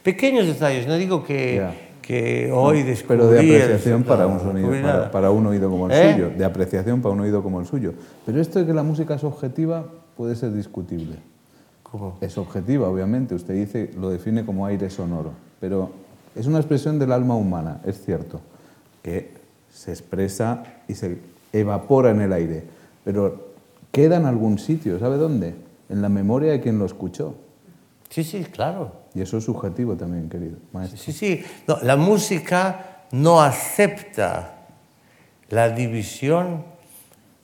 Pequeños 0.02 0.46
detalles, 0.46 0.86
no 0.86 0.96
digo 0.96 1.22
que, 1.24 1.62
que 2.06 2.52
hoy 2.52 2.84
no, 2.84 2.94
Pero 3.08 3.28
de 3.28 3.40
apreciación 3.40 4.04
para 4.04 4.26
un, 4.26 4.38
sonido, 4.38 4.70
para, 4.70 5.10
para, 5.10 5.30
un 5.30 5.46
oído 5.46 5.68
como 5.68 5.86
el 5.86 5.92
¿Eh? 5.92 6.12
suyo. 6.12 6.30
De 6.30 6.44
apreciación 6.44 7.02
para 7.02 7.14
un 7.14 7.20
oído 7.20 7.42
como 7.42 7.58
el 7.60 7.66
suyo. 7.66 7.94
Pero 8.24 8.40
esto 8.40 8.60
de 8.60 8.66
que 8.66 8.72
la 8.72 8.84
música 8.84 9.14
es 9.14 9.24
objetiva 9.24 9.84
puede 10.16 10.36
ser 10.36 10.52
discutible. 10.52 11.16
¿Cómo? 11.82 12.16
Es 12.20 12.38
objetiva, 12.38 12.88
obviamente. 12.88 13.34
Usted 13.34 13.54
dice, 13.54 13.90
lo 13.98 14.10
define 14.10 14.46
como 14.46 14.66
aire 14.66 14.88
sonoro. 14.88 15.32
Pero 15.60 15.90
es 16.36 16.46
una 16.46 16.58
expresión 16.58 16.98
del 16.98 17.10
alma 17.12 17.34
humana, 17.34 17.80
es 17.84 18.04
cierto, 18.04 18.40
que 19.02 19.32
se 19.72 19.90
expresa 19.90 20.62
y 20.86 20.94
se 20.94 21.18
evapora 21.52 22.10
en 22.10 22.20
el 22.20 22.32
aire, 22.32 22.64
pero 23.04 23.46
queda 23.90 24.16
en 24.16 24.26
algún 24.26 24.58
sitio, 24.58 24.98
¿sabe 24.98 25.16
dónde? 25.16 25.54
En 25.88 26.02
la 26.02 26.08
memoria 26.08 26.52
de 26.52 26.60
quien 26.60 26.78
lo 26.78 26.84
escuchó. 26.84 27.34
Sí, 28.10 28.22
sí, 28.22 28.44
claro. 28.44 28.92
Y 29.16 29.22
eso 29.22 29.38
es 29.38 29.44
subjetivo 29.44 29.96
también, 29.96 30.28
querido 30.28 30.58
maestro. 30.72 30.98
Sí, 30.98 31.12
sí. 31.12 31.42
la 31.82 31.96
música 31.96 33.06
no 33.12 33.40
acepta 33.40 34.66
la 35.48 35.70
división 35.70 36.64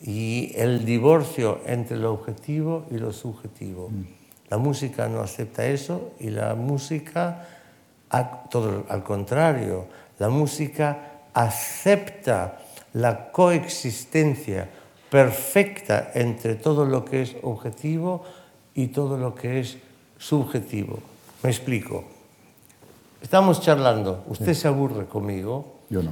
y 0.03 0.53
el 0.57 0.85
divorcio 0.85 1.61
entre 1.65 1.97
lo 1.97 2.13
objetivo 2.13 2.85
y 2.91 2.99
lo 2.99 3.13
subjetivo. 3.13 3.89
Mm. 3.89 4.05
La 4.51 4.59
música 4.59 5.09
no 5.09 5.21
acepta 5.21 5.65
eso 5.65 6.13
y 6.21 6.29
la 6.29 6.55
música, 6.55 7.49
todo 8.51 8.85
al 8.91 9.03
contrario, 9.03 9.87
la 10.19 10.29
música 10.29 11.23
acepta 11.33 12.59
la 12.93 13.33
coexistencia 13.33 14.69
perfecta 15.09 16.11
entre 16.15 16.57
todo 16.57 16.85
lo 16.85 17.03
que 17.03 17.23
es 17.23 17.37
objetivo 17.43 18.25
y 18.75 18.89
todo 18.89 19.17
lo 19.17 19.35
que 19.35 19.61
es 19.61 19.79
subjetivo. 20.19 21.12
Me 21.43 21.51
explico. 21.51 22.05
Estamos 23.21 23.61
charlando, 23.61 24.25
usted 24.29 24.55
se 24.55 24.69
aburre 24.69 25.07
conmigo. 25.07 25.81
Yo 25.91 26.03
no. 26.03 26.11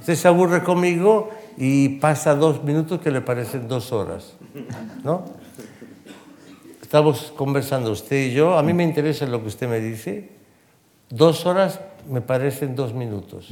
Usted 0.00 0.14
se 0.14 0.28
aburre 0.28 0.62
conmigo 0.62 1.30
y 1.56 2.00
pasa 2.00 2.34
dos 2.34 2.64
minutos 2.64 3.00
que 3.00 3.10
le 3.10 3.20
parecen 3.20 3.68
dos 3.68 3.92
horas, 3.92 4.34
¿no? 5.04 5.24
Estamos 6.80 7.32
conversando 7.36 7.92
usted 7.92 8.26
y 8.26 8.32
yo, 8.32 8.58
a 8.58 8.62
mí 8.62 8.72
me 8.72 8.82
interesa 8.82 9.26
lo 9.26 9.40
que 9.42 9.48
usted 9.48 9.68
me 9.68 9.78
dice, 9.78 10.30
dos 11.10 11.46
horas 11.46 11.80
me 12.08 12.20
parecen 12.20 12.74
dos 12.74 12.94
minutos. 12.94 13.48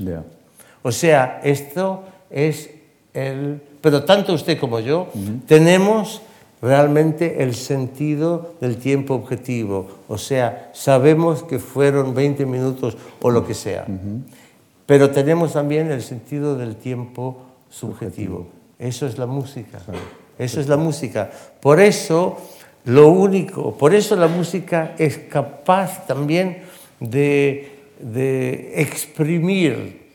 O 0.82 0.90
sea, 0.90 1.40
esto 1.44 2.04
es 2.30 2.70
el... 3.12 3.62
Pero 3.80 4.04
tanto 4.04 4.32
usted 4.32 4.58
como 4.58 4.80
yo 4.80 5.08
tenemos 5.46 6.22
realmente 6.60 7.42
el 7.42 7.54
sentido 7.54 8.54
del 8.60 8.76
tiempo 8.76 9.14
objetivo. 9.14 9.88
O 10.08 10.18
sea, 10.18 10.70
sabemos 10.74 11.42
que 11.42 11.58
fueron 11.58 12.14
20 12.14 12.46
minutos 12.46 12.96
o 13.20 13.30
lo 13.30 13.46
que 13.46 13.54
sea. 13.54 13.86
Pero 14.86 15.10
tenemos 15.10 15.52
también 15.52 15.90
el 15.90 16.02
sentido 16.02 16.56
del 16.56 16.76
tiempo 16.76 17.42
subjetivo. 17.68 18.48
Eso 18.78 19.06
es 19.06 19.18
la 19.18 19.26
música. 19.26 19.78
Eso 20.38 20.60
es 20.60 20.68
la 20.68 20.76
música. 20.76 21.30
Por 21.60 21.80
eso, 21.80 22.38
lo 22.84 23.08
único, 23.08 23.76
por 23.76 23.94
eso 23.94 24.16
la 24.16 24.28
música 24.28 24.94
es 24.98 25.18
capaz 25.18 26.06
también 26.06 26.62
de, 27.00 27.78
de 28.00 28.80
exprimir 28.80 30.08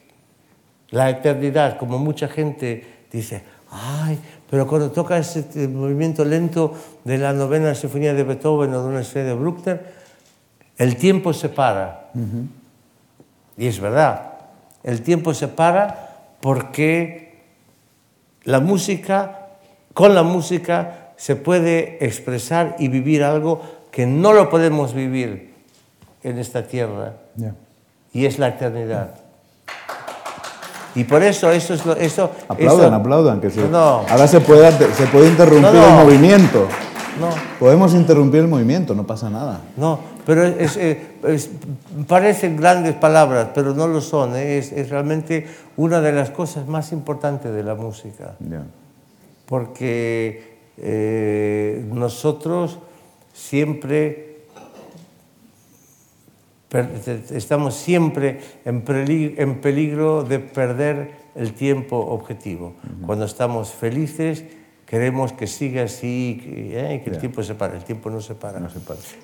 la 0.89 1.09
eternidad, 1.09 1.77
como 1.77 1.97
mucha 1.97 2.27
gente 2.27 2.85
dice, 3.11 3.41
ay, 3.71 4.19
pero 4.53 4.67
cuando 4.67 4.91
toca 4.91 5.17
ese 5.17 5.67
movimiento 5.67 6.23
lento 6.23 6.75
de 7.03 7.17
la 7.17 7.33
novena 7.33 7.73
sinfonía 7.73 8.13
de 8.13 8.21
Beethoven 8.21 8.71
o 8.75 8.83
de 8.83 8.87
una 8.87 9.03
serie 9.03 9.29
de 9.29 9.33
Bruckner, 9.33 9.83
el 10.77 10.95
tiempo 10.95 11.33
se 11.33 11.49
para. 11.49 12.11
Y 13.57 13.65
es 13.65 13.79
verdad, 13.79 14.33
el 14.83 15.01
tiempo 15.01 15.33
se 15.33 15.47
para 15.47 16.35
porque 16.39 17.41
la 18.43 18.59
música, 18.59 19.57
con 19.95 20.13
la 20.13 20.21
música 20.21 21.13
se 21.17 21.35
puede 21.35 22.05
expresar 22.05 22.75
y 22.77 22.89
vivir 22.89 23.23
algo 23.23 23.59
que 23.89 24.05
no 24.05 24.33
lo 24.33 24.51
podemos 24.51 24.93
vivir 24.93 25.55
en 26.21 26.37
esta 26.37 26.67
tierra. 26.67 27.13
Y 28.13 28.27
es 28.27 28.37
la 28.37 28.49
eternidad. 28.49 29.15
Y 30.95 31.03
por 31.03 31.23
eso 31.23 31.51
eso 31.51 31.73
es 31.73 31.85
lo, 31.85 31.95
eso 31.95 32.29
aplaudan, 32.47 32.93
aplaudan 32.93 33.41
que 33.41 33.49
se, 33.49 33.63
ahora 33.63 34.27
se 34.27 34.39
puede 34.41 34.71
se 34.93 35.07
puede 35.07 35.29
interrumpir 35.29 35.75
el 35.75 35.93
movimiento. 35.93 36.67
No. 37.19 37.29
Podemos 37.59 37.93
interrumpir 37.93 38.41
el 38.41 38.47
movimiento, 38.47 38.95
no 38.95 39.05
pasa 39.05 39.29
nada. 39.29 39.61
No, 39.77 39.99
pero 40.25 40.45
es, 40.45 41.49
parecen 42.07 42.57
grandes 42.57 42.95
palabras, 42.95 43.49
pero 43.53 43.73
no 43.73 43.87
lo 43.87 44.01
son. 44.01 44.35
¿eh? 44.35 44.57
Es, 44.57 44.89
realmente 44.89 45.47
una 45.77 46.01
de 46.01 46.11
las 46.11 46.29
cosas 46.31 46.67
más 46.67 46.91
importantes 46.91 47.53
de 47.53 47.63
la 47.63 47.75
música. 47.75 48.35
Porque 49.45 50.57
eh, 50.77 51.85
nosotros 51.91 52.79
siempre 53.33 54.32
estamos 57.31 57.75
siempre 57.75 58.39
en 58.65 58.81
peligro, 59.61 60.23
de 60.23 60.39
perder 60.39 61.11
el 61.35 61.53
tiempo 61.53 61.97
objetivo. 61.97 62.75
Cuando 63.05 63.25
estamos 63.25 63.71
felices, 63.71 64.43
queremos 64.85 65.33
que 65.33 65.47
siga 65.47 65.83
así 65.83 66.41
¿eh? 66.45 66.99
y 66.99 67.03
que 67.03 67.09
el 67.09 67.17
tiempo 67.17 67.41
se 67.43 67.55
pare. 67.55 67.77
El 67.77 67.83
tiempo 67.83 68.09
no 68.09 68.21
se 68.21 68.35
para. 68.35 68.59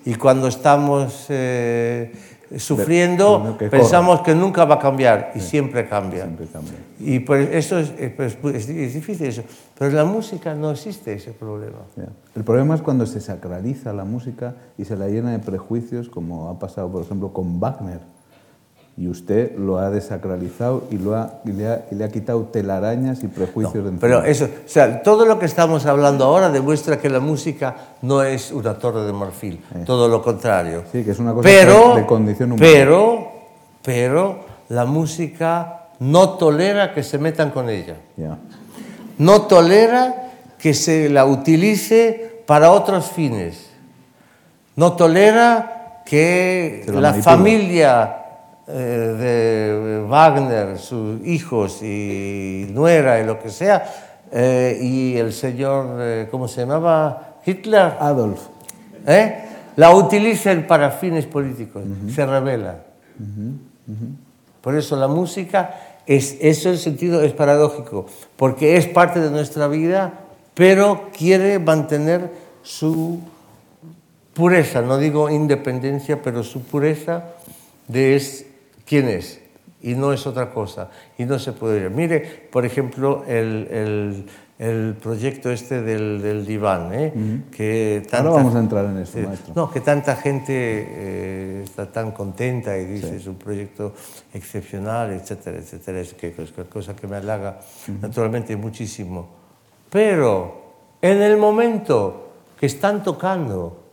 Y 0.05 0.15
cuando 0.15 0.47
estamos 0.47 1.27
eh, 1.29 2.11
sufriendo, 2.57 3.57
pensamos 3.69 4.21
que 4.21 4.33
nunca 4.33 4.65
va 4.65 4.75
a 4.75 4.79
cambiar 4.79 5.31
y 5.35 5.39
siempre 5.39 5.87
cambia. 5.87 6.27
Y 6.99 7.19
pues 7.19 7.49
eso 7.51 7.79
eh, 7.79 8.13
pues, 8.15 8.37
es, 8.55 8.69
es, 8.69 8.93
difícil 8.93 9.27
eso. 9.27 9.43
Pero 9.77 9.91
en 9.91 9.95
la 9.95 10.05
música 10.05 10.55
no 10.55 10.71
existe 10.71 11.13
ese 11.13 11.31
problema. 11.31 11.77
El 12.35 12.43
problema 12.43 12.75
es 12.75 12.81
cuando 12.81 13.05
se 13.05 13.21
sacraliza 13.21 13.93
la 13.93 14.03
música 14.03 14.55
y 14.77 14.85
se 14.85 14.95
la 14.95 15.07
llena 15.07 15.31
de 15.31 15.39
prejuicios, 15.39 16.09
como 16.09 16.49
ha 16.49 16.59
pasado, 16.59 16.91
por 16.91 17.03
ejemplo, 17.03 17.31
con 17.31 17.59
Wagner 17.59 17.99
y 18.99 19.07
usted 19.07 19.57
lo 19.57 19.77
ha 19.77 19.89
desacralizado 19.89 20.83
y, 20.91 20.97
lo 20.97 21.15
ha, 21.15 21.35
y, 21.45 21.53
le, 21.53 21.69
ha, 21.69 21.85
le, 21.89 22.03
ha, 22.03 22.09
quitado 22.09 22.43
telarañas 22.51 23.23
y 23.23 23.27
prejuicios 23.27 23.85
de 23.85 23.91
Pero 23.91 24.25
eso, 24.25 24.43
o 24.43 24.67
sea, 24.67 25.01
todo 25.01 25.25
lo 25.25 25.39
que 25.39 25.45
estamos 25.45 25.85
hablando 25.85 26.25
ahora 26.25 26.49
demuestra 26.49 26.99
que 26.99 27.09
la 27.09 27.21
música 27.21 27.75
no 28.01 28.21
es 28.23 28.51
una 28.51 28.73
torre 28.73 29.05
de 29.05 29.13
marfil, 29.13 29.61
eh. 29.73 29.83
todo 29.85 30.09
lo 30.09 30.21
contrario. 30.21 30.83
Sí, 30.91 31.05
que 31.05 31.11
es 31.11 31.19
una 31.19 31.33
cosa 31.33 31.47
pero, 31.47 31.95
de 31.95 32.05
condición 32.05 32.51
humana. 32.51 32.69
Pero, 32.69 33.31
pero 33.81 34.39
la 34.67 34.83
música 34.83 35.83
no 35.99 36.31
tolera 36.31 36.93
que 36.93 37.01
se 37.01 37.17
metan 37.17 37.51
con 37.51 37.69
ella. 37.69 37.95
No 39.17 39.43
tolera 39.43 40.31
que 40.57 40.73
se 40.73 41.07
la 41.07 41.23
utilice 41.23 42.43
para 42.45 42.71
otros 42.71 43.05
fines. 43.05 43.69
No 44.75 44.93
tolera 44.93 46.01
que 46.05 46.83
la 46.87 47.13
familia 47.13 48.17
de 48.73 50.05
Wagner, 50.07 50.77
sus 50.77 51.25
hijos 51.25 51.81
y 51.81 52.67
nuera 52.71 53.19
y 53.19 53.25
lo 53.25 53.39
que 53.39 53.49
sea, 53.49 53.83
eh, 54.31 54.77
y 54.81 55.17
el 55.17 55.33
señor, 55.33 55.97
eh, 55.99 56.27
¿cómo 56.29 56.47
se 56.47 56.61
llamaba? 56.61 57.37
Hitler. 57.45 57.93
Adolf. 57.99 58.41
La 59.75 59.95
utilizan 59.95 60.67
para 60.67 60.91
fines 60.91 61.25
políticos, 61.25 61.83
se 62.13 62.25
revela. 62.25 62.83
Por 64.61 64.75
eso 64.75 64.97
la 64.97 65.07
música, 65.07 65.73
es, 66.05 66.37
eso 66.41 66.69
el 66.69 66.77
sentido 66.77 67.23
es 67.23 67.31
paradójico, 67.31 68.05
porque 68.35 68.75
es 68.75 68.87
parte 68.87 69.19
de 69.19 69.31
nuestra 69.31 69.67
vida, 69.67 70.13
pero 70.53 71.09
quiere 71.17 71.59
mantener 71.59 72.29
su 72.61 73.19
pureza, 74.33 74.81
no 74.81 74.97
digo 74.97 75.29
independencia, 75.29 76.21
pero 76.21 76.43
su 76.43 76.61
pureza 76.61 77.23
de 77.87 78.15
es, 78.15 78.45
quién 78.89 79.07
es 79.07 79.39
y 79.81 79.93
no 79.93 80.11
es 80.11 80.25
otra 80.25 80.49
cosa 80.49 80.89
y 81.17 81.23
no 81.23 81.37
se 81.37 81.53
puede 81.53 81.85
ir. 81.85 81.89
Mire, 81.91 82.47
por 82.51 82.65
ejemplo, 82.65 83.23
el, 83.27 84.25
el, 84.57 84.95
proyecto 84.95 85.51
este 85.51 85.81
del, 85.81 86.21
del 86.21 86.45
diván, 86.45 86.91
¿eh? 86.93 87.13
que 87.55 88.03
tanta, 88.09 88.29
vamos 88.29 88.55
a 88.55 88.59
entrar 88.59 88.85
en 88.85 88.97
eso, 88.97 89.19
maestro. 89.19 89.53
No, 89.55 89.71
que 89.71 89.79
tanta 89.79 90.17
gente 90.17 90.53
eh, 90.53 91.61
está 91.63 91.89
tan 91.89 92.11
contenta 92.11 92.77
y 92.77 92.85
dice 92.85 93.15
es 93.15 93.27
un 93.27 93.35
proyecto 93.35 93.93
excepcional, 94.33 95.11
etcétera, 95.11 95.59
etcétera, 95.59 95.99
es 96.01 96.13
que 96.13 96.35
es 96.37 96.51
cosa 96.67 96.93
que 96.95 97.07
me 97.07 97.15
halaga 97.15 97.61
naturalmente 98.01 98.57
muchísimo. 98.57 99.29
Pero 99.89 100.73
en 101.01 101.21
el 101.21 101.37
momento 101.37 102.31
que 102.59 102.65
están 102.65 103.01
tocando 103.01 103.88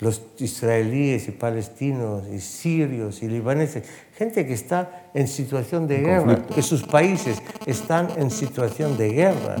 los 0.00 0.22
israelíes 0.38 1.28
y 1.28 1.32
palestinos 1.32 2.24
y 2.32 2.40
sirios 2.40 3.22
y 3.22 3.28
libaneses, 3.28 3.84
gente 4.16 4.46
que 4.46 4.54
está 4.54 5.08
en 5.12 5.28
situación 5.28 5.86
de 5.86 5.98
guerra, 5.98 6.46
que 6.46 6.62
sus 6.62 6.82
países 6.82 7.40
están 7.66 8.08
en 8.16 8.30
situación 8.30 8.96
de 8.96 9.10
guerra. 9.10 9.56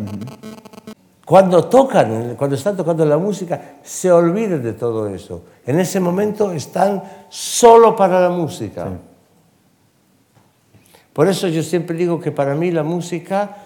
Cuando 1.26 1.64
tocan, 1.66 2.34
cuando 2.36 2.56
están 2.56 2.76
tocando 2.76 3.04
la 3.04 3.18
música, 3.18 3.76
se 3.82 4.10
olviden 4.10 4.62
de 4.62 4.72
todo 4.72 5.08
eso. 5.08 5.44
En 5.66 5.78
ese 5.78 6.00
momento 6.00 6.50
están 6.52 7.02
solo 7.28 7.94
para 7.94 8.20
la 8.20 8.30
música. 8.30 8.88
Por 11.12 11.28
eso 11.28 11.48
yo 11.48 11.62
siempre 11.62 11.96
digo 11.96 12.18
que 12.18 12.32
para 12.32 12.54
mí 12.54 12.70
la 12.70 12.82
música 12.82 13.56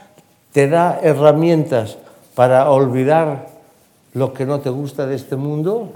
te 0.53 0.69
da 0.69 0.99
herramientas 1.03 1.99
para 2.35 2.69
olvidar 2.69 3.47
lo 4.13 4.33
que 4.33 4.45
no 4.45 4.61
te 4.61 4.71
gusta 4.71 5.07
de 5.07 5.15
este 5.15 5.37
mundo 5.37 5.91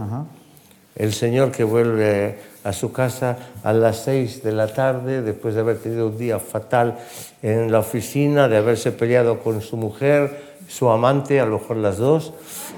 el 0.96 1.12
señor 1.12 1.52
que 1.52 1.64
vuelve 1.64 2.38
a 2.64 2.72
su 2.72 2.92
casa 2.92 3.36
a 3.62 3.72
las 3.72 4.04
seis 4.04 4.42
de 4.42 4.52
la 4.52 4.66
tarde 4.68 5.22
después 5.22 5.54
de 5.54 5.60
haber 5.60 5.78
tenido 5.78 6.08
un 6.08 6.18
día 6.18 6.38
fatal 6.38 6.98
en 7.42 7.70
la 7.70 7.78
oficina, 7.78 8.48
de 8.48 8.56
haberse 8.56 8.92
peleado 8.92 9.40
con 9.40 9.62
su 9.62 9.76
mujer, 9.76 10.48
su 10.68 10.90
amante, 10.90 11.40
a 11.40 11.46
lo 11.46 11.58
mejor 11.58 11.78
las 11.78 11.96
dos, 11.96 12.34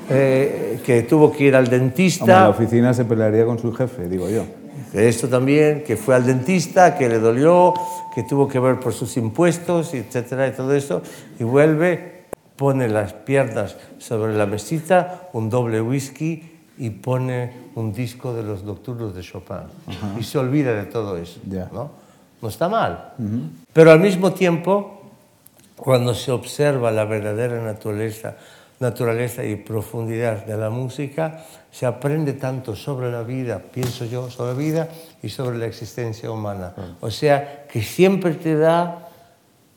eh, 0.08 0.80
que 0.84 1.02
tuvo 1.02 1.32
que 1.32 1.44
ir 1.44 1.56
al 1.56 1.68
dentista. 1.68 2.24
en 2.24 2.30
la 2.30 2.48
oficina 2.50 2.94
se 2.94 3.04
pelearía 3.04 3.44
con 3.44 3.58
su 3.58 3.72
jefe, 3.72 4.08
digo 4.08 4.28
yo. 4.28 4.44
Esto 4.92 5.28
también, 5.28 5.84
que 5.84 5.96
fue 5.96 6.14
al 6.14 6.26
dentista, 6.26 6.96
que 6.96 7.08
le 7.08 7.18
dolió, 7.18 7.74
que 8.14 8.22
tuvo 8.24 8.48
que 8.48 8.58
ver 8.58 8.80
por 8.80 8.92
sus 8.92 9.16
impuestos, 9.16 9.94
etcétera, 9.94 10.48
y 10.48 10.52
todo 10.52 10.74
eso, 10.74 11.02
y 11.38 11.44
vuelve, 11.44 12.24
pone 12.56 12.88
las 12.88 13.12
piernas 13.12 13.76
sobre 13.98 14.34
la 14.34 14.46
mesita, 14.46 15.28
un 15.32 15.48
doble 15.48 15.80
whisky 15.80 16.58
y 16.76 16.90
pone 16.90 17.52
un 17.80 17.92
disco 17.92 18.32
de 18.32 18.42
los 18.42 18.62
nocturnos 18.62 19.14
de 19.14 19.22
Chopin. 19.22 19.66
Y 20.18 20.22
se 20.22 20.38
olvida 20.38 20.74
de 20.74 20.84
todo 20.84 21.16
eso. 21.16 21.40
¿no? 21.72 21.90
no 22.40 22.48
está 22.48 22.68
mal. 22.68 23.14
Pero 23.72 23.90
al 23.90 24.00
mismo 24.00 24.32
tiempo, 24.32 25.02
cuando 25.76 26.14
se 26.14 26.30
observa 26.30 26.90
la 26.90 27.04
verdadera 27.04 27.62
naturaleza, 27.62 28.36
naturaleza 28.78 29.44
y 29.44 29.56
profundidad 29.56 30.46
de 30.46 30.56
la 30.56 30.70
música, 30.70 31.44
se 31.70 31.86
aprende 31.86 32.32
tanto 32.34 32.74
sobre 32.74 33.10
la 33.12 33.22
vida, 33.22 33.58
pienso 33.58 34.04
yo, 34.04 34.30
sobre 34.30 34.52
la 34.52 34.58
vida 34.58 34.88
y 35.22 35.28
sobre 35.28 35.58
la 35.58 35.66
existencia 35.66 36.30
humana. 36.30 36.74
O 37.00 37.10
sea, 37.10 37.66
que 37.66 37.82
siempre 37.82 38.34
te 38.34 38.56
da 38.56 39.08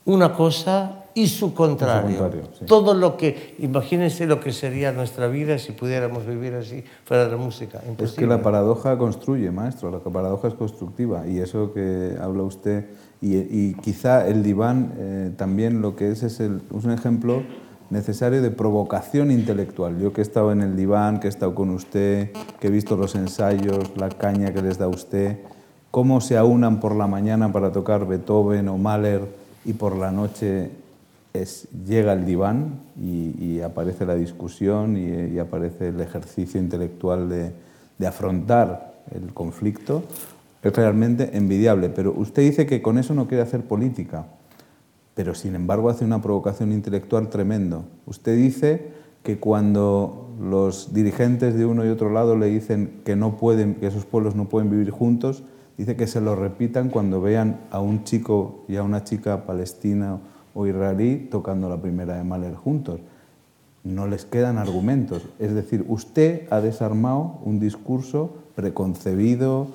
una 0.06 0.32
cosa 0.32 1.03
y 1.14 1.28
su 1.28 1.54
contrario. 1.54 2.30
Todo 2.66 2.94
lo 2.94 3.16
que, 3.16 3.54
imagínense 3.60 4.26
lo 4.26 4.40
que 4.40 4.52
sería 4.52 4.92
nuestra 4.92 5.28
vida 5.28 5.58
si 5.58 5.72
pudiéramos 5.72 6.26
vivir 6.26 6.54
así 6.54 6.84
fuera 7.04 7.24
de 7.24 7.30
la 7.30 7.36
música. 7.36 7.80
Es 7.98 8.12
que 8.12 8.26
la 8.26 8.42
paradoja 8.42 8.98
construye, 8.98 9.50
maestro, 9.50 9.90
la 9.90 10.00
paradoja 10.00 10.48
es 10.48 10.54
constructiva 10.54 11.26
y 11.26 11.38
eso 11.38 11.72
que 11.72 12.16
habla 12.20 12.42
usted, 12.42 12.86
y, 13.20 13.72
quizá 13.74 14.26
el 14.26 14.42
diván 14.42 14.92
eh, 14.98 15.30
también 15.36 15.80
lo 15.80 15.96
que 15.96 16.10
es 16.10 16.22
es, 16.22 16.40
el, 16.40 16.60
es 16.76 16.84
un 16.84 16.90
ejemplo 16.90 17.42
necesario 17.88 18.42
de 18.42 18.50
provocación 18.50 19.30
intelectual. 19.30 19.98
Yo 19.98 20.12
que 20.12 20.20
he 20.20 20.22
estado 20.22 20.52
en 20.52 20.60
el 20.60 20.76
diván, 20.76 21.20
que 21.20 21.28
he 21.28 21.30
estado 21.30 21.54
con 21.54 21.70
usted, 21.70 22.32
que 22.60 22.66
he 22.66 22.70
visto 22.70 22.96
los 22.96 23.14
ensayos, 23.14 23.92
la 23.96 24.10
caña 24.10 24.52
que 24.52 24.60
les 24.60 24.78
da 24.78 24.88
usted, 24.88 25.38
cómo 25.90 26.20
se 26.20 26.36
aunan 26.36 26.80
por 26.80 26.94
la 26.94 27.06
mañana 27.06 27.52
para 27.52 27.72
tocar 27.72 28.06
Beethoven 28.06 28.68
o 28.68 28.76
Mahler 28.76 29.22
y 29.64 29.72
por 29.74 29.96
la 29.96 30.10
noche 30.10 30.70
es, 31.34 31.68
llega 31.84 32.14
el 32.14 32.24
diván 32.24 32.80
y, 32.98 33.60
aparece 33.60 34.06
la 34.06 34.14
discusión 34.14 34.96
y, 34.96 35.38
aparece 35.38 35.88
el 35.88 36.00
ejercicio 36.00 36.58
intelectual 36.58 37.28
de, 37.28 37.52
de 37.98 38.06
afrontar 38.06 38.94
el 39.10 39.34
conflicto, 39.34 40.04
es 40.62 40.72
realmente 40.74 41.36
envidiable. 41.36 41.90
Pero 41.90 42.14
usted 42.16 42.42
dice 42.42 42.64
que 42.64 42.80
con 42.80 42.96
eso 42.96 43.12
no 43.12 43.28
quiere 43.28 43.42
hacer 43.42 43.62
política 43.62 44.24
pero 45.14 45.34
sin 45.34 45.54
embargo 45.54 45.88
hace 45.88 46.04
una 46.04 46.20
provocación 46.20 46.72
intelectual 46.72 47.30
tremendo. 47.30 47.84
Usted 48.06 48.36
dice 48.36 48.92
que 49.22 49.38
cuando 49.38 50.34
los 50.40 50.92
dirigentes 50.92 51.54
de 51.54 51.64
uno 51.64 51.86
y 51.86 51.88
otro 51.88 52.10
lado 52.10 52.36
le 52.36 52.46
dicen 52.46 53.00
que 53.04 53.16
no 53.16 53.36
pueden, 53.36 53.76
que 53.76 53.86
esos 53.86 54.04
pueblos 54.04 54.34
no 54.34 54.48
pueden 54.48 54.70
vivir 54.70 54.90
juntos, 54.90 55.44
dice 55.78 55.96
que 55.96 56.06
se 56.06 56.20
lo 56.20 56.34
repitan 56.36 56.90
cuando 56.90 57.20
vean 57.20 57.60
a 57.70 57.80
un 57.80 58.04
chico 58.04 58.64
y 58.68 58.76
a 58.76 58.82
una 58.82 59.04
chica 59.04 59.46
palestina 59.46 60.18
o 60.54 60.66
israelí 60.66 61.28
tocando 61.30 61.68
la 61.68 61.76
primera 61.76 62.16
de 62.16 62.24
Mahler 62.24 62.54
juntos. 62.54 63.00
No 63.82 64.06
les 64.06 64.24
quedan 64.24 64.56
argumentos. 64.56 65.22
Es 65.38 65.54
decir, 65.54 65.84
usted 65.88 66.46
ha 66.50 66.60
desarmado 66.60 67.38
un 67.44 67.60
discurso 67.60 68.30
preconcebido, 68.54 69.68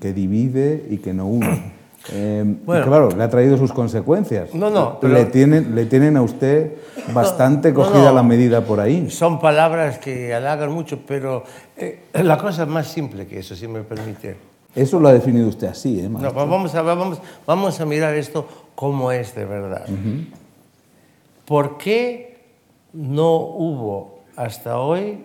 que 0.00 0.12
divide 0.14 0.86
y 0.90 0.98
que 0.98 1.14
no 1.14 1.26
une. 1.26 1.80
Eh, 2.12 2.56
claro, 2.64 3.10
le 3.10 3.22
ha 3.22 3.28
traído 3.28 3.58
sus 3.58 3.74
consecuencias. 3.74 4.54
No, 4.54 4.70
no. 4.70 4.98
le, 5.02 5.26
tienen, 5.26 5.74
le 5.74 5.84
tienen 5.84 6.16
a 6.16 6.22
usted 6.22 6.76
bastante 7.12 7.74
cogida 7.74 8.10
la 8.10 8.22
medida 8.22 8.62
por 8.62 8.80
ahí. 8.80 9.10
Son 9.10 9.38
palabras 9.38 9.98
que 9.98 10.32
halagan 10.32 10.72
mucho, 10.72 11.00
pero 11.06 11.44
eh, 11.76 12.04
la 12.14 12.38
cosa 12.38 12.62
es 12.62 12.68
más 12.70 12.88
simple 12.88 13.26
que 13.26 13.40
eso, 13.40 13.54
si 13.54 13.68
me 13.68 13.82
permite. 13.82 14.36
Eso 14.74 14.98
lo 14.98 15.08
ha 15.08 15.12
definido 15.12 15.48
usted 15.48 15.66
así, 15.66 16.00
¿eh? 16.00 16.08
No, 16.08 16.32
vamos, 16.32 16.74
a, 16.74 16.82
vamos, 16.82 17.20
vamos 17.46 17.80
a 17.80 17.84
mirar 17.84 18.14
esto 18.14 18.46
como 18.80 19.12
es 19.12 19.34
de 19.34 19.44
verdad. 19.44 19.86
¿Por 21.44 21.76
qué 21.76 22.38
no 22.94 23.36
hubo 23.36 24.22
hasta 24.36 24.78
hoy 24.78 25.22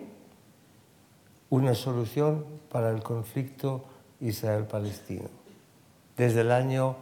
una 1.48 1.74
solución 1.74 2.44
para 2.68 2.90
el 2.90 3.02
conflicto 3.02 3.82
Israel-Palestino? 4.20 5.30
desde 6.18 6.40
el 6.40 6.50
año, 6.50 6.96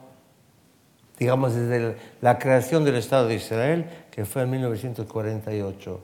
digamos, 1.18 1.54
desde 1.54 1.96
la 2.20 2.38
creación 2.38 2.84
del 2.84 2.96
Estado 2.96 3.26
de 3.26 3.36
Israel, 3.36 3.86
que 4.12 4.24
fue 4.24 4.42
en 4.42 4.50
1948, 4.50 6.00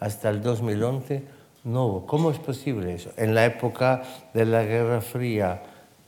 hasta 0.00 0.30
el 0.30 0.42
2011, 0.42 1.22
no 1.64 1.86
hubo. 1.86 2.06
¿Cómo 2.06 2.30
es 2.30 2.38
posible 2.38 2.94
eso? 2.94 3.10
En 3.16 3.34
la 3.34 3.44
época 3.44 4.02
de 4.34 4.46
la 4.46 4.64
Guerra 4.64 5.00
Fría, 5.00 5.62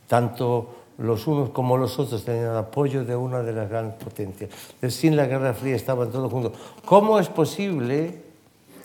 tanto 0.09 0.84
los 0.99 1.27
unos 1.27 1.51
como 1.51 1.77
los 1.77 1.99
otros 1.99 2.25
tenían 2.25 2.55
apoyo 2.57 3.05
de 3.05 3.17
una 3.17 3.43
de 3.43 3.53
las 3.53 3.69
grandes 3.69 3.97
potencias. 4.03 4.51
Sin 4.89 5.17
la 5.17 5.27
Guerra 5.27 5.55
Fría 5.55 5.75
estaban 5.75 6.11
todos 6.11 6.31
juntos. 6.31 6.53
¿Cómo 6.85 7.19
es 7.19 7.29
posible 7.29 8.23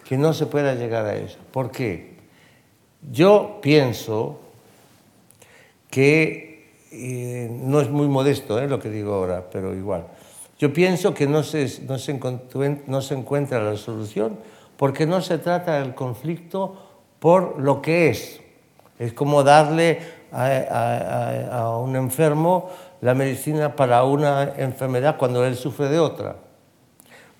que 0.05 0.17
no 0.17 0.33
se 0.33 0.45
pueda 0.45 0.73
llegar 0.75 1.05
a 1.05 1.15
eso? 1.15 1.37
¿Por 1.51 1.71
qué? 1.71 2.17
Yo 3.11 3.59
pienso 3.61 4.39
que 5.89 6.49
no 7.49 7.81
es 7.81 7.89
muy 7.89 8.07
modesto 8.07 8.59
¿eh? 8.59 8.67
lo 8.67 8.79
que 8.79 8.89
digo 8.89 9.13
ahora, 9.13 9.49
pero 9.51 9.75
igual. 9.75 10.07
Yo 10.57 10.73
pienso 10.73 11.13
que 11.13 11.27
no 11.27 11.43
se, 11.43 11.83
no, 11.87 11.97
se 11.97 12.19
no 12.87 13.01
se 13.01 13.13
encuentra 13.13 13.61
la 13.63 13.77
solución 13.77 14.37
porque 14.77 15.05
no 15.05 15.21
se 15.21 15.37
trata 15.37 15.79
del 15.79 15.93
conflicto 15.93 16.75
por 17.19 17.59
lo 17.59 17.81
que 17.81 18.09
es. 18.09 18.41
Es 18.97 19.13
como 19.13 19.43
darle 19.43 19.99
a, 20.31 21.47
a, 21.51 21.77
un 21.77 21.95
enfermo 21.95 22.69
la 23.01 23.13
medicina 23.13 23.75
para 23.75 24.03
una 24.03 24.53
enfermedad 24.57 25.17
cuando 25.17 25.45
él 25.45 25.55
sufre 25.55 25.87
de 25.89 25.99
otra. 25.99 26.35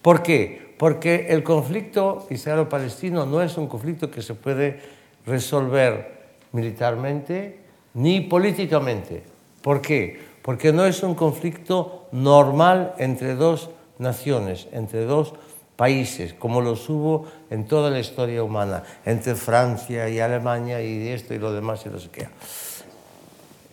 ¿Por 0.02 0.24
qué? 0.24 0.76
Porque 0.78 1.28
el 1.30 1.44
conflicto 1.44 2.28
israelo-palestino 2.30 3.26
no 3.26 3.42
es 3.42 3.58
un 3.58 3.68
conflicto 3.68 4.10
que 4.10 4.22
se 4.22 4.34
puede 4.34 4.80
resolver 5.26 6.20
militarmente 6.54 7.60
ni 7.94 8.22
políticamente. 8.22 9.24
¿Por 9.62 9.82
qué? 9.82 10.20
Porque 10.42 10.72
no 10.72 10.86
es 10.86 11.04
un 11.04 11.16
conflicto 11.16 12.08
normal 12.12 12.94
entre 12.98 13.36
dos 13.36 13.70
naciones, 13.98 14.68
entre 14.72 15.06
dos 15.06 15.34
países, 15.76 16.34
como 16.34 16.60
los 16.60 16.90
hubo 16.90 17.26
en 17.50 17.66
toda 17.66 17.90
la 17.90 18.00
historia 18.00 18.44
humana, 18.44 18.84
entre 19.06 19.36
Francia 19.36 20.10
y 20.10 20.20
Alemania 20.20 20.82
y 20.82 21.08
esto 21.08 21.34
y 21.34 21.40
lo 21.40 21.54
demás 21.54 21.86
y 21.86 21.90
lo 21.90 22.00
que 22.12 22.28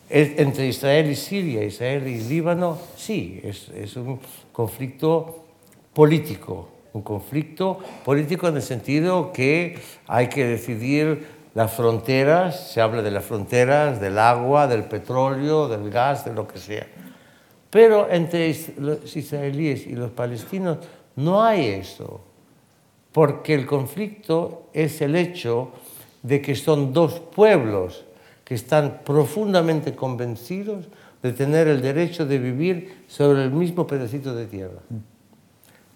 Entre 0.09 0.67
Israel 0.67 1.11
y 1.11 1.15
Siria, 1.15 1.63
Israel 1.63 2.07
y 2.07 2.21
Líbano, 2.21 2.77
sí, 2.95 3.41
es, 3.43 3.69
es 3.69 3.95
un 3.97 4.19
conflicto 4.53 5.43
político, 5.93 6.69
un 6.93 7.01
conflicto 7.01 7.79
político 8.05 8.47
en 8.47 8.55
el 8.55 8.61
sentido 8.61 9.33
que 9.33 9.77
hay 10.07 10.29
que 10.29 10.45
decidir 10.45 11.27
las 11.53 11.73
fronteras, 11.73 12.71
se 12.71 12.81
habla 12.81 13.01
de 13.01 13.11
las 13.11 13.25
fronteras, 13.25 13.99
del 13.99 14.17
agua, 14.19 14.67
del 14.67 14.83
petróleo, 14.83 15.67
del 15.67 15.89
gas, 15.89 16.23
de 16.23 16.33
lo 16.33 16.47
que 16.47 16.59
sea. 16.59 16.87
Pero 17.69 18.09
entre 18.09 18.55
los 18.77 19.15
israelíes 19.17 19.87
y 19.87 19.93
los 19.93 20.11
palestinos 20.11 20.77
no 21.15 21.43
hay 21.43 21.65
eso, 21.65 22.21
porque 23.11 23.55
el 23.55 23.65
conflicto 23.65 24.69
es 24.71 25.01
el 25.01 25.15
hecho 25.15 25.71
de 26.21 26.41
que 26.41 26.55
son 26.55 26.93
dos 26.93 27.19
pueblos 27.19 28.05
que 28.47 28.55
están 28.55 29.01
profundamente 29.03 29.93
convencidos 29.93 30.85
de 31.21 31.33
tener 31.33 31.67
el 31.67 31.81
derecho 31.81 32.25
de 32.25 32.39
vivir 32.39 33.03
sobre 33.05 33.43
el 33.43 33.51
mismo 33.51 33.85
pedacito 33.85 34.33
de 34.33 34.45
tierra. 34.45 34.79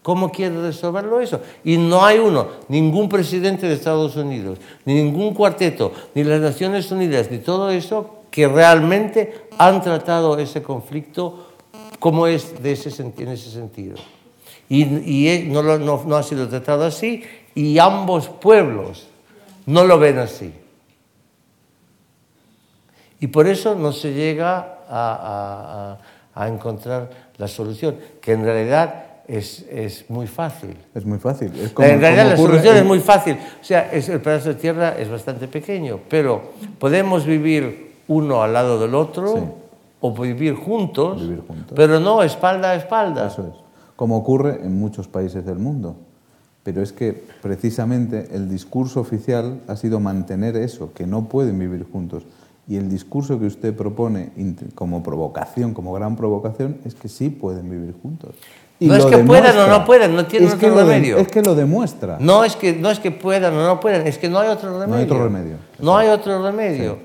¿Cómo 0.03 0.29
quiere 0.29 0.61
resolverlo 0.61 1.21
eso? 1.21 1.39
Y 1.63 1.77
no 1.77 2.03
hay 2.03 2.19
uno, 2.19 2.47
ningún 2.67 3.07
presidente 3.07 3.67
de 3.67 3.75
Estados 3.75 4.17
Unidos, 4.17 4.59
ni 4.83 4.95
ningún 4.95 5.33
cuarteto, 5.33 5.93
ni 6.13 6.25
las 6.25 6.41
Naciones 6.41 6.91
Unidas, 6.91 7.31
ni 7.31 7.37
todo 7.37 7.69
eso, 7.69 8.23
que 8.29 8.49
realmente 8.49 9.45
han 9.57 9.81
tratado 9.81 10.37
ese 10.37 10.61
conflicto 10.61 11.53
como 11.99 12.27
es 12.27 12.61
de 12.61 12.73
ese, 12.73 13.01
en 13.01 13.27
ese 13.29 13.49
sentido. 13.49 13.95
Y, 14.67 15.45
no, 15.47 15.77
no, 15.77 16.15
ha 16.17 16.23
sido 16.23 16.49
tratado 16.49 16.83
así, 16.83 17.23
y 17.55 17.79
ambos 17.79 18.27
pueblos 18.27 19.07
no 19.65 19.85
lo 19.85 19.97
ven 19.97 20.17
así. 20.17 20.51
Y 23.22 23.28
por 23.28 23.47
eso 23.47 23.76
no 23.76 23.93
se 23.93 24.13
llega 24.13 24.80
a, 24.89 25.97
a 26.36 26.47
encontrar 26.49 27.09
la 27.38 27.47
solución, 27.47 27.95
que 28.19 28.34
en 28.34 28.43
realidad 28.43 29.05
es, 29.28 29.65
es 29.69 30.09
muy 30.09 30.28
fácil. 30.28 30.76
Es 30.93 31.05
muy 31.05 31.17
fácil. 31.17 31.53
Es 31.55 31.72
como, 31.72 31.88
en 31.88 32.01
realidad 32.01 32.32
la 32.32 32.38
solución 32.38 32.76
es 32.78 32.86
muy 32.86 32.99
fácil. 32.99 33.38
O 33.61 33.63
sea, 33.63 33.91
es, 33.91 34.09
el 34.09 34.22
pedazo 34.22 34.49
de 34.49 34.55
tierra 34.55 34.97
es 34.97 35.09
bastante 35.09 35.47
pequeño, 35.47 35.99
pero 36.09 36.51
podemos 36.80 37.26
vivir 37.26 37.93
uno 38.07 38.43
al 38.43 38.53
lado 38.53 38.80
del 38.80 38.93
otro 38.93 39.55
o 40.01 40.13
vivir 40.13 40.55
juntos, 40.55 41.22
vivir 41.22 41.43
juntos, 41.47 41.74
pero 41.76 41.99
no 41.99 42.24
espalda 42.24 42.72
a 42.72 42.76
espalda. 42.76 43.28
Eso 43.28 43.47
es. 43.47 43.53
Como 43.95 44.17
ocurre 44.17 44.59
en 44.63 44.78
muchos 44.78 45.07
países 45.07 45.45
del 45.45 45.59
mundo. 45.59 45.95
Pero 46.63 46.82
es 46.82 46.91
que 46.91 47.13
precisamente 47.41 48.28
el 48.34 48.49
discurso 48.49 48.99
oficial 48.99 49.61
ha 49.67 49.76
sido 49.76 49.99
mantener 49.99 50.55
eso, 50.55 50.93
que 50.93 51.07
no 51.07 51.26
pueden 51.26 51.57
vivir 51.57 51.88
juntos. 51.91 52.24
Y 52.68 52.78
el 52.78 52.89
discurso 52.89 53.39
que 53.39 53.45
usted 53.45 53.76
propone 53.76 54.32
como 54.76 55.03
provocación, 55.03 55.74
como 55.74 55.93
gran 55.93 56.16
provocación, 56.16 56.78
es 56.86 56.95
que 56.95 57.09
sí 57.09 57.30
pueden 57.30 57.70
vivir 57.70 57.93
juntos. 58.01 58.36
no 58.80 58.95
es 58.95 59.05
que 59.05 59.18
puedan 59.20 59.57
o 59.57 59.68
no 59.68 59.84
puedan, 59.84 60.16
no 60.16 60.26
tienen 60.26 60.51
otro 60.51 60.76
remedio. 60.76 61.18
es 61.18 61.28
que 61.28 61.41
lo 61.41 61.55
demuestra. 61.55 62.18
No 62.20 62.43
es 62.43 62.55
que, 62.55 62.74
no 62.74 62.89
es 62.89 62.99
que 62.99 63.12
puedan 63.12 63.53
o 63.55 63.66
no 63.66 63.80
puedan, 63.80 64.07
es 64.07 64.18
que 64.18 64.30
no 64.30 64.39
hay 64.39 64.49
otro 64.49 64.80
remedio. 64.80 64.88
No 64.88 64.95
hay 64.95 65.03
otro 65.03 65.24
remedio. 65.24 65.55
No 65.80 65.97
hay 65.97 66.07
otro 66.09 66.43
remedio. 66.43 66.97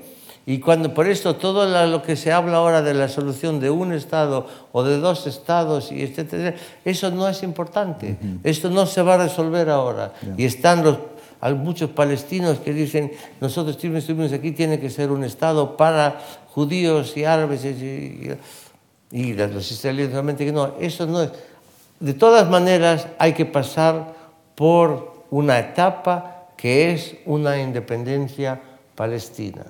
Y 0.49 0.59
cuando 0.59 0.93
por 0.93 1.09
esto 1.09 1.35
todo 1.35 1.65
lo 1.87 2.01
que 2.01 2.15
se 2.15 2.31
habla 2.31 2.55
ahora 2.55 2.81
de 2.81 2.93
la 2.93 3.09
solución 3.09 3.59
de 3.59 3.69
un 3.69 3.91
Estado 3.91 4.47
o 4.71 4.81
de 4.81 4.97
dos 4.97 5.27
Estados, 5.27 5.91
y 5.91 6.01
etcétera, 6.01 6.55
eso 6.85 7.11
no 7.11 7.27
es 7.27 7.43
importante. 7.43 8.17
Esto 8.45 8.69
no 8.69 8.85
se 8.85 9.01
va 9.01 9.15
a 9.15 9.17
resolver 9.17 9.69
ahora. 9.69 10.13
Y 10.37 10.45
están 10.45 10.85
los, 10.85 10.99
hay 11.39 11.53
muchos 11.53 11.89
palestinos 11.91 12.59
que 12.59 12.73
dicen, 12.73 13.11
nosotros 13.39 13.77
estuvimos 13.83 14.33
aquí, 14.33 14.51
tiene 14.51 14.79
que 14.79 14.89
ser 14.89 15.11
un 15.11 15.23
Estado 15.23 15.77
para 15.77 16.19
judíos 16.53 17.15
y 17.15 17.25
árabes 17.25 17.63
y, 17.65 18.31
y, 19.11 19.33
los 19.33 19.71
israelíes 19.71 20.11
realmente 20.11 20.45
que 20.45 20.51
no. 20.51 20.73
Eso 20.79 21.05
no 21.05 21.21
es. 21.21 21.31
De 21.99 22.13
todas 22.13 22.49
maneras 22.49 23.07
hay 23.19 23.33
que 23.33 23.45
pasar 23.45 24.13
por 24.55 25.25
una 25.29 25.59
etapa 25.59 26.47
que 26.57 26.93
es 26.93 27.15
una 27.25 27.61
independencia 27.61 28.59
palestina 28.95 29.63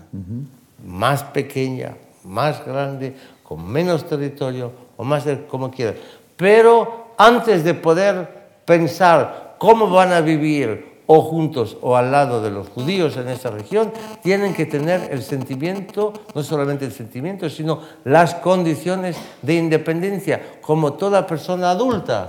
más 0.86 1.24
pequeña, 1.24 1.96
más 2.24 2.66
grande, 2.66 3.16
con 3.44 3.68
menos 3.68 4.08
territorio 4.08 4.72
o 4.96 5.04
más 5.04 5.26
de, 5.26 5.46
como 5.46 5.72
quieran. 5.72 5.96
Pero 6.36 7.14
antes 7.18 7.64
de 7.64 7.74
poder 7.74 8.28
pensar 8.66 9.56
cómo 9.58 9.90
van 9.90 10.14
a 10.14 10.22
vivir 10.22 10.97
o 11.08 11.22
juntos 11.22 11.78
o 11.82 11.96
al 11.96 12.12
lado 12.12 12.42
de 12.42 12.52
los 12.52 12.70
judíos 12.70 13.18
en 13.18 13.30
esta 13.30 13.50
región, 13.50 13.92
tienen 14.22 14.54
que 14.54 14.66
tener 14.66 15.10
el 15.12 15.24
sentimiento, 15.24 16.14
no 16.36 16.44
solamente 16.44 16.86
el 16.86 16.92
sentimiento, 16.92 17.50
sino 17.50 17.82
las 18.04 18.36
condiciones 18.36 19.18
de 19.42 19.56
independencia, 19.56 20.60
como 20.62 20.94
toda 20.94 21.26
persona 21.26 21.72
adulta. 21.72 22.28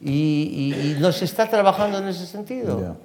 Y, 0.00 0.96
no 1.00 1.12
se 1.12 1.24
está 1.24 1.48
trabajando 1.48 1.98
en 1.98 2.08
ese 2.08 2.26
sentido. 2.26 2.96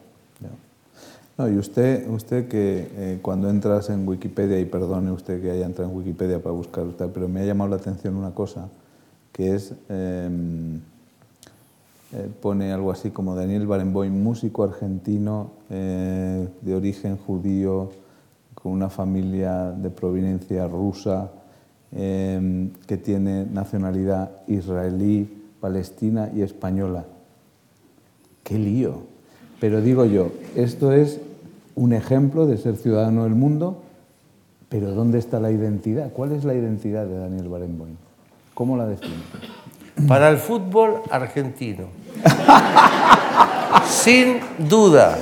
No, 1.37 1.47
y 1.47 1.55
usted, 1.55 2.09
usted 2.09 2.47
que 2.47 2.89
eh, 2.95 3.19
cuando 3.21 3.47
entras 3.47 3.91
en 3.91 4.07
Wikipedia, 4.07 4.59
y 4.59 4.65
perdone 4.65 5.11
usted 5.11 5.39
que 5.39 5.51
haya 5.51 5.67
entrado 5.67 5.91
en 5.91 5.95
Wikipedia 5.95 6.41
para 6.41 6.53
buscar 6.53 6.85
pero 7.13 7.27
me 7.27 7.41
ha 7.41 7.45
llamado 7.45 7.69
la 7.69 7.75
atención 7.75 8.15
una 8.15 8.31
cosa, 8.31 8.69
que 9.31 9.53
es, 9.53 9.73
em, 9.87 10.81
eh, 12.13 12.29
pone 12.41 12.71
algo 12.71 12.91
así 12.91 13.11
como 13.11 13.35
Daniel 13.35 13.67
Barenboim, 13.67 14.13
músico 14.23 14.63
argentino 14.63 15.51
eh, 15.69 16.47
de 16.61 16.75
origen 16.75 17.17
judío, 17.17 17.91
con 18.53 18.71
una 18.71 18.89
familia 18.89 19.71
de 19.71 19.89
proveniencia 19.89 20.67
rusa, 20.67 21.31
em, 21.91 22.71
que 22.87 22.97
tiene 22.97 23.45
nacionalidad 23.45 24.31
israelí, 24.47 25.29
palestina 25.59 26.29
y 26.33 26.41
española. 26.41 27.05
¡Qué 28.43 28.57
lío! 28.57 29.01
Pero 29.59 29.81
digo 29.81 30.05
yo, 30.05 30.31
esto 30.55 30.93
es 30.93 31.19
un 31.75 31.93
ejemplo 31.93 32.45
de 32.47 32.57
ser 32.57 32.77
ciudadano 32.77 33.25
del 33.25 33.35
mundo, 33.35 33.77
pero 34.69 34.93
¿dónde 34.93 35.19
está 35.19 35.39
la 35.39 35.51
identidad? 35.51 36.11
¿Cuál 36.13 36.31
es 36.31 36.45
la 36.45 36.53
identidad 36.53 37.05
de 37.05 37.17
Daniel 37.17 37.49
Barenboim? 37.49 37.95
¿Cómo 38.53 38.77
la 38.77 38.87
define? 38.87 39.15
Para 40.05 40.29
el 40.29 40.37
fútbol 40.37 41.01
argentino. 41.09 41.85
sin 43.85 44.39
duda, 44.57 45.17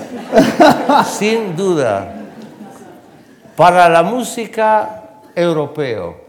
sin 1.05 1.55
duda. 1.55 2.13
Para 3.55 3.87
la 3.89 4.03
música 4.03 5.03
europeo. 5.35 6.25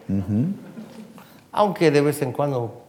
Aunque 1.53 1.90
de 1.90 2.01
vez 2.01 2.22
en 2.22 2.32
cuando 2.32 2.82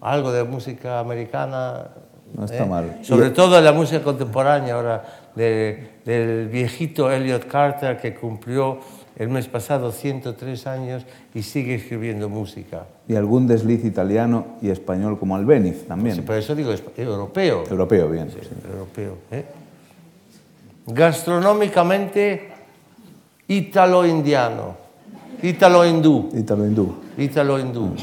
algo 0.00 0.32
de 0.32 0.44
música 0.44 0.98
americana 0.98 1.88
no 2.34 2.44
está 2.44 2.64
¿eh? 2.64 2.66
mal. 2.66 2.98
Sobre 3.02 3.30
todo 3.30 3.60
la 3.60 3.72
música 3.72 4.02
contemporánea 4.02 4.74
ahora 4.74 5.04
del 5.34 6.48
viejito 6.48 7.10
Elliot 7.10 7.46
Carter 7.46 7.96
que 7.98 8.14
cumplió 8.14 8.80
el 9.18 9.28
mes 9.28 9.48
pasado 9.48 9.90
103 9.90 10.66
años 10.66 11.04
y 11.34 11.42
sigue 11.42 11.74
escribiendo 11.74 12.28
música. 12.28 12.86
Y 13.08 13.16
algún 13.16 13.46
desliz 13.46 13.84
italiano 13.84 14.58
y 14.62 14.70
español 14.70 15.18
como 15.18 15.34
Albeniz 15.36 15.86
también. 15.86 16.16
Sí, 16.16 16.22
por 16.22 16.36
eso 16.36 16.54
digo 16.54 16.72
europeo. 16.96 17.64
Europeo, 17.68 18.08
bien. 18.08 18.30
Sí, 18.30 18.38
Europeo. 18.70 19.18
¿eh? 19.32 19.44
Gastronómicamente, 20.86 22.48
ítalo-indiano, 23.48 24.76
ítalo-hindú. 25.42 26.30
Ítalo-hindú. 26.34 26.94
Ítalo-hindú. 27.18 27.94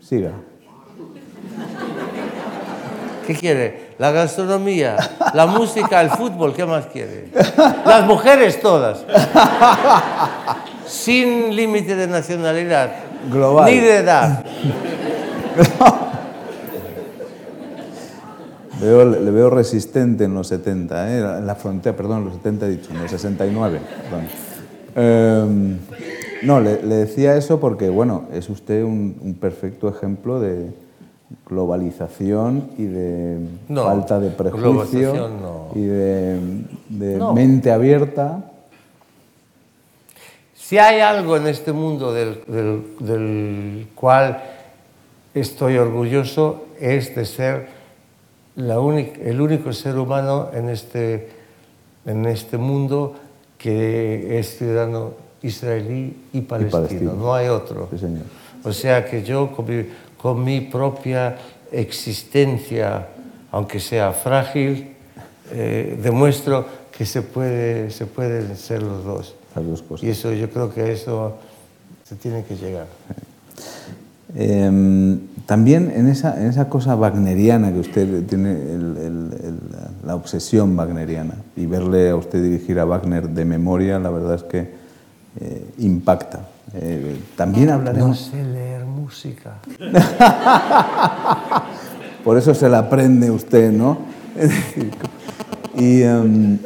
Siga. 0.00 0.32
¿Qué 3.26 3.34
quiere? 3.34 3.92
La 3.98 4.10
gastronomía, 4.10 4.96
la 5.34 5.46
música, 5.46 6.00
el 6.00 6.10
fútbol, 6.10 6.54
¿qué 6.54 6.64
más 6.64 6.86
quiere? 6.86 7.28
Las 7.86 8.06
mujeres 8.06 8.60
todas. 8.60 9.04
Sin 10.86 11.54
límite 11.54 11.94
de 11.94 12.06
nacionalidad. 12.06 12.90
Global. 13.30 13.70
Ni 13.70 13.78
de 13.78 13.96
edad. 13.96 14.44
le 18.80 19.30
veo 19.30 19.50
resistente 19.50 20.24
en 20.24 20.34
los 20.34 20.48
70, 20.48 21.12
¿eh? 21.12 21.38
en 21.38 21.46
la 21.46 21.54
frontera, 21.54 21.96
perdón, 21.96 22.18
en 22.18 22.24
los 22.24 22.34
70 22.34 22.66
he 22.66 22.70
dicho, 22.70 22.90
en 22.90 23.02
los 23.02 23.10
69. 23.10 23.80
Em, 24.94 25.78
no, 26.42 26.60
le, 26.60 26.78
decía 26.78 27.36
eso 27.36 27.60
porque, 27.60 27.88
bueno, 27.88 28.24
es 28.32 28.50
usted 28.50 28.82
un 28.82 29.36
perfecto 29.40 29.88
ejemplo 29.88 30.40
de, 30.40 30.72
globalización 31.46 32.70
y 32.78 32.84
de 32.84 33.38
falta 33.68 34.20
de 34.20 34.30
prejuicio 34.30 35.30
y 35.74 35.80
de, 35.80 36.38
mente 37.34 37.70
abierta. 37.70 38.44
Si 40.54 40.78
hay 40.78 41.00
algo 41.00 41.36
en 41.36 41.46
este 41.46 41.72
mundo 41.72 42.12
del, 42.12 43.88
cual 43.94 44.42
estoy 45.34 45.76
orgulloso 45.76 46.66
es 46.80 47.14
de 47.14 47.24
ser 47.24 47.68
la 48.56 48.74
el 48.74 49.40
único 49.40 49.72
ser 49.72 49.98
humano 49.98 50.50
en 50.52 50.68
este, 50.68 51.30
en 52.04 52.26
este 52.26 52.58
mundo 52.58 53.14
que 53.58 54.38
es 54.38 54.58
ciudadano 54.58 55.12
israelí 55.42 56.16
y 56.32 56.40
palestino. 56.42 57.14
No 57.14 57.34
hay 57.34 57.48
otro. 57.48 57.88
O 58.64 58.72
sea 58.72 59.04
que 59.04 59.22
yo 59.22 59.52
con 59.52 59.66
mi 59.66 59.84
propia 60.70 61.36
existencia, 61.70 63.08
aunque 63.50 63.80
sea 63.80 64.12
frágil, 64.12 64.94
eh, 65.52 65.98
demuestro 66.02 66.64
que 66.96 67.04
se, 67.04 67.22
puede, 67.22 67.90
se 67.90 68.06
pueden 68.06 68.56
ser 68.56 68.82
los 68.82 69.04
dos. 69.04 69.34
Las 69.54 69.66
dos 69.66 69.82
cosas. 69.82 70.04
Y 70.04 70.10
eso 70.10 70.32
yo 70.32 70.48
creo 70.50 70.72
que 70.72 70.82
a 70.82 70.88
eso 70.88 71.36
se 72.04 72.16
tiene 72.16 72.44
que 72.44 72.56
llegar. 72.56 72.86
Em, 74.34 75.20
también 75.44 75.92
en 75.94 76.08
esa, 76.08 76.40
en 76.40 76.46
esa 76.46 76.68
cosa 76.68 76.96
wagneriana 76.96 77.72
que 77.72 77.80
usted 77.80 78.24
tiene, 78.26 78.56
la 80.04 80.14
obsesión 80.14 80.76
wagneriana, 80.76 81.34
y 81.56 81.66
verle 81.66 82.10
a 82.10 82.16
usted 82.16 82.42
dirigir 82.42 82.78
a 82.78 82.84
Wagner 82.84 83.28
de 83.28 83.44
memoria, 83.44 83.98
la 83.98 84.10
verdad 84.10 84.36
es 84.36 84.42
que 84.44 84.70
eh, 85.40 85.66
impacta. 85.78 86.48
Eh, 86.74 87.20
también 87.36 87.70
hablaremos... 87.70 88.30
No 88.32 88.38
sé 88.38 88.44
leer 88.44 88.84
música. 88.84 89.58
Por 92.24 92.38
eso 92.38 92.54
se 92.54 92.68
la 92.68 92.78
aprende 92.78 93.30
usted, 93.30 93.72
¿no? 93.72 93.98
y 95.76 96.02
em, 96.02 96.58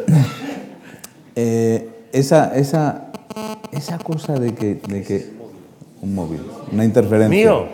eh, 1.34 2.08
esa, 2.12 2.56
esa, 2.56 3.10
esa 3.72 3.98
cosa 3.98 4.34
de 4.34 4.54
que, 4.54 4.74
de 4.74 5.02
que... 5.02 5.36
Un 6.02 6.14
móvil, 6.14 6.42
una 6.72 6.84
interferencia. 6.84 7.28
Mío. 7.28 7.66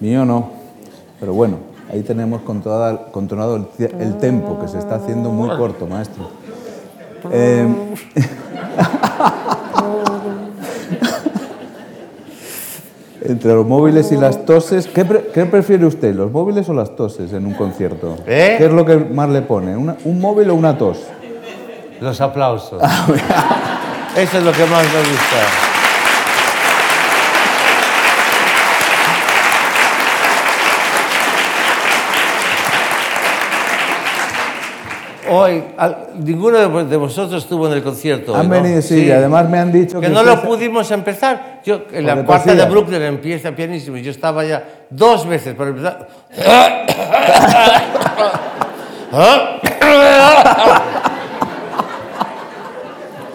Mío 0.00 0.24
no, 0.24 0.50
pero 1.20 1.32
bueno. 1.32 1.71
Ahí 1.90 2.02
tenemos 2.02 2.42
controlado, 2.42 3.56
el, 3.56 3.66
el, 4.00 4.18
tempo, 4.18 4.58
que 4.60 4.68
se 4.68 4.78
está 4.78 4.96
haciendo 4.96 5.30
muy 5.30 5.48
corto, 5.56 5.86
maestro. 5.86 6.28
Eh, 7.30 7.66
entre 13.24 13.54
los 13.54 13.66
móviles 13.66 14.10
y 14.12 14.16
las 14.16 14.44
toses, 14.44 14.88
¿qué, 14.88 15.04
prefiere 15.04 15.86
usted, 15.86 16.14
los 16.14 16.30
móviles 16.30 16.68
o 16.68 16.74
las 16.74 16.94
toses 16.96 17.32
en 17.32 17.46
un 17.46 17.54
concierto? 17.54 18.16
¿Eh? 18.26 18.56
¿Qué 18.58 18.66
es 18.66 18.72
lo 18.72 18.84
que 18.84 18.96
más 18.96 19.28
le 19.28 19.42
pone? 19.42 19.76
¿Un 19.76 20.20
móvil 20.20 20.50
o 20.50 20.54
una 20.54 20.76
tos? 20.76 20.98
Los 22.00 22.20
aplausos. 22.20 22.80
Ah, 22.82 23.06
Eso 24.16 24.38
es 24.38 24.44
lo 24.44 24.52
que 24.52 24.66
más 24.66 24.82
me 24.82 24.98
gusta. 24.98 25.71
Hoy 35.32 35.64
ninguno 36.14 36.84
de 36.84 36.96
vosotros 36.96 37.42
estuvo 37.42 37.66
en 37.66 37.74
el 37.74 37.82
concierto. 37.82 38.34
Han 38.34 38.48
venido, 38.48 38.82
sí, 38.82 39.10
además 39.10 39.48
me 39.48 39.58
han 39.58 39.72
dicho 39.72 40.00
que, 40.00 40.06
que 40.06 40.12
no 40.12 40.22
lo 40.22 40.42
pudimos 40.42 40.90
empezar. 40.90 41.60
Yo, 41.64 41.82
en 41.92 42.06
la 42.06 42.24
cuarta 42.24 42.54
de 42.54 42.64
Brooklyn 42.66 43.02
empieza 43.02 43.52
pianísimo 43.52 43.96
y 43.96 44.02
yo 44.02 44.10
estaba 44.10 44.44
ya 44.44 44.64
dos 44.90 45.26
veces 45.26 45.54
para 45.54 45.70
empezar. 45.70 46.08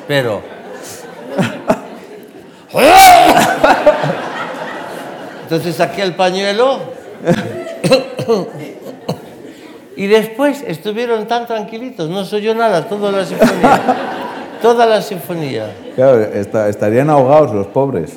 Pero. 0.08 0.42
Entonces 5.44 5.76
saqué 5.76 6.02
el 6.04 6.16
pañuelo. 6.16 6.80
Y 9.98 10.06
después 10.06 10.64
estuvieron 10.66 11.28
tan 11.28 11.48
tranquilitos, 11.48 12.08
no 12.08 12.24
soy 12.24 12.44
yo 12.44 12.54
nada, 12.54 12.88
toda 12.88 13.12
la 13.12 13.26
sinfonía. 13.26 13.82
toda 14.62 14.86
la 14.86 15.02
sinfonía. 15.02 15.76
Claro, 15.96 16.22
estarían 16.22 17.10
ahogados 17.10 17.52
los 17.54 17.66
pobres. 17.66 18.14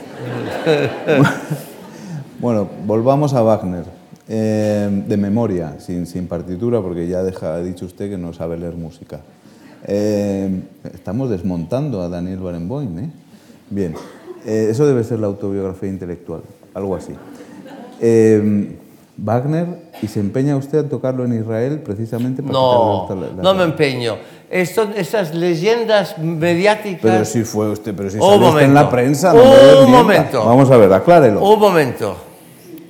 bueno, 2.38 2.68
volvamos 2.84 3.32
a 3.32 3.42
Wagner. 3.42 3.84
Eh, 4.28 4.88
de 5.08 5.16
memoria, 5.16 5.76
sin, 5.80 6.06
sin, 6.06 6.28
partitura, 6.28 6.80
porque 6.80 7.08
ya 7.08 7.22
deja, 7.24 7.54
ha 7.54 7.62
dicho 7.62 7.86
usted 7.86 8.10
que 8.10 8.18
no 8.18 8.32
sabe 8.32 8.58
leer 8.58 8.74
música. 8.74 9.20
Eh, 9.86 10.62
estamos 10.92 11.30
desmontando 11.30 12.02
a 12.02 12.08
Daniel 12.08 12.40
Barenboim. 12.40 12.98
¿eh? 12.98 13.10
Bien, 13.70 13.94
eh, 14.44 14.68
eso 14.70 14.86
debe 14.86 15.02
ser 15.02 15.18
la 15.18 15.28
autobiografía 15.28 15.88
intelectual, 15.88 16.42
algo 16.74 16.94
así. 16.94 17.14
Wagner 19.22 19.66
y 20.00 20.08
se 20.08 20.20
empeña 20.20 20.56
usted 20.56 20.86
a 20.86 20.88
tocarlo 20.88 21.24
en 21.24 21.38
Israel 21.38 21.80
precisamente 21.84 22.42
para 22.42 22.54
No, 22.54 23.08
no 23.42 23.54
me 23.54 23.64
empeño. 23.64 24.16
esas 24.50 25.34
leyendas 25.34 26.18
mediáticas. 26.18 27.02
Pero 27.02 27.24
si 27.24 27.44
fue 27.44 27.68
usted, 27.70 27.94
pero 27.94 28.10
si 28.10 28.18
salió 28.18 28.58
en 28.58 28.74
la 28.74 28.88
prensa. 28.88 29.32
No 29.32 29.84
un 29.84 29.90
momento. 29.90 30.44
Vamos 30.44 30.70
a 30.70 30.76
ver, 30.76 30.92
aclárelo. 30.92 31.42
Un 31.42 31.60
momento. 31.60 32.16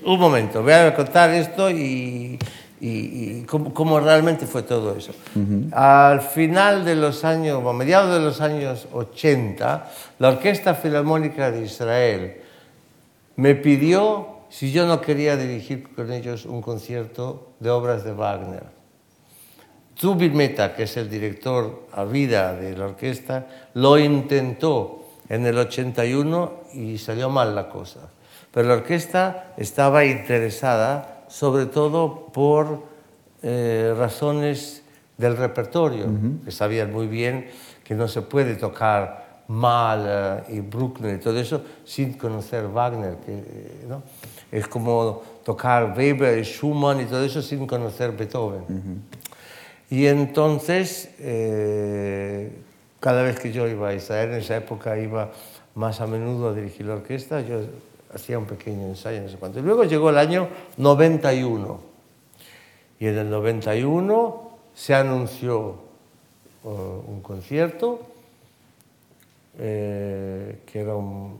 Un 0.04 0.20
momento. 0.20 0.62
Voy 0.62 0.72
a 0.72 0.94
contar 0.94 1.30
esto 1.30 1.68
y, 1.68 2.38
y, 2.80 3.42
cómo, 3.42 3.98
realmente 3.98 4.46
fue 4.46 4.62
todo 4.62 4.96
eso. 4.96 5.12
Al 5.72 6.20
final 6.20 6.84
de 6.84 6.94
los 6.94 7.24
años, 7.24 7.60
a 7.66 7.72
mediados 7.72 8.14
de 8.14 8.20
los 8.20 8.40
años 8.40 8.86
80, 8.92 9.90
la 10.20 10.28
Orquesta 10.28 10.74
Filarmónica 10.74 11.50
de 11.50 11.64
Israel 11.64 12.36
me 13.36 13.54
pidió 13.54 14.39
si 14.50 14.72
yo 14.72 14.86
no 14.86 15.00
quería 15.00 15.36
dirigir 15.36 15.94
con 15.94 16.12
ellos 16.12 16.44
un 16.44 16.60
concierto 16.60 17.52
de 17.60 17.70
obras 17.70 18.04
de 18.04 18.12
Wagner. 18.12 18.64
Zubin 19.96 20.36
Meta, 20.36 20.74
que 20.74 20.84
es 20.84 20.96
el 20.96 21.08
director 21.08 21.86
a 21.92 22.04
vida 22.04 22.54
de 22.54 22.76
la 22.76 22.86
orquesta, 22.86 23.46
lo 23.74 23.98
intentó 23.98 25.04
en 25.28 25.46
el 25.46 25.56
81 25.56 26.52
y 26.74 26.98
salió 26.98 27.30
mal 27.30 27.54
la 27.54 27.68
cosa. 27.68 28.10
Pero 28.50 28.68
la 28.68 28.74
orquesta 28.74 29.54
estaba 29.56 30.04
interesada 30.04 31.24
sobre 31.28 31.66
todo 31.66 32.26
por 32.32 32.82
eh, 33.42 33.94
razones 33.96 34.82
del 35.16 35.36
repertorio, 35.36 36.06
que 36.44 36.50
sabían 36.50 36.92
muy 36.92 37.06
bien 37.06 37.48
que 37.84 37.94
no 37.94 38.08
se 38.08 38.22
puede 38.22 38.54
tocar 38.54 39.42
mal 39.48 40.44
y 40.48 40.60
Bruckner 40.60 41.16
y 41.16 41.18
todo 41.18 41.38
eso 41.38 41.62
sin 41.84 42.14
conocer 42.14 42.68
Wagner. 42.68 43.16
Que, 43.16 43.84
¿no? 43.88 44.02
Es 44.50 44.66
como 44.66 45.22
tocar 45.44 45.94
Weber, 45.96 46.44
Schumann 46.44 47.00
y 47.00 47.04
todo 47.04 47.24
eso 47.24 47.40
sin 47.42 47.66
conocer 47.66 48.12
Beethoven. 48.12 48.62
Y 49.90 50.06
entonces, 50.06 51.10
eh, 51.18 52.50
cada 53.00 53.22
vez 53.22 53.38
que 53.38 53.52
yo 53.52 53.68
iba 53.68 53.88
a 53.88 53.94
Israel, 53.94 54.30
en 54.30 54.36
esa 54.36 54.56
época 54.56 54.98
iba 54.98 55.30
más 55.74 56.00
a 56.00 56.06
menudo 56.06 56.50
a 56.50 56.54
dirigir 56.54 56.86
la 56.86 56.94
orquesta, 56.94 57.40
yo 57.40 57.60
hacía 58.14 58.38
un 58.38 58.46
pequeño 58.46 58.86
ensayo, 58.86 59.22
no 59.22 59.28
sé 59.28 59.36
cuánto. 59.36 59.60
luego 59.60 59.84
llegó 59.84 60.10
el 60.10 60.18
año 60.18 60.48
91. 60.76 61.80
Y 62.98 63.06
en 63.06 63.18
el 63.18 63.30
91 63.30 64.50
se 64.74 64.94
anunció 64.94 65.76
uh, 66.64 66.68
un 67.08 67.20
concierto 67.22 68.00
eh, 69.58 70.60
que 70.66 70.80
era 70.80 70.94
un, 70.94 71.38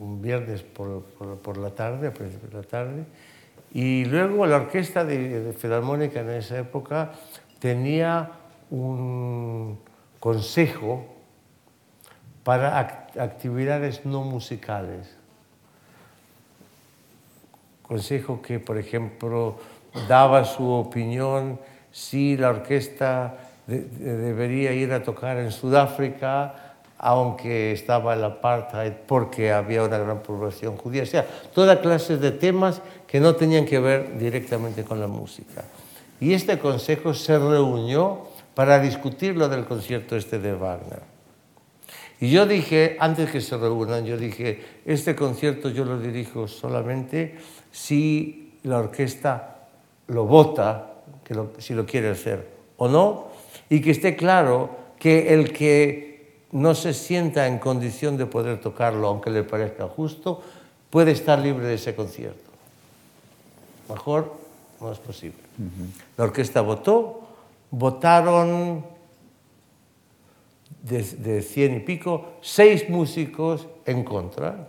un 0.00 0.20
viernes 0.20 0.62
por, 0.62 1.04
por, 1.04 1.56
la 1.56 1.70
tarde, 1.70 2.08
a 2.08 2.12
principios 2.12 2.50
de 2.50 2.56
la 2.58 2.64
tarde, 2.64 3.04
y 3.72 4.04
luego 4.04 4.46
la 4.46 4.56
orquesta 4.56 5.04
de, 5.04 5.52
Filarmónica 5.56 6.20
en 6.20 6.30
esa 6.30 6.58
época 6.58 7.12
tenía 7.58 8.30
un 8.70 9.78
consejo 10.20 11.04
para 12.44 12.78
actividades 12.78 14.04
no 14.04 14.22
musicales. 14.22 15.16
Consejo 17.82 18.40
que, 18.40 18.60
por 18.60 18.78
ejemplo, 18.78 19.58
daba 20.08 20.44
su 20.44 20.70
opinión 20.70 21.58
si 21.90 22.36
la 22.36 22.50
orquesta 22.50 23.38
debería 23.66 24.72
ir 24.72 24.92
a 24.92 25.02
tocar 25.02 25.38
en 25.38 25.50
Sudáfrica 25.50 26.73
aunque 27.06 27.72
estaba 27.72 28.14
el 28.14 28.24
apartheid 28.24 28.92
porque 29.06 29.52
había 29.52 29.82
una 29.82 29.98
gran 29.98 30.22
población 30.22 30.78
judía, 30.78 31.02
o 31.02 31.06
sea, 31.06 31.26
toda 31.54 31.82
clase 31.82 32.16
de 32.16 32.30
temas 32.30 32.80
que 33.06 33.20
no 33.20 33.36
tenían 33.36 33.66
que 33.66 33.78
ver 33.78 34.16
directamente 34.18 34.84
con 34.84 35.00
la 35.00 35.06
música. 35.06 35.64
Y 36.18 36.32
este 36.32 36.58
consejo 36.58 37.12
se 37.12 37.38
reunió 37.38 38.22
para 38.54 38.80
discutir 38.80 39.36
lo 39.36 39.50
del 39.50 39.66
concierto 39.66 40.16
este 40.16 40.38
de 40.38 40.54
Wagner. 40.54 41.02
Y 42.20 42.30
yo 42.30 42.46
dije, 42.46 42.96
antes 42.98 43.30
que 43.30 43.42
se 43.42 43.58
reúnan, 43.58 44.06
yo 44.06 44.16
dije, 44.16 44.64
este 44.86 45.14
concierto 45.14 45.68
yo 45.68 45.84
lo 45.84 45.98
dirijo 45.98 46.48
solamente 46.48 47.36
si 47.70 48.54
la 48.62 48.78
orquesta 48.78 49.66
lo 50.06 50.24
vota, 50.24 51.02
que 51.22 51.36
si 51.58 51.74
lo 51.74 51.84
quiere 51.84 52.08
hacer 52.08 52.48
o 52.78 52.88
no, 52.88 53.26
y 53.68 53.82
que 53.82 53.90
esté 53.90 54.16
claro 54.16 54.70
que 54.98 55.34
el 55.34 55.52
que 55.52 56.13
no 56.54 56.76
se 56.76 56.94
sienta 56.94 57.48
en 57.48 57.58
condición 57.58 58.16
de 58.16 58.26
poder 58.26 58.60
tocarlo, 58.60 59.08
aunque 59.08 59.28
le 59.28 59.42
parezca 59.42 59.88
justo, 59.88 60.40
puede 60.88 61.10
estar 61.10 61.40
libre 61.40 61.66
de 61.66 61.74
ese 61.74 61.96
concierto. 61.96 62.48
Mejor 63.88 64.32
no 64.80 64.92
es 64.92 64.98
posible. 65.00 65.38
La 66.16 66.24
orquesta 66.24 66.60
votó, 66.60 67.22
votaron 67.72 68.86
de, 70.80 71.02
de, 71.02 71.42
cien 71.42 71.74
y 71.74 71.80
pico, 71.80 72.34
seis 72.40 72.88
músicos 72.88 73.66
en 73.84 74.04
contra, 74.04 74.68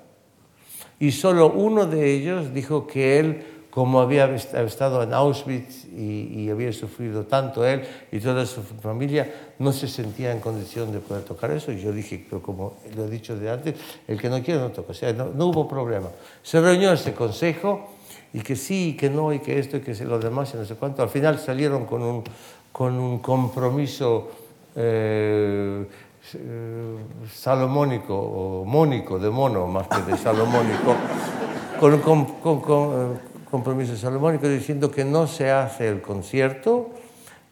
y 0.99 1.11
solo 1.11 1.51
uno 1.51 1.85
de 1.85 2.13
ellos 2.13 2.51
dijo 2.51 2.87
que 2.87 3.19
él 3.19 3.54
como 3.75 3.99
había 3.99 4.33
estado 4.33 5.03
en 5.03 5.13
Auschwitz 5.13 5.83
y, 5.87 6.49
había 6.49 6.71
sufrido 6.71 7.25
tanto 7.25 7.65
él 7.65 7.83
y 8.09 8.21
toda 8.21 8.45
su 8.45 8.63
familia, 8.63 9.29
no 9.59 9.73
se 9.73 9.89
sentía 9.89 10.31
en 10.31 10.39
condición 10.39 10.93
de 10.93 10.99
poder 10.99 11.23
tocar 11.23 11.51
eso. 11.51 11.73
Y 11.73 11.81
yo 11.81 11.91
dije, 11.91 12.25
pero 12.29 12.41
como 12.41 12.77
lo 12.95 13.03
he 13.03 13.09
dicho 13.09 13.35
de 13.35 13.51
antes, 13.51 13.75
el 14.07 14.17
que 14.17 14.29
no 14.29 14.41
quiere 14.41 14.61
no 14.61 14.69
toca. 14.69 14.93
O 14.93 14.95
sea, 14.95 15.11
no, 15.11 15.47
hubo 15.47 15.67
problema. 15.67 16.07
Se 16.41 16.61
reunió 16.61 16.93
ese 16.93 17.13
consejo 17.13 17.89
y 18.31 18.39
que 18.39 18.55
sí, 18.55 18.91
y 18.91 18.93
que 18.93 19.09
no, 19.09 19.33
y 19.33 19.39
que 19.39 19.59
esto, 19.59 19.75
y 19.75 19.81
que 19.81 19.93
lo 20.05 20.19
demás, 20.19 20.53
y 20.53 20.57
no 20.57 20.63
sé 20.63 20.75
cuánto. 20.75 21.03
Al 21.03 21.09
final 21.09 21.37
salieron 21.37 21.85
con 21.85 22.01
un, 22.01 22.23
con 22.71 22.93
un 22.93 23.19
compromiso 23.19 24.29
eh, 24.73 25.85
eh, 26.33 26.97
salomónico, 27.29 28.15
o 28.15 28.63
mónico, 28.63 29.19
de 29.19 29.29
mono 29.29 29.67
más 29.67 29.89
que 29.89 30.13
de 30.13 30.17
salomónico, 30.17 30.95
con, 31.81 31.99
con, 31.99 32.61
con 32.61 33.34
compromiso 33.55 33.95
salomónico 33.95 34.49
diciendo 34.49 34.91
que 34.91 35.05
no 35.05 35.27
se 35.27 35.49
hace 35.49 35.87
el 35.87 36.01
concierto, 36.01 36.89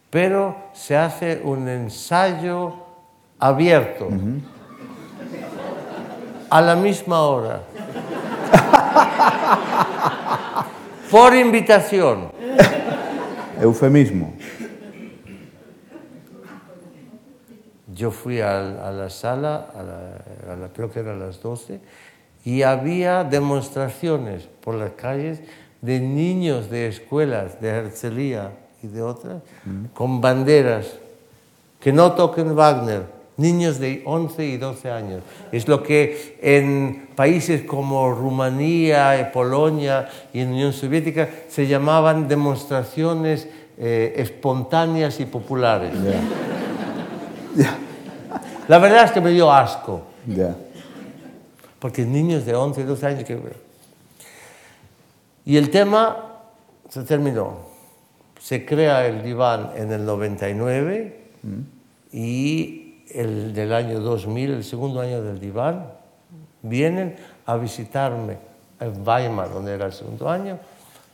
pero 0.10 0.58
se 0.74 0.98
hace 0.98 1.40
un 1.42 1.70
ensayo 1.70 2.74
abierto 3.40 4.10
a 6.50 6.62
la 6.62 6.76
misma 6.76 7.22
hora. 7.22 7.62
Por 11.10 11.34
invitación. 11.36 12.34
Eufemismo. 13.62 14.34
yo 17.96 18.12
fui 18.12 18.42
a, 18.42 18.92
la 18.92 19.10
sala, 19.10 19.68
a 19.74 20.56
la, 20.58 20.68
creo 20.74 20.92
que 20.92 21.00
era 21.00 21.14
a 21.14 21.16
las 21.16 21.42
12, 21.42 21.80
y 22.44 22.64
había 22.64 23.24
demostraciones 23.24 24.50
por 24.62 24.76
las 24.76 24.92
calles 24.92 25.40
de 25.84 26.00
niños 26.00 26.70
de 26.70 26.88
escuelas 26.88 27.60
de 27.62 27.68
Herzliya 27.70 28.52
y 28.82 28.88
de 28.88 29.02
otras 29.02 29.44
mm. 29.66 29.86
con 29.94 30.22
banderas 30.22 30.88
que 31.80 31.92
no 31.92 32.14
toquen 32.14 32.56
Wagner, 32.56 33.04
niños 33.36 33.80
de 33.80 34.02
11 34.06 34.46
y 34.46 34.58
12 34.58 34.90
años. 34.90 35.22
Es 35.52 35.68
lo 35.68 35.84
que 35.84 36.38
en 36.42 37.10
países 37.16 37.64
como 37.64 38.14
Rumanía, 38.14 39.32
Polonia 39.34 40.08
y 40.34 40.40
en 40.40 40.52
Unión 40.52 40.72
Soviética 40.72 41.30
se 41.50 41.68
llamaban 41.68 42.30
demostraciones 42.30 43.50
eh, 43.78 44.14
espontáneas 44.16 45.20
y 45.20 45.26
populares. 45.26 45.92
La 48.70 48.78
verdad 48.78 49.04
es 49.04 49.12
que 49.12 49.20
me 49.20 49.32
dio 49.32 49.52
asco. 49.52 50.04
Porque 51.80 52.06
niños 52.06 52.46
de 52.46 52.56
11 52.56 52.80
y 52.80 52.84
12 52.86 53.06
años 53.06 53.24
que... 53.26 53.63
Y 55.46 55.58
el 55.58 55.70
tema 55.70 56.34
se 56.90 57.04
terminó. 57.04 57.58
Se 58.40 58.66
crea 58.66 59.06
el 59.06 59.24
diván 59.24 59.72
en 59.76 59.92
el 59.92 60.06
99 60.06 61.20
mm. 61.44 61.60
y 62.12 63.04
el 63.10 63.54
del 63.54 63.74
año 63.74 64.00
2000, 64.00 64.52
el 64.52 64.64
segundo 64.64 65.02
año 65.02 65.22
del 65.22 65.40
diván, 65.40 65.92
vienen 66.62 67.16
a 67.46 67.58
visitarme 67.58 68.38
en 68.80 69.08
Weimar, 69.08 69.54
donde 69.54 69.74
era 69.74 69.86
el 69.86 69.94
segundo 69.94 70.30
año, 70.30 70.60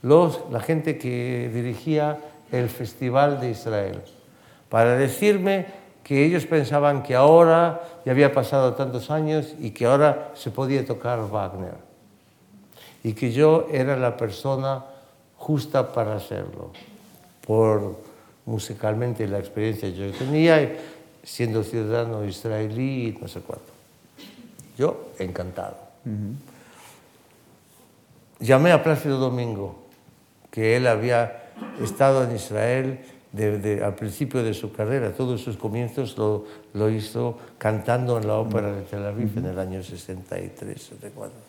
los, 0.01 0.39
la 0.51 0.59
gente 0.59 0.97
que 0.97 1.51
dirigía 1.53 2.17
el 2.51 2.69
Festival 2.69 3.39
de 3.41 3.51
Israel, 3.51 4.01
para 4.69 4.95
decirme 4.95 5.65
que 6.03 6.25
ellos 6.25 6.45
pensaban 6.45 7.03
que 7.03 7.15
ahora 7.15 7.81
ya 8.05 8.11
había 8.11 8.33
pasado 8.33 8.73
tantos 8.73 9.11
años 9.11 9.53
y 9.59 9.71
que 9.71 9.85
ahora 9.85 10.31
se 10.33 10.49
podía 10.49 10.85
tocar 10.85 11.19
Wagner 11.29 11.88
y 13.03 13.13
que 13.13 13.31
yo 13.31 13.67
era 13.71 13.95
la 13.95 14.17
persona 14.17 14.85
justa 15.37 15.91
para 15.93 16.15
hacerlo, 16.15 16.71
por 17.45 17.97
musicalmente 18.45 19.27
la 19.27 19.39
experiencia 19.39 19.89
que 19.89 20.11
yo 20.11 20.17
tenía, 20.17 20.77
siendo 21.23 21.63
ciudadano 21.63 22.25
israelí 22.25 23.07
y 23.07 23.21
no 23.21 23.27
sé 23.27 23.41
cuánto. 23.41 23.71
Yo 24.77 25.11
encantado. 25.19 25.77
Llamé 28.39 28.71
a 28.71 28.83
Plácido 28.83 29.17
Domingo, 29.17 29.83
que 30.49 30.75
él 30.75 30.87
había 30.87 31.51
estado 31.81 32.23
en 32.23 32.35
Israel 32.35 32.99
al 33.83 33.95
principio 33.95 34.41
de 34.43 34.53
su 34.53 34.71
carrera, 34.71 35.11
todos 35.11 35.41
sus 35.41 35.55
comienzos 35.55 36.17
lo, 36.17 36.45
lo 36.73 36.89
hizo 36.89 37.37
cantando 37.59 38.17
en 38.17 38.25
la 38.25 38.35
ópera 38.35 38.73
de 38.73 38.81
Tel 38.81 39.05
Aviv 39.05 39.37
en 39.37 39.45
el 39.45 39.59
año 39.59 39.83
63, 39.83 40.81
64. 40.81 41.48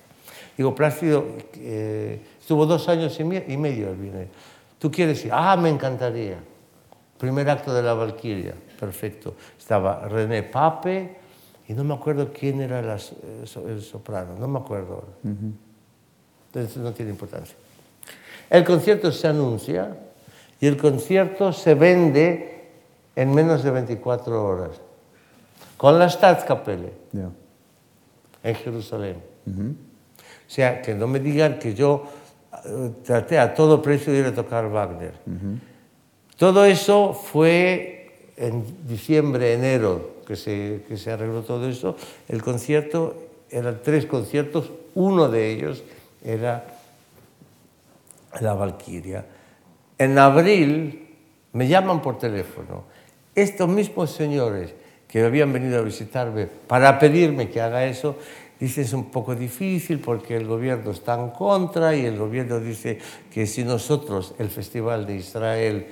Digo, 0.57 0.75
Plácido, 0.75 1.25
eh, 1.57 2.21
estuvo 2.39 2.67
dos 2.67 2.89
años 2.89 3.19
y, 3.19 3.25
medio 3.25 3.91
en 3.91 4.29
¿Tú 4.79 4.91
quieres 4.91 5.25
ir? 5.25 5.31
Ah, 5.33 5.57
me 5.57 5.69
encantaría. 5.69 6.39
Primer 7.19 7.51
acto 7.51 7.75
de 7.75 7.83
la 7.83 7.95
Valquiria, 7.95 8.55
perfecto. 8.79 9.35
Estaba 9.59 10.09
René 10.09 10.43
Pape 10.43 11.17
y 11.69 11.75
no 11.75 11.85
me 11.85 11.95
acuerdo 11.95 12.33
quién 12.33 12.61
era 12.61 12.81
el 12.81 13.81
soprano, 13.83 14.37
no 14.39 14.49
me 14.49 14.59
acuerdo 14.59 15.05
Entonces 15.23 16.77
no 16.79 16.93
tiene 16.93 17.13
importancia. 17.13 17.55
El 18.49 18.65
concierto 18.65 19.13
se 19.13 19.29
anuncia 19.29 19.97
y 20.61 20.67
el 20.67 20.77
concierto 20.77 21.53
se 21.53 21.75
vende 21.75 22.71
en 23.15 23.33
menos 23.33 23.63
de 23.63 23.71
24 23.71 24.45
horas, 24.45 24.81
con 25.77 25.99
la 25.99 26.09
Staatskapelle 26.09 26.93
en 28.43 28.55
Jerusalén. 28.55 29.23
O 30.51 30.53
sea, 30.53 30.83
que 30.83 30.97
no 30.97 31.07
me 31.07 31.21
digan 31.21 31.61
que 31.61 31.75
yo 31.75 32.03
eh, 32.65 32.91
traté 33.05 33.39
a 33.39 33.55
todo 33.55 33.81
precio 33.81 34.13
de 34.13 34.19
ir 34.19 34.27
a 34.27 34.35
tocar 34.35 34.69
Wagner. 34.69 35.15
Todo 36.37 36.65
eso 36.65 37.15
fue 37.15 38.33
en 38.37 38.65
diciembre, 38.85 39.55
enero, 39.55 40.17
que 40.27 40.35
se, 40.35 40.83
que 40.89 40.97
se 40.97 41.13
arregló 41.13 41.43
todo 41.43 41.69
eso. 41.69 41.95
El 42.27 42.43
concierto, 42.43 43.15
eran 43.49 43.79
tres 43.85 44.07
conciertos, 44.07 44.73
uno 44.97 45.29
de 45.29 45.53
ellos 45.53 45.85
era 46.25 46.67
la 48.41 48.55
Valquiria. 48.55 49.25
En 49.99 50.19
abril 50.19 51.15
me 51.53 51.69
llaman 51.69 52.03
por 52.03 52.19
teléfono 52.19 52.87
estos 53.37 53.69
mismos 53.69 54.11
señores 54.11 54.75
que 55.07 55.23
habían 55.23 55.53
venido 55.53 55.79
a 55.79 55.83
visitarme 55.83 56.49
para 56.67 56.99
pedirme 56.99 57.51
que 57.51 57.61
haga 57.61 57.87
eso, 57.87 58.17
dicen 58.61 58.85
es 58.85 58.93
un 58.93 59.11
poco 59.11 59.35
difícil 59.35 59.99
porque 59.99 60.37
el 60.37 60.47
gobierno 60.47 60.91
está 60.91 61.19
en 61.19 61.31
contra 61.31 61.97
y 61.97 62.05
el 62.05 62.19
gobierno 62.19 62.61
dice 62.61 62.99
que 63.33 63.47
si 63.47 63.65
nosotros, 63.65 64.35
el 64.39 64.51
Festival 64.51 65.07
de 65.07 65.17
Israel, 65.17 65.87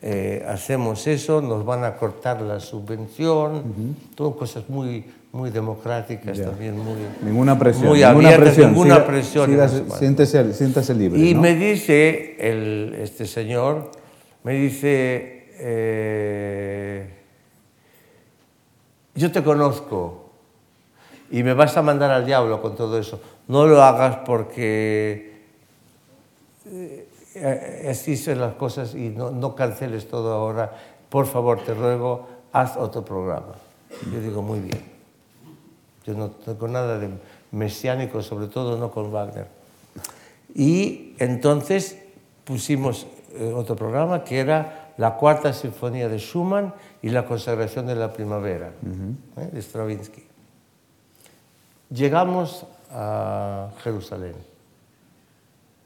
eh, 0.00 0.44
hacemos 0.48 1.06
eso, 1.06 1.40
nos 1.40 1.64
van 1.64 1.84
a 1.84 1.96
cortar 1.96 2.40
la 2.40 2.60
subvención, 2.60 3.62
todo 4.14 4.36
cosas 4.36 4.68
muy, 4.68 5.04
muy 5.32 5.50
democráticas 5.50 6.40
también, 6.40 6.78
muy, 6.78 6.96
ninguna 7.22 7.58
presión, 7.58 7.88
muy 7.88 8.00
ninguna 8.00 8.28
abiertas, 8.28 8.54
presión. 8.54 8.72
ninguna 8.72 9.06
presión. 9.06 9.50
siéntese, 9.98 10.52
siéntese, 10.54 10.94
libre. 10.94 11.20
Y 11.20 11.34
me 11.34 11.54
dice 11.54 12.36
el, 12.38 12.94
este 13.00 13.26
señor, 13.26 13.90
me 14.42 14.54
dice, 14.54 15.48
eh, 15.58 17.08
yo 19.14 19.32
te 19.32 19.42
conozco 19.42 20.23
y 21.30 21.42
me 21.42 21.54
vas 21.54 21.76
a 21.76 21.82
mandar 21.82 22.10
al 22.10 22.26
diablo 22.26 22.60
con 22.60 22.76
todo 22.76 22.98
eso. 22.98 23.20
No 23.48 23.66
lo 23.66 23.82
hagas 23.82 24.18
porque 24.24 25.42
eh, 26.66 27.88
así 27.90 28.16
son 28.16 28.40
las 28.40 28.54
cosas 28.54 28.94
y 28.94 29.10
no, 29.10 29.30
no 29.30 29.54
canceles 29.54 30.08
todo 30.08 30.32
ahora. 30.32 30.72
Por 31.08 31.26
favor, 31.26 31.62
te 31.64 31.74
ruego, 31.74 32.26
haz 32.52 32.76
otro 32.76 33.04
programa. 33.04 33.54
Yo 34.12 34.20
digo, 34.20 34.42
muy 34.42 34.60
bien. 34.60 34.82
Yo 36.06 36.14
no 36.14 36.30
tengo 36.30 36.68
nada 36.68 36.98
de 36.98 37.08
mesiánico, 37.52 38.22
sobre 38.22 38.48
todo 38.48 38.76
no 38.76 38.90
con 38.90 39.10
Wagner. 39.10 39.46
Y 40.54 41.14
entonces 41.18 41.98
pusimos 42.44 43.06
eh, 43.34 43.52
otro 43.54 43.74
programa 43.74 44.22
que 44.22 44.38
era 44.38 44.92
la 44.96 45.16
cuarta 45.16 45.52
sinfonía 45.52 46.08
de 46.08 46.18
Schumann 46.18 46.72
y 47.02 47.08
la 47.08 47.26
consagración 47.26 47.86
de 47.86 47.96
la 47.96 48.12
primavera 48.12 48.72
¿eh? 49.36 49.48
de 49.52 49.62
Stravinsky. 49.62 50.22
Llegamos 51.90 52.66
a 52.90 53.70
Jerusalén. 53.82 54.34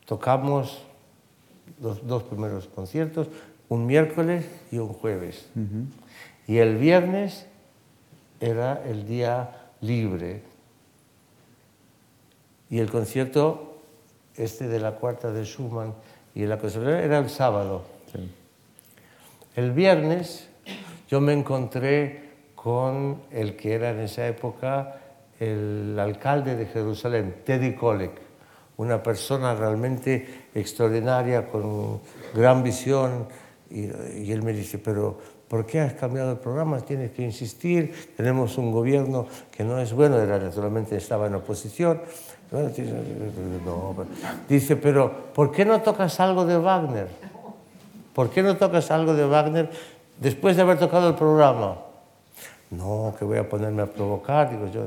Tocamos 0.06 0.82
los 1.80 2.06
dos 2.06 2.22
primeros 2.22 2.66
conciertos, 2.68 3.28
un 3.68 3.86
miércoles 3.86 4.46
y 4.70 4.78
un 4.78 4.92
jueves. 4.92 5.46
Y 6.46 6.58
el 6.58 6.76
viernes 6.76 7.46
era 8.40 8.82
el 8.84 9.06
día 9.06 9.70
libre. 9.80 10.42
Y 12.70 12.78
el 12.78 12.90
concierto 12.90 13.76
este 14.36 14.68
de 14.68 14.78
la 14.78 14.92
cuarta 14.92 15.32
de 15.32 15.44
Schumann 15.44 15.94
y 16.34 16.46
la 16.46 16.58
conservación 16.58 17.00
era 17.00 17.18
el 17.18 17.28
sábado. 17.28 17.82
El 19.56 19.72
viernes 19.72 20.48
yo 21.08 21.20
me 21.20 21.32
encontré 21.32 22.28
con 22.54 23.22
el 23.30 23.56
que 23.56 23.74
era 23.74 23.90
en 23.90 24.00
esa 24.00 24.26
época 24.26 25.00
el 25.40 25.98
alcalde 25.98 26.56
de 26.56 26.66
Jerusalén, 26.66 27.42
Teddy 27.44 27.74
Kollek, 27.74 28.12
una 28.76 29.02
persona 29.02 29.54
realmente 29.54 30.48
extraordinaria, 30.54 31.48
con 31.48 32.00
gran 32.34 32.62
visión, 32.62 33.26
y, 33.70 33.86
y 34.22 34.32
él 34.32 34.42
me 34.42 34.52
dice, 34.52 34.78
pero 34.78 35.18
¿Por 35.48 35.64
qué 35.64 35.80
has 35.80 35.94
cambiado 35.94 36.32
el 36.32 36.38
programa? 36.38 36.78
Tienes 36.82 37.12
que 37.12 37.22
insistir. 37.22 38.12
Tenemos 38.16 38.58
un 38.58 38.70
gobierno 38.70 39.26
que 39.50 39.64
no 39.64 39.78
es 39.78 39.94
bueno, 39.94 40.18
era, 40.18 40.38
naturalmente 40.38 40.96
estaba 40.96 41.26
en 41.26 41.36
oposición. 41.36 42.02
dice, 44.48 44.76
pero 44.76 45.32
¿por 45.32 45.50
qué 45.50 45.64
no 45.64 45.80
tocas 45.80 46.20
algo 46.20 46.44
de 46.44 46.58
Wagner? 46.58 47.08
¿Por 48.14 48.28
qué 48.28 48.42
no 48.42 48.56
tocas 48.58 48.90
algo 48.90 49.14
de 49.14 49.24
Wagner 49.24 49.70
después 50.20 50.54
de 50.56 50.62
haber 50.62 50.78
tocado 50.78 51.08
el 51.08 51.14
programa? 51.14 51.78
No, 52.70 53.14
que 53.18 53.24
voy 53.24 53.38
a 53.38 53.48
ponerme 53.48 53.80
a 53.80 53.86
provocar, 53.86 54.50
digo 54.50 54.70
yo. 54.70 54.86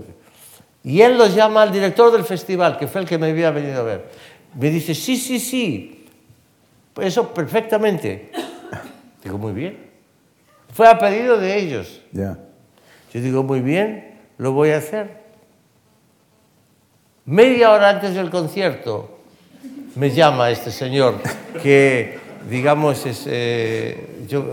Y 0.83 1.01
él 1.01 1.17
lo 1.17 1.27
llama 1.27 1.61
al 1.61 1.71
director 1.71 2.11
del 2.11 2.23
festival, 2.23 2.77
que 2.77 2.87
fue 2.87 3.01
el 3.01 3.07
que 3.07 3.17
me 3.17 3.29
había 3.29 3.51
venido 3.51 3.81
a 3.81 3.83
ver. 3.83 4.09
Me 4.59 4.69
dice, 4.69 4.95
sí, 4.95 5.15
sí, 5.15 5.39
sí, 5.39 6.07
eso 6.99 7.33
perfectamente. 7.33 8.31
Digo, 9.23 9.37
muy 9.37 9.53
bien. 9.53 9.91
Fue 10.73 10.87
a 10.87 10.97
pedido 10.97 11.37
de 11.37 11.59
ellos. 11.59 12.01
Yo 12.11 13.21
digo, 13.21 13.43
muy 13.43 13.61
bien, 13.61 14.19
lo 14.37 14.53
voy 14.53 14.71
a 14.71 14.77
hacer. 14.77 15.21
Media 17.25 17.71
hora 17.71 17.89
antes 17.89 18.15
del 18.15 18.29
concierto 18.29 19.19
me 19.95 20.09
llama 20.09 20.49
este 20.49 20.71
señor 20.71 21.15
que, 21.61 22.17
digamos, 22.49 23.05
es, 23.05 23.25
eh, 23.27 24.25
yo, 24.27 24.43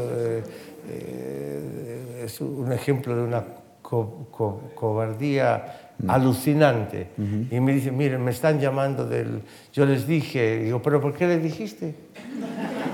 eh, 0.90 2.22
es 2.24 2.40
un 2.40 2.70
ejemplo 2.72 3.16
de 3.16 3.22
una 3.22 3.44
cobardía 3.80 5.87
alucinante. 6.06 7.08
Y 7.50 7.60
me 7.60 7.72
dice, 7.72 7.90
miren, 7.90 8.22
me 8.22 8.30
están 8.30 8.60
llamando 8.60 9.04
del... 9.04 9.42
Yo 9.72 9.84
les 9.84 10.06
dije, 10.06 10.58
digo, 10.58 10.80
pero 10.80 11.00
¿por 11.00 11.14
qué 11.14 11.26
le 11.26 11.38
dijiste? 11.38 11.94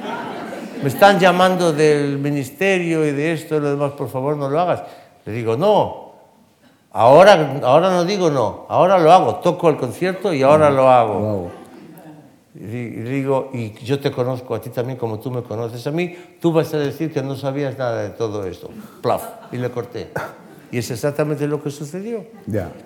me 0.83 0.89
están 0.89 1.19
llamando 1.19 1.73
del 1.73 2.19
ministerio 2.19 3.07
y 3.07 3.13
de 3.13 3.33
esto 3.33 3.57
y 3.57 3.61
lo 3.61 3.71
demás, 3.71 3.93
por 3.93 4.09
favor 4.09 4.37
no 4.37 4.49
lo 4.49 4.61
hagas. 4.61 4.83
Le 5.25 5.33
digo, 5.33 5.57
no, 5.57 6.13
ahora, 6.93 7.61
ahora 7.63 7.91
no 7.91 8.05
digo 8.05 8.31
no, 8.31 8.67
ahora 8.69 8.99
lo 8.99 9.13
hago, 9.13 9.37
toco 9.37 9.69
el 9.69 9.77
concierto 9.77 10.33
y 10.33 10.43
ahora 10.43 10.71
lo 10.71 10.89
hago. 10.89 11.51
Y 12.55 12.61
digo, 12.61 13.51
y 13.53 13.73
yo 13.85 13.99
te 13.99 14.13
conozco 14.13 14.55
a 14.55 14.61
ti 14.61 14.71
también 14.71 14.97
como 14.97 15.19
tú 15.19 15.31
me 15.31 15.43
conoces 15.43 15.85
a 15.87 15.91
mí, 15.91 16.17
tú 16.41 16.53
vas 16.53 16.73
a 16.73 16.79
decir 16.79 17.13
que 17.13 17.21
no 17.21 17.35
sabías 17.35 17.77
nada 17.77 18.03
de 18.03 18.11
todo 18.11 18.47
esto. 18.47 18.71
Plaf, 19.03 19.25
y 19.51 19.57
le 19.57 19.71
corté. 19.71 20.11
Y 20.75 20.79
es 20.79 20.91
exactamente 20.91 21.47
lo 21.47 21.62
que 21.62 21.70
sucedió. 21.70 22.25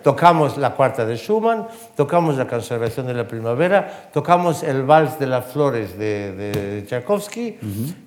Tocamos 0.03 0.59
la 0.59 0.75
cuarta 0.75 1.07
de 1.07 1.17
Schumann, 1.17 1.69
tocamos 1.97 2.37
la 2.37 2.47
conservación 2.47 3.07
de 3.07 3.15
la 3.15 3.27
primavera, 3.27 4.11
tocamos 4.13 4.63
el 4.63 4.83
vals 4.83 5.19
de 5.19 5.27
las 5.27 5.47
flores 5.47 5.99
de, 5.99 6.85
Tchaikovsky 6.87 7.57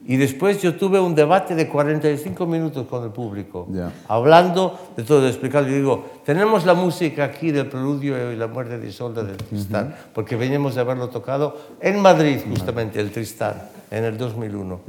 y 0.05 0.17
después 0.17 0.61
yo 0.61 0.75
tuve 0.75 0.99
un 0.99 1.15
debate 1.15 1.55
de 1.55 1.67
45 1.67 2.45
minutos 2.45 2.85
con 2.85 3.05
el 3.05 3.09
público, 3.09 3.67
hablando 4.07 4.79
de 4.95 5.01
todo, 5.01 5.27
explicando. 5.27 5.71
Y 5.71 5.73
digo, 5.73 6.05
tenemos 6.23 6.63
la 6.63 6.75
música 6.75 7.23
aquí 7.23 7.49
del 7.49 7.65
preludio 7.65 8.31
y 8.31 8.35
la 8.35 8.45
muerte 8.45 8.77
de 8.77 8.87
Isolda 8.87 9.23
del 9.23 9.37
Tristán, 9.37 9.95
porque 10.13 10.35
veníamos 10.35 10.75
de 10.75 10.81
haberlo 10.81 11.09
tocado 11.09 11.57
en 11.79 11.99
Madrid, 11.99 12.37
justamente, 12.47 12.99
el 12.99 13.09
Tristán, 13.09 13.55
en 13.89 14.03
el 14.03 14.15
2001. 14.15 14.79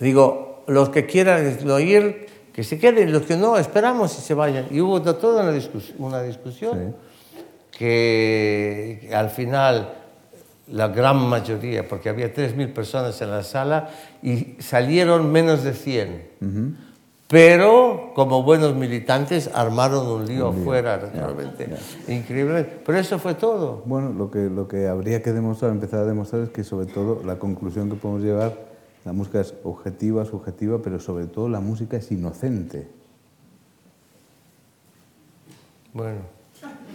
Digo, 0.00 0.64
los 0.66 0.88
que 0.88 1.06
quieran 1.06 1.70
oír 1.70 2.31
que 2.52 2.64
se 2.64 2.78
queden, 2.78 3.12
los 3.12 3.22
que 3.22 3.36
no, 3.36 3.56
esperamos 3.56 4.16
y 4.18 4.20
se 4.20 4.34
vayan. 4.34 4.66
Y 4.70 4.80
hubo 4.80 5.00
toda 5.00 5.42
una, 5.42 5.52
discusión, 5.52 5.96
una 5.98 6.22
discusión 6.22 6.94
que, 7.70 9.10
al 9.14 9.30
final 9.30 9.94
la 10.68 10.88
gran 10.88 11.16
mayoría, 11.28 11.88
porque 11.88 12.08
había 12.08 12.32
3.000 12.32 12.72
personas 12.72 13.20
en 13.20 13.30
la 13.30 13.42
sala 13.42 13.90
y 14.22 14.56
salieron 14.58 15.30
menos 15.32 15.64
de 15.64 15.72
100. 15.72 16.82
Pero 17.26 18.12
como 18.14 18.42
buenos 18.42 18.74
militantes 18.74 19.50
armaron 19.54 20.06
un 20.06 20.26
lío 20.26 20.48
afuera, 20.48 20.98
realmente 20.98 21.66
increíble. 22.06 22.66
Pero 22.84 22.98
eso 22.98 23.18
fue 23.18 23.34
todo. 23.34 23.82
Bueno, 23.86 24.12
lo 24.12 24.30
que, 24.30 24.50
lo 24.50 24.68
que 24.68 24.86
habría 24.86 25.22
que 25.22 25.32
demostrar, 25.32 25.70
empezar 25.70 26.00
a 26.00 26.04
demostrar 26.04 26.42
es 26.42 26.50
que 26.50 26.62
sobre 26.62 26.86
todo 26.86 27.22
la 27.24 27.38
conclusión 27.38 27.88
que 27.88 27.96
podemos 27.96 28.22
llegar 28.22 28.71
la 29.04 29.12
música 29.12 29.40
es 29.40 29.54
objetiva, 29.64 30.24
subjetiva, 30.24 30.80
pero 30.80 31.00
sobre 31.00 31.26
todo 31.26 31.48
la 31.48 31.60
música 31.60 31.96
es 31.96 32.10
inocente. 32.12 32.86
Bueno. 35.92 36.20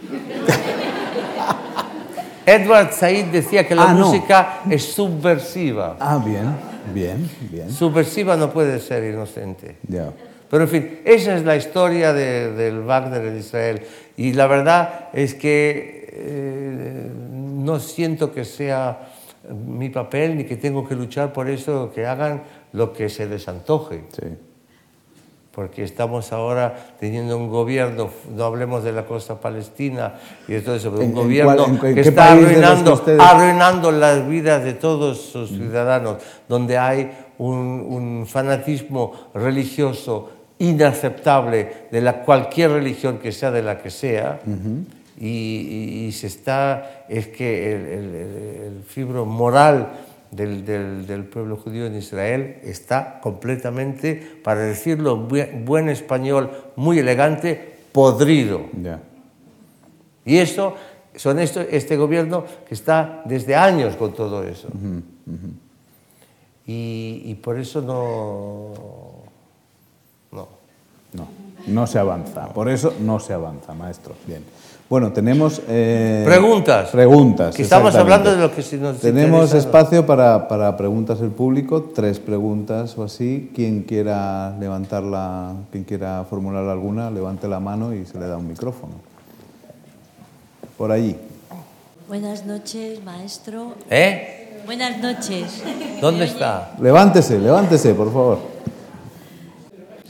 Edward 2.46 2.92
Said 2.92 3.26
decía 3.26 3.68
que 3.68 3.74
la 3.74 3.90
ah, 3.90 3.94
música 3.94 4.60
es 4.70 4.84
subversiva. 4.84 5.98
Ah, 6.00 6.22
bien, 6.24 6.56
bien, 6.94 7.30
bien. 7.50 7.70
Subversiva 7.70 8.36
no 8.36 8.50
puede 8.50 8.80
ser 8.80 9.04
inocente. 9.04 9.76
Ya. 9.86 10.10
Pero 10.50 10.62
en 10.62 10.68
fin, 10.70 11.00
esa 11.04 11.36
es 11.36 11.44
la 11.44 11.56
historia 11.56 12.14
del 12.14 12.80
Wagner 12.80 13.22
en 13.26 13.36
Israel. 13.36 13.82
Y 14.16 14.32
la 14.32 14.46
verdad 14.46 15.10
es 15.12 15.34
que 15.34 16.08
eh, 16.10 17.10
no 17.14 17.80
siento 17.80 18.32
que 18.32 18.46
sea 18.46 19.10
mi 19.50 19.88
papel 19.88 20.36
ni 20.36 20.44
que 20.44 20.56
tengo 20.56 20.86
que 20.86 20.94
luchar 20.94 21.32
por 21.32 21.48
eso, 21.48 21.90
que 21.94 22.06
hagan 22.06 22.42
lo 22.72 22.92
que 22.92 23.08
se 23.08 23.26
les 23.26 23.48
antoje. 23.48 24.04
Porque 25.52 25.82
estamos 25.82 26.32
ahora 26.32 26.94
teniendo 27.00 27.36
un 27.36 27.48
gobierno, 27.48 28.10
no 28.34 28.44
hablemos 28.44 28.84
de 28.84 28.92
la 28.92 29.06
costa 29.06 29.40
palestina 29.40 30.14
y 30.46 30.52
de 30.52 30.60
todo 30.60 30.76
eso, 30.76 30.92
pero 30.92 31.04
un 31.04 31.14
gobierno 31.14 31.80
que 31.80 32.00
está 32.00 32.32
arruinando, 32.32 33.02
arruinando 33.18 33.90
las 33.90 34.28
vidas 34.28 34.62
de 34.62 34.74
todos 34.74 35.20
sus 35.20 35.50
mm. 35.50 35.56
ciudadanos, 35.56 36.18
donde 36.48 36.78
hay 36.78 37.10
un, 37.38 38.24
fanatismo 38.28 39.12
religioso 39.34 40.30
inaceptable 40.58 41.86
de 41.90 42.00
la, 42.00 42.22
cualquier 42.22 42.72
religión 42.72 43.18
que 43.18 43.32
sea 43.32 43.50
de 43.50 43.62
la 43.62 43.78
que 43.78 43.90
sea 43.90 44.40
y, 45.20 46.10
se 46.12 46.28
está, 46.28 47.04
es 47.08 47.28
que 47.28 47.74
el, 47.74 48.82
fibro 48.86 49.26
moral 49.26 49.92
del, 50.30 50.64
del, 50.64 51.24
pueblo 51.24 51.56
judío 51.56 51.86
en 51.86 51.96
Israel 51.96 52.58
está 52.62 53.20
completamente, 53.20 54.40
para 54.44 54.60
decirlo 54.60 55.16
buen, 55.16 55.88
español, 55.88 56.50
muy 56.76 56.98
elegante, 56.98 57.78
podrido. 57.92 58.62
Y 60.24 60.38
eso, 60.38 60.74
son 61.16 61.38
esto, 61.40 61.60
este 61.60 61.96
gobierno 61.96 62.44
que 62.66 62.74
está 62.74 63.22
desde 63.24 63.56
años 63.56 63.96
con 63.96 64.12
todo 64.12 64.44
eso. 64.44 64.68
Y, 66.66 67.22
y, 67.24 67.34
por 67.34 67.58
eso 67.58 67.80
no, 67.80 68.74
no. 70.32 70.58
No, 71.10 71.26
no 71.66 71.86
se 71.86 71.98
avanza. 71.98 72.52
Por 72.52 72.68
eso 72.68 72.94
no 73.00 73.18
se 73.18 73.32
avanza, 73.32 73.72
maestro. 73.72 74.14
Bien. 74.26 74.44
Bueno, 74.88 75.12
tenemos... 75.12 75.60
Eh, 75.68 76.22
preguntas. 76.24 76.88
Preguntas. 76.90 77.54
Que 77.54 77.62
estamos 77.62 77.94
hablando 77.94 78.30
de 78.30 78.38
lo 78.38 78.54
que 78.54 78.62
si 78.62 78.76
nos 78.76 78.98
Tenemos 78.98 79.52
espacio 79.52 80.06
para, 80.06 80.48
para, 80.48 80.78
preguntas 80.78 81.20
del 81.20 81.30
público, 81.30 81.90
tres 81.94 82.18
preguntas 82.18 82.96
o 82.96 83.04
así. 83.04 83.50
Quien 83.54 83.82
quiera 83.82 84.56
levantarla, 84.58 85.52
quien 85.70 85.84
quiera 85.84 86.24
formular 86.28 86.64
alguna, 86.64 87.10
levante 87.10 87.48
la 87.48 87.60
mano 87.60 87.94
y 87.94 88.06
se 88.06 88.18
le 88.18 88.26
da 88.26 88.38
un 88.38 88.48
micrófono. 88.48 88.94
Por 90.78 90.90
allí. 90.90 91.16
Buenas 92.08 92.46
noches, 92.46 93.04
maestro. 93.04 93.74
¿Eh? 93.90 94.62
Buenas 94.64 94.98
noches. 95.02 95.62
¿Dónde 96.00 96.24
está? 96.24 96.72
Levántese, 96.80 97.38
levántese, 97.38 97.92
por 97.92 98.10
favor. 98.10 98.57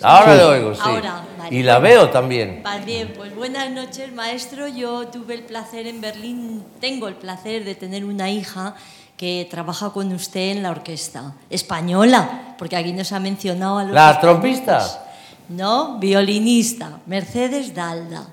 Ahora 0.03 0.35
le 0.35 0.45
oigo, 0.45 0.75
sí. 0.75 0.81
Ahora. 0.83 1.25
Y 1.51 1.63
la 1.63 1.79
veo 1.79 2.11
también. 2.11 2.63
Bien, 2.85 3.13
pues 3.17 3.35
buenas 3.35 3.71
noches, 3.71 4.13
maestro. 4.13 4.69
Yo 4.69 5.09
tuve 5.09 5.35
el 5.35 5.43
placer 5.43 5.87
en 5.87 6.01
Berlín, 6.01 6.65
tengo 6.81 7.09
el 7.09 7.15
placer 7.15 7.65
de 7.65 7.75
tener 7.75 8.05
una 8.05 8.31
hija 8.31 8.75
que 9.17 9.47
trabaja 9.51 9.91
con 9.91 10.13
usted 10.13 10.53
en 10.53 10.63
la 10.63 10.71
orquesta 10.71 11.35
española, 11.51 12.55
porque 12.59 12.77
aquí 12.77 12.93
nos 12.93 13.13
ha 13.13 13.19
mencionado 13.19 13.79
a 13.79 13.85
los. 13.85 13.93
¿La 13.93 14.21
trompista? 14.21 15.07
No, 15.49 15.99
violinista, 15.99 17.01
Mercedes 17.07 17.75
Dalda. 17.75 18.27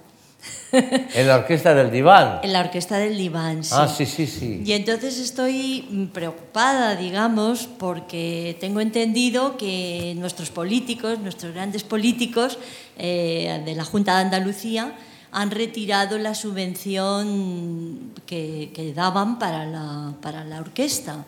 En 1.13 1.27
la 1.27 1.37
orquesta 1.37 1.73
del 1.73 1.91
diván. 1.91 2.39
En 2.43 2.53
la 2.53 2.61
orquesta 2.61 2.97
del 2.97 3.17
diván, 3.17 3.63
sí. 3.63 3.71
Ah, 3.73 3.87
sí, 3.87 4.05
sí, 4.05 4.27
sí. 4.27 4.61
Y 4.65 4.73
entonces 4.73 5.19
estoy 5.19 6.09
preocupada, 6.13 6.95
digamos, 6.95 7.67
porque 7.77 8.57
tengo 8.59 8.81
entendido 8.81 9.57
que 9.57 10.13
nuestros 10.17 10.49
políticos, 10.49 11.19
nuestros 11.19 11.53
grandes 11.53 11.83
políticos 11.83 12.57
eh, 12.97 13.61
de 13.65 13.75
la 13.75 13.85
Junta 13.85 14.15
de 14.15 14.21
Andalucía, 14.25 14.93
han 15.31 15.51
retirado 15.51 16.17
la 16.17 16.33
subvención 16.33 18.13
que, 18.25 18.71
que 18.73 18.93
daban 18.93 19.37
para 19.37 19.65
la, 19.65 20.13
para 20.21 20.45
la 20.45 20.59
orquesta. 20.59 21.25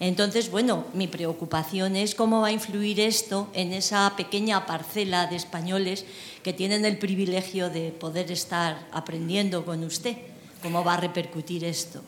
Entonces, 0.00 0.50
bueno, 0.50 0.86
mi 0.94 1.08
preocupación 1.08 1.94
es 1.94 2.14
cómo 2.14 2.40
va 2.40 2.48
a 2.48 2.52
influir 2.52 3.00
esto 3.00 3.48
en 3.52 3.74
esa 3.74 4.10
pequeña 4.16 4.64
parcela 4.64 5.26
de 5.26 5.36
españoles 5.36 6.06
que 6.42 6.54
tienen 6.54 6.86
el 6.86 6.96
privilegio 6.96 7.68
de 7.68 7.90
poder 7.90 8.32
estar 8.32 8.78
aprendiendo 8.92 9.66
con 9.66 9.84
usted. 9.84 10.16
¿Cómo 10.62 10.82
va 10.82 10.94
a 10.94 10.96
repercutir 10.96 11.64
esto? 11.66 12.00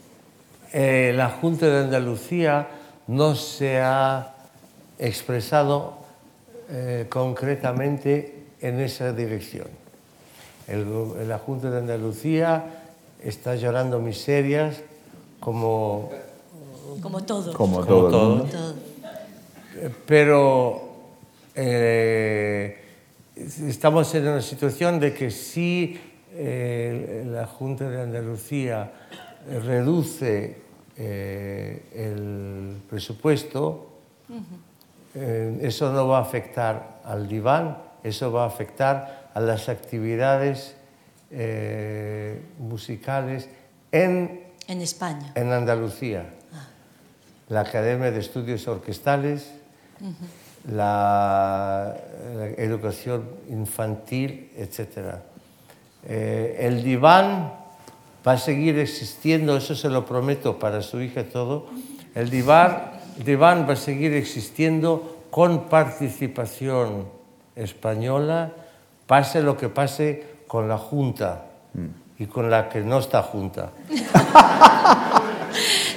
Eh, 0.73 1.13
la 1.15 1.29
Junta 1.29 1.67
de 1.67 1.85
Andalucía 1.85 2.67
no 3.09 3.35
se 3.35 3.79
ha 3.79 4.37
expresado 4.99 5.99
eh, 6.71 7.07
concretamente 7.11 8.47
en 8.63 8.81
esa 8.81 9.13
dirección. 9.13 9.69
la 10.67 11.39
Junta 11.39 11.71
de 11.71 11.77
Andalucía 11.77 12.65
está 13.23 13.55
llorando 13.57 14.01
miserias 14.01 14.81
como 15.41 16.11
como 17.03 17.25
todo. 17.25 17.53
Como, 17.53 17.85
todo. 17.85 18.47
Pero 20.07 20.93
eh, 21.55 22.79
estamos 23.35 24.15
en 24.15 24.29
una 24.29 24.41
situación 24.41 25.01
de 25.01 25.13
que 25.13 25.31
si 25.31 25.99
eh, 26.33 27.25
la 27.27 27.47
Junta 27.47 27.91
de 27.91 28.01
Andalucía 28.01 28.93
reduce 29.65 30.63
eh, 30.97 31.83
el 31.95 32.77
presupuesto, 32.89 33.89
eso 35.15 35.93
no 35.93 36.09
va 36.09 36.19
a 36.19 36.23
afectar 36.23 37.01
al 37.05 37.29
diván, 37.29 37.77
eso 38.03 38.33
va 38.33 38.45
a 38.45 38.47
afectar 38.47 39.29
a 39.35 39.41
las 39.41 39.69
actividades 39.69 40.75
musicales 42.59 43.49
en, 43.91 44.45
en 44.69 44.81
España. 44.81 45.33
En 45.35 45.53
Andalucía 45.53 46.25
la 47.53 47.61
Academia 47.61 48.11
de 48.11 48.19
Estudios 48.19 48.67
Orquestales, 48.67 49.53
la, 50.73 51.95
educación 52.57 53.29
infantil, 53.51 54.51
etc. 54.57 55.17
Eh, 56.09 56.57
el 56.61 56.83
diván 56.83 57.53
va 58.27 58.33
a 58.33 58.39
seguir 58.39 58.79
existiendo, 58.79 59.55
eso 59.55 59.75
se 59.75 59.91
lo 59.91 60.07
prometo 60.07 60.59
para 60.59 60.81
su 60.81 61.03
hija 61.03 61.25
todo. 61.25 61.67
El 62.15 62.31
diván, 62.31 62.93
diván 63.23 63.67
va 63.69 63.75
a 63.75 63.77
seguir 63.77 64.15
existiendo 64.15 65.27
con 65.31 65.69
participación 65.69 67.07
española, 67.55 68.53
pase 69.07 69.43
lo 69.43 69.59
que 69.59 69.69
pase 69.69 70.25
con 70.47 70.69
la 70.69 70.79
Junta 70.79 71.45
y 72.19 72.25
con 72.25 72.49
la 72.49 72.71
que 72.71 72.81
no 72.81 72.99
está 72.99 73.23
junta. 73.23 73.73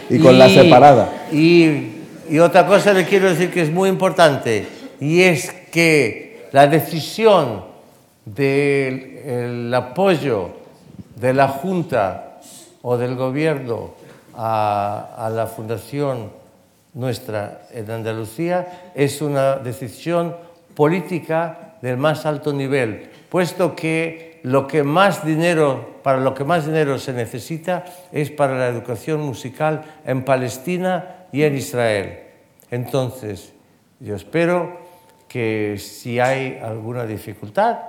y 0.09 0.19
con 0.19 0.37
la 0.37 0.49
separada. 0.49 1.27
Y, 1.31 1.91
y 2.29 2.39
otra 2.39 2.65
cosa 2.65 2.93
le 2.93 3.05
quiero 3.05 3.29
decir 3.29 3.51
que 3.51 3.61
es 3.61 3.71
muy 3.71 3.89
importante, 3.89 4.67
y 4.99 5.21
es 5.21 5.51
que 5.71 6.47
la 6.51 6.67
decisión 6.67 7.63
del 8.25 9.71
apoyo 9.73 10.49
de 11.15 11.33
la 11.33 11.47
Junta 11.47 12.39
o 12.81 12.97
del 12.97 13.15
Gobierno 13.15 13.91
a, 14.35 15.15
a 15.17 15.29
la 15.29 15.47
Fundación 15.47 16.29
nuestra 16.93 17.67
en 17.73 17.91
Andalucía 17.91 18.91
es 18.95 19.21
una 19.21 19.57
decisión 19.57 20.35
política 20.73 21.75
del 21.81 21.97
más 21.97 22.25
alto 22.25 22.53
nivel, 22.53 23.09
puesto 23.29 23.75
que 23.75 24.34
lo 24.45 24.67
que 24.67 24.83
más 24.83 25.25
dinero, 25.25 25.95
para 26.03 26.19
lo 26.19 26.35
que 26.35 26.43
más 26.43 26.67
dinero 26.67 26.99
se 26.99 27.13
necesita 27.13 27.83
es 28.11 28.29
para 28.29 28.55
la 28.55 28.67
educación 28.67 29.21
musical 29.21 29.83
en 30.05 30.23
Palestina 30.23 31.25
y 31.31 31.41
en 31.41 31.55
Israel. 31.55 32.19
Entonces, 32.69 33.53
yo 33.99 34.15
espero 34.15 34.77
que 35.27 35.77
si 35.79 36.19
hay 36.19 36.59
alguna 36.61 37.07
dificultad 37.07 37.79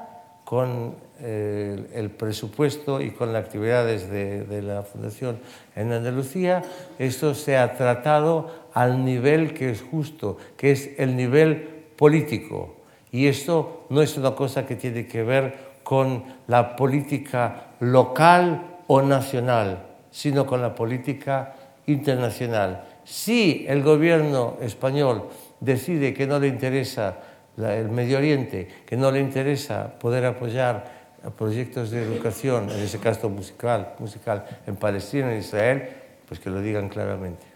con 0.46 0.94
eh, 1.20 1.90
el, 1.92 2.08
presupuesto 2.08 3.02
y 3.02 3.10
con 3.10 3.34
las 3.34 3.44
actividades 3.44 4.08
de, 4.08 4.62
la 4.62 4.82
Fundación 4.82 5.38
en 5.74 5.92
Andalucía, 5.92 6.62
esto 6.98 7.34
sea 7.34 7.76
tratado 7.76 8.50
al 8.72 9.04
nivel 9.04 9.52
que 9.52 9.68
es 9.68 9.82
justo, 9.82 10.38
que 10.56 10.70
es 10.70 10.88
el 10.96 11.16
nivel 11.16 11.84
político. 11.96 12.76
Y 13.12 13.26
esto 13.26 13.84
no 13.90 14.00
es 14.00 14.16
una 14.16 14.34
cosa 14.34 14.66
que 14.66 14.74
tiene 14.74 15.06
que 15.06 15.22
ver 15.22 15.65
con 15.86 16.24
la 16.48 16.74
política 16.74 17.68
local 17.78 18.82
o 18.88 19.02
nacional, 19.02 19.86
sino 20.10 20.44
con 20.44 20.60
la 20.60 20.74
política 20.74 21.54
internacional. 21.86 22.82
Si 23.04 23.64
el 23.68 23.84
gobierno 23.84 24.56
español 24.60 25.28
decide 25.60 26.12
que 26.12 26.26
no 26.26 26.40
le 26.40 26.48
interesa 26.48 27.18
el 27.56 27.88
Medio 27.88 28.18
Oriente, 28.18 28.66
que 28.84 28.96
no 28.96 29.12
le 29.12 29.20
interesa 29.20 29.96
poder 30.00 30.26
apoyar 30.26 30.90
proyectos 31.38 31.92
de 31.92 32.02
educación, 32.02 32.68
en 32.68 32.80
ese 32.80 32.98
caso 32.98 33.30
musical, 33.30 33.94
musical 34.00 34.44
en 34.66 34.74
Palestina, 34.74 35.32
en 35.32 35.38
Israel, 35.38 35.88
pues 36.26 36.40
que 36.40 36.50
lo 36.50 36.60
digan 36.62 36.88
claramente. 36.88 37.46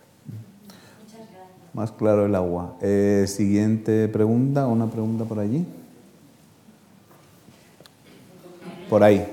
Más 1.75 1.91
claro 1.91 2.27
el 2.27 2.35
agua. 2.37 2.77
Eh, 2.81 3.25
siguiente 3.27 4.07
pregunta, 4.07 4.69
una 4.69 4.87
pregunta 4.87 5.25
por 5.25 5.41
allí. 5.41 5.67
Por 8.91 9.05
ahí. 9.05 9.25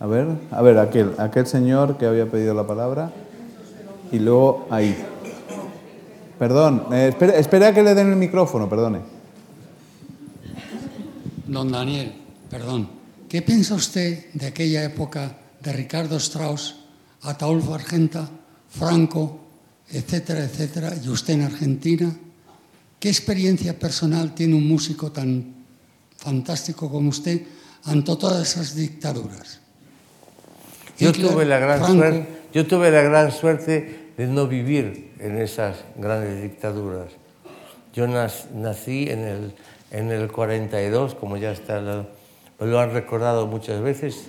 A 0.00 0.06
ver, 0.06 0.26
a 0.50 0.60
ver, 0.60 0.78
aquel, 0.78 1.14
aquel 1.18 1.46
señor 1.46 1.96
que 1.98 2.06
había 2.06 2.26
pedido 2.26 2.52
la 2.52 2.66
palabra. 2.66 3.12
Y 4.10 4.18
luego 4.18 4.66
ahí. 4.70 4.96
Perdón, 6.36 6.86
eh, 6.92 7.14
espera, 7.36 7.72
que 7.72 7.82
le 7.82 7.94
den 7.94 8.10
el 8.10 8.16
micrófono, 8.16 8.68
perdone. 8.68 9.00
Don 11.46 11.70
Daniel, 11.70 12.12
perdón. 12.50 12.88
¿Qué 13.28 13.42
piensa 13.42 13.74
usted 13.74 14.32
de 14.32 14.46
aquella 14.46 14.82
época 14.82 15.36
de 15.60 15.72
Ricardo 15.72 16.16
Strauss, 16.16 16.76
Ataulfo 17.22 17.74
Argenta, 17.74 18.28
Franco, 18.68 19.38
etcétera, 19.90 20.44
etcétera, 20.44 20.92
y 21.04 21.08
usted 21.08 21.34
en 21.34 21.42
Argentina? 21.42 22.16
¿Qué 22.98 23.08
experiencia 23.08 23.78
personal 23.78 24.34
tiene 24.34 24.54
un 24.54 24.66
músico 24.66 25.12
tan 25.12 25.54
fantástico 26.16 26.90
como 26.90 27.10
usted 27.10 27.42
ante 27.88 28.16
todas 28.16 28.48
esas 28.48 28.74
dictaduras. 28.74 29.60
Yo 30.98 31.12
tuve, 31.12 31.44
la 31.44 31.58
gran 31.58 31.86
suerte, 31.86 32.28
yo 32.52 32.66
tuve 32.66 32.90
la 32.90 33.02
gran 33.02 33.30
suerte 33.30 34.12
de 34.16 34.26
no 34.26 34.48
vivir 34.48 35.12
en 35.20 35.40
esas 35.40 35.76
grandes 35.96 36.42
dictaduras. 36.42 37.06
Yo 37.94 38.06
nací 38.06 39.08
en 39.08 39.20
el, 39.20 39.54
en 39.90 40.10
el 40.10 40.30
42, 40.30 41.14
como 41.14 41.36
ya 41.36 41.52
está, 41.52 41.80
lo, 41.80 42.06
lo 42.58 42.80
han 42.80 42.92
recordado 42.92 43.46
muchas 43.46 43.80
veces, 43.80 44.26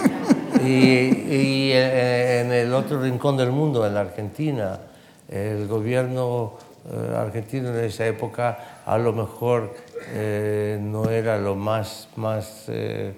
y, 0.64 0.68
y, 0.68 1.72
en 1.72 2.52
el 2.52 2.72
otro 2.74 3.02
rincón 3.02 3.36
del 3.36 3.50
mundo, 3.50 3.86
en 3.86 3.94
la 3.94 4.00
Argentina, 4.00 4.80
el 5.28 5.66
gobierno 5.66 6.58
eh, 6.58 6.71
argentino 7.16 7.68
en 7.68 7.84
esa 7.84 8.06
época 8.06 8.80
a 8.84 8.98
lo 8.98 9.12
mejor 9.12 9.74
eh, 10.08 10.78
no 10.80 11.08
era 11.08 11.38
lo 11.38 11.54
más, 11.54 12.08
más 12.16 12.64
eh, 12.68 13.14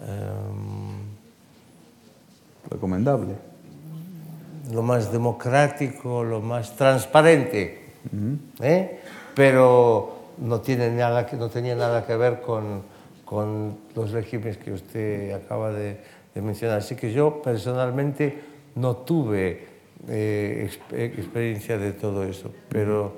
em, 0.00 1.04
recomendable. 2.70 3.34
Lo 4.72 4.82
más 4.82 5.12
democrático, 5.12 6.24
lo 6.24 6.40
más 6.40 6.74
transparente. 6.74 7.92
¿eh? 8.60 9.00
Pero 9.34 10.16
no, 10.38 10.60
tiene 10.60 10.90
nada 10.90 11.26
que, 11.26 11.36
no 11.36 11.50
tenía 11.50 11.76
nada 11.76 12.06
que 12.06 12.16
ver 12.16 12.40
con, 12.40 12.82
con 13.26 13.76
los 13.94 14.12
regímenes 14.12 14.56
que 14.56 14.72
usted 14.72 15.32
acaba 15.34 15.70
de, 15.70 15.98
de, 16.34 16.40
mencionar. 16.40 16.78
Así 16.78 16.96
que 16.96 17.12
yo 17.12 17.42
personalmente 17.42 18.42
no 18.74 18.96
tuve 18.96 19.73
experiencia 20.08 21.78
de 21.78 21.92
todo 21.92 22.24
eso, 22.24 22.52
pero 22.68 23.16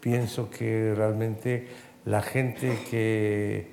pienso 0.00 0.50
que 0.50 0.94
realmente 0.94 1.66
la 2.04 2.22
gente 2.22 2.78
que, 2.88 3.66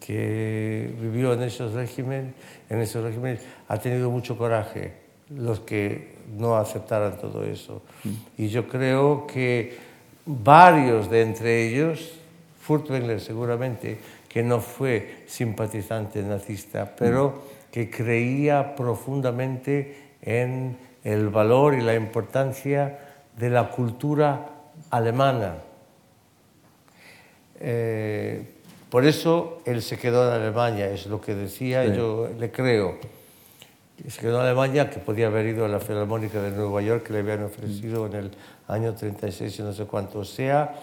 que 0.00 0.92
vivió 1.00 1.32
en 1.32 1.42
esos 1.42 1.72
regímenes, 1.72 2.34
en 2.68 2.80
esos 2.80 3.02
regímenes 3.04 3.40
ha 3.68 3.78
tenido 3.78 4.10
mucho 4.10 4.36
coraje, 4.36 4.92
los 5.30 5.60
que 5.60 6.16
no 6.36 6.56
aceptaran 6.56 7.18
todo 7.18 7.44
eso. 7.44 7.82
Mm. 8.04 8.10
Y 8.38 8.48
yo 8.48 8.68
creo 8.68 9.26
que 9.26 9.76
varios 10.24 11.10
de 11.10 11.22
entre 11.22 11.68
ellos, 11.68 12.18
Furtwängler 12.60 13.20
seguramente, 13.20 13.98
que 14.28 14.42
no 14.42 14.60
fue 14.60 15.24
simpatizante 15.26 16.22
nazista, 16.22 16.94
pero 16.96 17.28
mm. 17.28 17.70
que 17.72 17.90
creía 17.90 18.74
profundamente 18.74 19.96
en 20.22 20.76
el 21.06 21.28
valor 21.28 21.74
y 21.74 21.80
la 21.80 21.94
importancia 21.94 22.98
de 23.36 23.50
la 23.50 23.70
cultura 23.70 24.46
alemana 24.90 25.56
eh, 27.60 28.44
por 28.90 29.04
eso 29.04 29.58
él 29.64 29.82
se 29.82 29.98
quedó 29.98 30.28
en 30.28 30.40
Alemania, 30.40 30.88
es 30.88 31.06
lo 31.06 31.20
que 31.20 31.34
decía, 31.34 31.84
yo 31.86 32.28
le 32.38 32.50
creo. 32.50 32.98
Se 34.08 34.20
quedó 34.20 34.40
en 34.40 34.46
Alemania, 34.46 34.90
que 34.90 35.00
podía 35.00 35.26
haber 35.26 35.46
ido 35.46 35.64
a 35.64 35.68
la 35.68 35.80
Filarmónica 35.80 36.40
de 36.40 36.50
Nueva 36.50 36.82
York, 36.82 37.04
que 37.04 37.12
le 37.12 37.20
habían 37.20 37.44
ofrecido 37.44 38.06
en 38.06 38.14
el 38.14 38.30
año 38.68 38.94
36 38.94 39.58
y 39.58 39.62
no 39.62 39.72
sé 39.72 39.86
cuánto. 39.86 40.20
O 40.20 40.24
sea, 40.24 40.74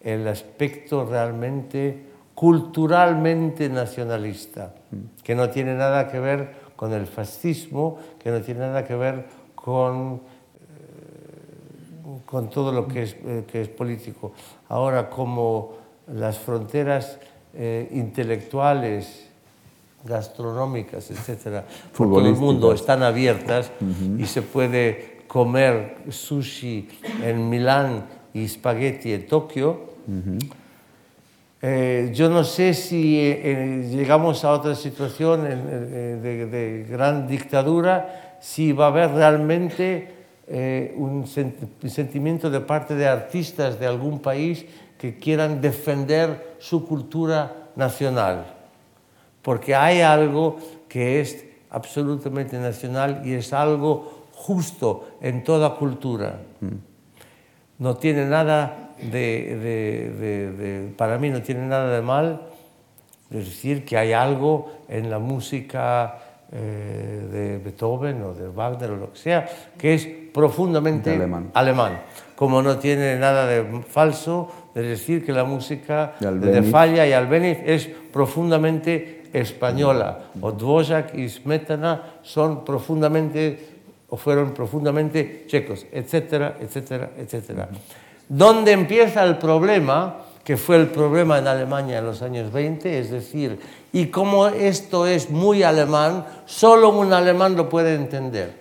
el 0.00 0.26
aspecto 0.28 1.04
realmente 1.04 2.06
culturalmente 2.34 3.68
nacionalista, 3.68 4.74
que 5.22 5.34
no 5.34 5.50
tiene 5.50 5.74
nada 5.74 6.10
que 6.10 6.18
ver 6.18 6.52
con 6.76 6.92
el 6.92 7.06
fascismo, 7.06 7.98
que 8.18 8.30
no 8.30 8.40
tiene 8.40 8.60
nada 8.60 8.84
que 8.84 8.94
ver 8.94 9.26
con, 9.62 10.14
eh, 10.14 10.20
con 12.26 12.50
todo 12.50 12.72
lo 12.72 12.86
que 12.88 13.04
es, 13.04 13.16
eh, 13.24 13.44
que 13.50 13.62
es 13.62 13.68
político. 13.68 14.32
Ahora, 14.68 15.08
como 15.08 15.74
las 16.08 16.38
fronteras 16.38 17.18
eh, 17.54 17.88
intelectuales, 17.92 19.28
gastronómicas, 20.04 21.10
etcétera, 21.12 21.64
por 21.96 22.08
todo 22.08 22.26
el 22.26 22.34
mundo 22.34 22.72
están 22.72 23.04
abiertas 23.04 23.70
y 24.18 24.26
se 24.26 24.42
puede 24.42 25.22
comer 25.28 25.98
sushi 26.10 26.88
en 27.22 27.48
Milán 27.48 28.06
y 28.34 28.48
spaghetti 28.48 29.12
en 29.12 29.26
Tokio. 29.28 29.92
Eh, 31.64 32.10
yo 32.12 32.28
no 32.28 32.42
sé 32.42 32.74
si 32.74 33.20
eh, 33.20 33.88
llegamos 33.88 34.44
a 34.44 34.50
otra 34.50 34.74
situación 34.74 35.44
de, 35.44 36.46
de, 36.46 36.86
gran 36.90 37.28
dictadura, 37.28 38.31
si 38.42 38.72
va 38.72 38.86
a 38.86 38.88
haber 38.88 39.12
realmente 39.12 40.08
un 40.96 41.26
sentimiento 41.26 42.50
de 42.50 42.60
parte 42.60 42.94
de 42.96 43.06
artistas 43.06 43.78
de 43.78 43.86
algún 43.86 44.18
país 44.18 44.66
que 44.98 45.16
quieran 45.18 45.60
defender 45.60 46.56
su 46.58 46.84
cultura 46.86 47.70
nacional, 47.76 48.44
porque 49.40 49.74
hay 49.74 50.00
algo 50.00 50.58
que 50.88 51.20
es 51.20 51.46
absolutamente 51.70 52.58
nacional 52.58 53.22
y 53.24 53.32
es 53.32 53.52
algo 53.52 54.26
justo 54.34 55.08
en 55.20 55.44
toda 55.44 55.76
cultura. 55.76 56.40
No 57.78 57.96
tiene 57.96 58.26
nada 58.26 58.90
de, 59.00 60.92
para 60.98 61.16
mí 61.16 61.30
no 61.30 61.40
tiene 61.42 61.66
nada 61.66 61.94
de 61.94 62.02
mal 62.02 62.42
decir 63.30 63.84
que 63.84 63.96
hay 63.96 64.12
algo 64.12 64.72
en 64.88 65.08
la 65.10 65.18
música 65.18 66.18
eh, 66.54 67.28
de 67.32 67.58
Beethoven 67.64 68.22
o 68.22 68.34
de 68.34 68.48
Wagner 68.48 68.90
o 68.90 68.96
lo 68.96 69.12
que 69.12 69.18
sea 69.18 69.48
que 69.78 69.94
es 69.94 70.06
profundamente 70.34 71.14
alemán. 71.14 71.50
alemán. 71.54 72.00
Como 72.36 72.60
no 72.60 72.76
tiene 72.76 73.16
nada 73.16 73.46
de 73.46 73.64
falso 73.88 74.50
de 74.74 74.82
decir 74.82 75.24
que 75.24 75.32
la 75.32 75.44
música 75.44 76.12
de, 76.20 76.62
Falla 76.62 77.06
y 77.06 77.12
Albeniz 77.12 77.58
es 77.64 77.88
profundamente 78.12 79.24
española. 79.32 80.28
O 80.40 80.52
Dvořák 80.52 81.14
y 81.14 81.28
Smetana 81.28 82.20
son 82.22 82.64
profundamente 82.64 83.72
o 84.08 84.18
fueron 84.18 84.52
profundamente 84.52 85.44
checos, 85.46 85.86
etcétera, 85.90 86.56
etcétera, 86.60 87.12
etcétera. 87.16 87.68
¿Dónde 88.28 88.72
empieza 88.72 89.24
el 89.24 89.38
problema? 89.38 90.31
Que 90.44 90.56
fue 90.56 90.76
el 90.76 90.88
problema 90.88 91.38
en 91.38 91.46
Alemania 91.46 91.98
en 91.98 92.06
los 92.06 92.20
años 92.22 92.52
20, 92.52 92.98
es 92.98 93.10
decir, 93.10 93.58
y 93.92 94.06
como 94.06 94.48
esto 94.48 95.06
es 95.06 95.30
muy 95.30 95.62
alemán, 95.62 96.26
solo 96.46 96.90
un 96.90 97.12
alemán 97.12 97.56
lo 97.56 97.68
puede 97.68 97.94
entender. 97.94 98.60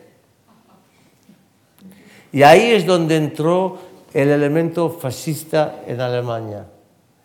Y 2.32 2.44
ahí 2.44 2.72
es 2.72 2.86
donde 2.86 3.18
entró 3.18 3.78
el 4.14 4.30
elemento 4.30 4.90
fascista 4.90 5.82
en 5.88 6.00
Alemania, 6.02 6.66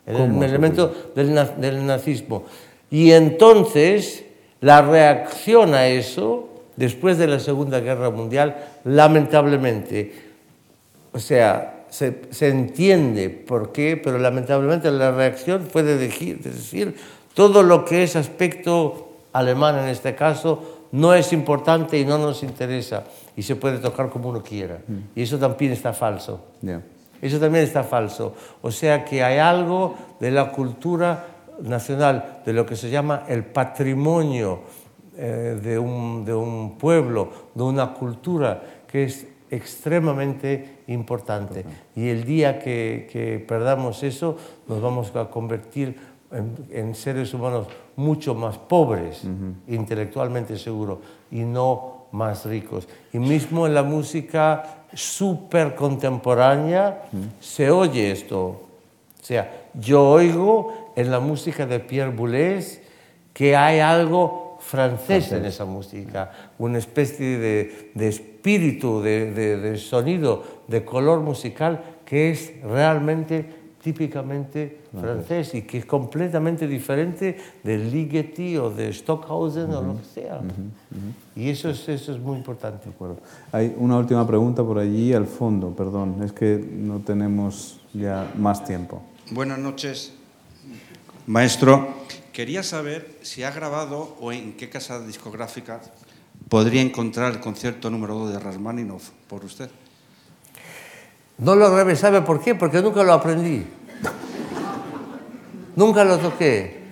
el, 0.07 0.43
elemento 0.43 1.11
del, 1.15 1.35
del 1.59 1.87
nazismo. 1.87 2.45
Y 2.91 3.13
entonces 3.13 4.25
la 4.61 4.81
reacción 4.83 5.75
a 5.75 5.87
eso, 5.87 6.49
después 6.77 7.19
de 7.19 7.27
la 7.27 7.41
Segunda 7.41 7.81
Guerra 7.81 8.11
Mundial, 8.11 8.57
lamentablemente, 8.85 10.15
o 11.13 11.19
sea, 11.19 11.76
se, 11.97 12.23
se, 12.31 12.49
entiende 12.49 13.31
por 13.31 13.73
qué, 13.73 13.97
pero 13.97 14.19
lamentablemente 14.19 14.91
la 14.91 15.13
reacción 15.13 15.63
fue 15.63 15.83
de 15.83 15.97
decir, 15.97 16.41
de 16.43 16.51
decir, 16.51 16.95
todo 17.33 17.63
lo 17.63 17.87
que 17.87 18.03
es 18.03 18.17
aspecto 18.17 19.13
alemán 19.33 19.79
en 19.79 19.89
este 19.89 20.15
caso 20.15 20.89
no 20.93 21.15
es 21.15 21.33
importante 21.33 21.99
y 21.99 22.05
no 22.05 22.19
nos 22.19 22.43
interesa 22.43 23.05
y 23.35 23.43
se 23.43 23.57
puede 23.57 23.79
tocar 23.79 24.11
como 24.11 24.29
uno 24.29 24.43
quiera. 24.43 24.79
Mm. 24.87 25.19
Y 25.19 25.23
eso 25.23 25.39
también 25.39 25.73
está 25.73 25.95
falso. 25.95 26.41
Yeah. 26.61 26.83
Eso 27.23 27.41
también 27.41 27.65
está 27.65 27.83
falso. 27.83 28.35
O 28.61 28.71
sea 28.71 29.03
que 29.03 29.23
hay 29.23 29.39
algo 29.39 29.95
de 30.21 30.31
la 30.31 30.53
cultura 30.53 31.29
nacional, 31.63 32.43
de 32.45 32.53
lo 32.53 32.67
que 32.67 32.77
se 32.77 32.91
llama 32.91 33.25
el 33.27 33.43
patrimonio 33.43 34.61
eh, 35.17 35.59
de, 35.63 35.79
un, 35.79 36.27
de 36.27 36.35
un 36.35 36.77
pueblo, 36.77 37.31
de 37.55 37.63
una 37.63 37.95
cultura 37.95 38.63
que 38.87 39.05
es 39.05 39.27
extremadamente 39.51 40.76
importante. 40.89 41.65
Y 41.95 42.09
el 42.09 42.25
día 42.25 42.59
que, 42.59 43.09
que, 43.11 43.39
perdamos 43.39 44.03
eso, 44.03 44.37
nos 44.69 44.81
vamos 44.81 45.15
a 45.15 45.29
convertir 45.31 45.97
en, 46.31 46.55
en 46.71 46.95
seres 46.95 47.33
humanos 47.35 47.67
mucho 47.97 48.35
más 48.35 48.59
pobres, 48.59 49.25
uh 49.25 49.29
-huh. 49.29 49.55
intelectualmente 49.75 50.59
seguro, 50.59 51.01
y 51.31 51.41
no 51.41 52.07
más 52.13 52.45
ricos. 52.45 52.89
Y 53.13 53.19
mismo 53.19 53.67
en 53.67 53.75
la 53.75 53.83
música 53.83 54.85
súper 54.93 55.75
contemporánea 55.75 57.09
uh 57.13 57.17
-huh. 57.17 57.29
se 57.41 57.71
oye 57.71 58.13
esto. 58.13 58.41
O 58.47 59.23
sea, 59.23 59.69
yo 59.75 60.09
oigo 60.09 60.93
en 60.95 61.11
la 61.11 61.21
música 61.21 61.67
de 61.67 61.81
Pierre 61.81 62.15
Boulez 62.15 62.83
que 63.33 63.57
hay 63.57 63.81
algo 63.81 64.57
francés, 64.61 65.27
francés. 65.29 65.33
en 65.33 65.45
esa 65.45 65.65
música, 65.65 66.31
una 66.59 66.79
especie 66.79 67.39
de, 67.39 67.91
de 67.95 68.36
espíritu, 68.47 69.03
de, 69.03 69.33
de, 69.33 69.57
de, 69.57 69.77
sonido, 69.77 70.63
de 70.69 70.85
color 70.85 71.21
musical 71.21 71.99
que 72.05 72.31
es 72.31 72.53
realmente 72.63 73.45
típicamente 73.83 74.83
francés 74.99 75.55
y 75.55 75.63
que 75.63 75.79
es 75.79 75.85
completamente 75.85 76.67
diferente 76.67 77.37
del 77.63 77.91
Ligeti 77.91 78.57
o 78.57 78.71
de 78.71 78.93
Stockhausen 78.93 79.71
uh 79.71 79.73
-huh. 79.73 79.79
o 79.79 79.83
lo 79.83 79.97
que 79.99 80.05
sea. 80.05 80.39
Uh 80.39 80.47
-huh. 80.47 81.43
Y 81.43 81.51
eso 81.51 81.71
es, 81.71 81.89
eso 81.89 82.13
es 82.13 82.21
muy 82.21 82.37
importante. 82.37 82.85
De 82.85 82.91
acuerdo. 82.91 83.19
Hay 83.51 83.75
una 83.77 83.97
última 83.99 84.25
pregunta 84.27 84.63
por 84.63 84.79
allí 84.79 85.13
al 85.13 85.27
fondo, 85.27 85.75
perdón, 85.75 86.23
es 86.23 86.33
que 86.33 86.57
no 86.57 87.01
tenemos 87.01 87.81
ya 87.93 88.31
más 88.39 88.65
tiempo. 88.65 89.03
Buenas 89.33 89.59
noches, 89.59 90.13
maestro. 91.27 91.89
Quería 92.33 92.63
saber 92.63 93.19
si 93.23 93.43
ha 93.43 93.51
grabado 93.51 94.15
o 94.21 94.31
en 94.31 94.57
qué 94.57 94.69
casa 94.69 95.01
discográfica 95.01 95.81
podría 96.49 96.83
encontrar 96.83 97.33
el 97.33 97.41
concierto 97.41 97.91
número 97.91 98.15
2 98.15 98.33
de 98.33 98.39
Rachmaninoff 98.39 99.11
por 99.29 99.45
usted. 99.45 99.71
No 101.39 101.55
lo 101.55 101.71
grabé, 101.71 101.97
¿sabe 101.97 102.23
por 102.23 102.41
qué? 102.41 102.55
Porque 102.55 102.81
nunca 102.81 103.03
lo 103.03 103.13
aprendí. 103.13 103.67
nunca 105.75 106.05
lo 106.05 106.19
toqué. 106.19 106.85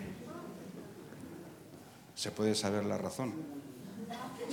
¿Se 2.14 2.30
puede 2.30 2.54
saber 2.54 2.84
la 2.84 2.98
razón? 2.98 3.32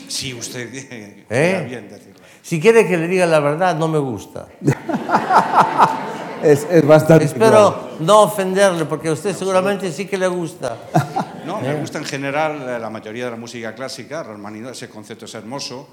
Si 0.08 0.34
usted 0.34 0.70
¿Eh? 1.30 1.66
bien 1.68 1.89
decirlo. 1.89 2.20
Si 2.41 2.60
quiere 2.60 2.88
que 2.88 2.97
le 2.97 3.08
diga 3.08 3.26
la 3.26 3.39
verdad, 3.39 3.76
no 3.76 3.88
me 3.88 3.99
gusta. 3.99 4.47
es, 6.43 6.66
es, 6.70 6.86
bastante. 6.86 7.26
Espero 7.26 7.49
claro. 7.49 7.91
No 8.02 8.24
ofenderle, 8.24 8.86
porque 8.86 9.10
a 9.10 9.14
usted 9.14 9.36
seguramente 9.36 9.91
sí 9.91 10.06
que 10.06 10.18
le 10.18 10.28
gusta. 10.28 10.78
No, 11.43 11.60
me 11.60 11.74
gusta 11.74 11.97
en 11.97 12.06
general 12.06 12.80
la 12.80 12.89
mayoría 12.91 13.26
de 13.26 13.32
la 13.32 13.36
música 13.36 13.74
clásica. 13.74 14.22
Rachmaninoff, 14.22 14.74
ese 14.74 14.88
concepto 14.88 15.26
es 15.26 15.34
hermoso 15.34 15.89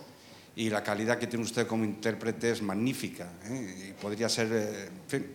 y 0.55 0.69
la 0.69 0.83
calidad 0.83 1.19
que 1.19 1.27
tiene 1.27 1.45
usted 1.45 1.67
como 1.67 1.85
intérprete 1.85 2.51
es 2.51 2.61
magnífica. 2.63 3.29
¿eh? 3.47 3.89
Y 3.89 3.93
podría 4.01 4.29
ser, 4.29 4.49
eh, 4.53 4.89
en 4.89 5.09
fin, 5.09 5.27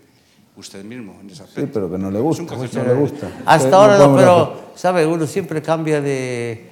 usted 0.56 0.84
mismo 0.84 1.18
en 1.22 1.30
ese 1.30 1.44
aspecto. 1.44 1.62
Sí, 1.62 1.70
pero 1.74 1.92
que 1.92 1.98
no 1.98 2.12
le 2.12 2.20
gusta. 2.20 2.56
No 2.56 2.84
le 2.84 2.94
gusta. 2.94 3.28
Hasta 3.46 3.56
Usted 3.56 3.74
ahora 3.74 3.98
no, 3.98 4.16
pero, 4.16 4.42
hacer. 4.44 4.58
¿sabe? 4.76 5.06
Uno 5.08 5.26
siempre 5.26 5.62
cambia 5.62 6.00
de, 6.00 6.70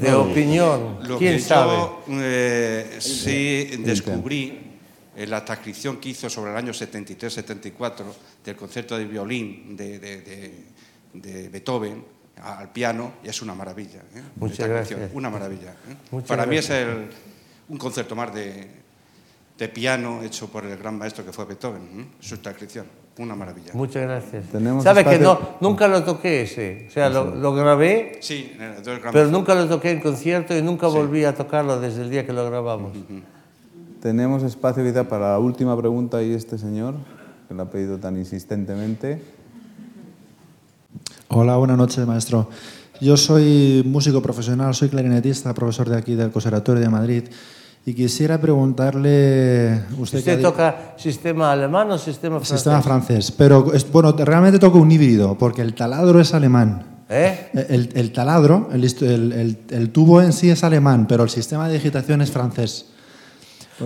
de 0.00 0.14
opinión. 0.14 0.98
Lo 1.02 1.18
¿Quién 1.18 1.34
que 1.34 1.40
sabe? 1.40 1.76
Yo 1.76 2.02
eh, 2.08 2.96
sí 2.98 3.76
descubrí 3.78 4.61
la 5.16 5.44
transcripción 5.44 5.98
que 5.98 6.10
hizo 6.10 6.28
sobre 6.30 6.50
el 6.52 6.56
año 6.56 6.72
73-74 6.72 8.04
del 8.44 8.56
concierto 8.56 8.96
de 8.96 9.04
violín 9.04 9.76
de, 9.76 9.98
de, 9.98 10.20
de, 10.22 10.64
de 11.14 11.48
Beethoven 11.48 12.04
al 12.42 12.70
piano 12.72 13.12
y 13.22 13.28
es 13.28 13.42
una 13.42 13.54
maravilla. 13.54 14.00
¿eh? 14.14 14.22
Muchas 14.36 14.68
gracias. 14.68 15.10
Una 15.12 15.30
maravilla. 15.30 15.72
¿eh? 15.88 15.96
Muchas 16.10 16.28
Para 16.28 16.44
gracias. 16.46 16.70
mí 16.70 16.74
es 16.76 16.82
el, 16.88 17.10
un 17.68 17.78
concerto 17.78 18.16
más 18.16 18.34
de, 18.34 18.68
de, 19.58 19.68
piano 19.68 20.22
hecho 20.22 20.48
por 20.48 20.64
el 20.64 20.76
gran 20.78 20.96
maestro 20.98 21.24
que 21.24 21.32
fue 21.32 21.44
Beethoven, 21.44 21.82
¿eh? 22.00 22.06
su 22.20 22.38
transcripción. 22.38 22.86
Una 23.18 23.34
maravilla. 23.34 23.72
Muchas 23.74 24.02
gracias. 24.04 24.46
Tenemos 24.50 24.82
¿Sabe 24.82 25.04
que 25.04 25.18
no, 25.18 25.56
nunca 25.60 25.86
lo 25.86 26.02
toqué 26.02 26.42
ese? 26.42 26.86
O 26.88 26.90
sea, 26.90 27.10
lo, 27.10 27.34
lo 27.34 27.52
grabé, 27.54 28.16
Sí, 28.22 28.56
pero 29.12 29.26
nunca 29.26 29.54
lo 29.54 29.68
toqué 29.68 29.90
en 29.90 30.00
concierto 30.00 30.56
y 30.56 30.62
nunca 30.62 30.88
Sí. 30.88 30.96
volví 30.96 31.22
a 31.24 31.34
tocarlo 31.34 31.78
desde 31.78 32.00
el 32.00 32.08
día 32.10 32.24
que 32.24 32.32
lo 32.32 32.48
grabamos. 32.48 32.96
Tenemos 34.02 34.42
espacio 34.42 34.82
quizá 34.82 35.04
para 35.08 35.30
la 35.30 35.38
última 35.38 35.76
pregunta 35.78 36.20
y 36.24 36.32
este 36.32 36.58
señor, 36.58 36.94
que 37.46 37.54
la 37.54 37.62
ha 37.62 37.70
pedido 37.70 37.98
tan 37.98 38.16
insistentemente. 38.16 39.22
Hola, 41.28 41.56
buenas 41.56 41.76
noches, 41.78 42.04
maestro. 42.04 42.48
Yo 43.00 43.16
soy 43.16 43.84
músico 43.86 44.20
profesional, 44.20 44.74
soy 44.74 44.88
clarinetista, 44.88 45.54
profesor 45.54 45.88
de 45.88 45.96
aquí 45.96 46.16
del 46.16 46.32
Conservatorio 46.32 46.82
de 46.82 46.88
Madrid. 46.88 47.22
Y 47.86 47.94
quisiera 47.94 48.40
preguntarle... 48.40 49.82
¿Usted, 49.96 50.18
¿Usted 50.18 50.36
que- 50.36 50.42
toca 50.42 50.94
sistema 50.96 51.52
alemán 51.52 51.88
o 51.92 51.98
sistema 51.98 52.36
francés? 52.38 52.58
Sistema 52.58 52.82
francés. 52.82 53.30
Pero, 53.30 53.72
es- 53.72 53.88
bueno, 53.90 54.10
realmente 54.12 54.58
toco 54.58 54.78
un 54.78 54.90
híbrido, 54.90 55.38
porque 55.38 55.62
el 55.62 55.74
taladro 55.74 56.18
es 56.20 56.34
alemán. 56.34 57.04
¿Eh? 57.08 57.50
El, 57.68 57.90
el 57.94 58.12
taladro, 58.12 58.68
el- 58.72 58.82
el- 58.84 59.58
el 59.70 59.90
tubo 59.90 60.20
en 60.22 60.32
sí 60.32 60.50
es 60.50 60.64
alemán, 60.64 61.06
pero 61.08 61.22
el 61.22 61.30
sistema 61.30 61.68
de 61.68 61.74
digitación 61.74 62.20
es 62.20 62.32
francés. 62.32 62.86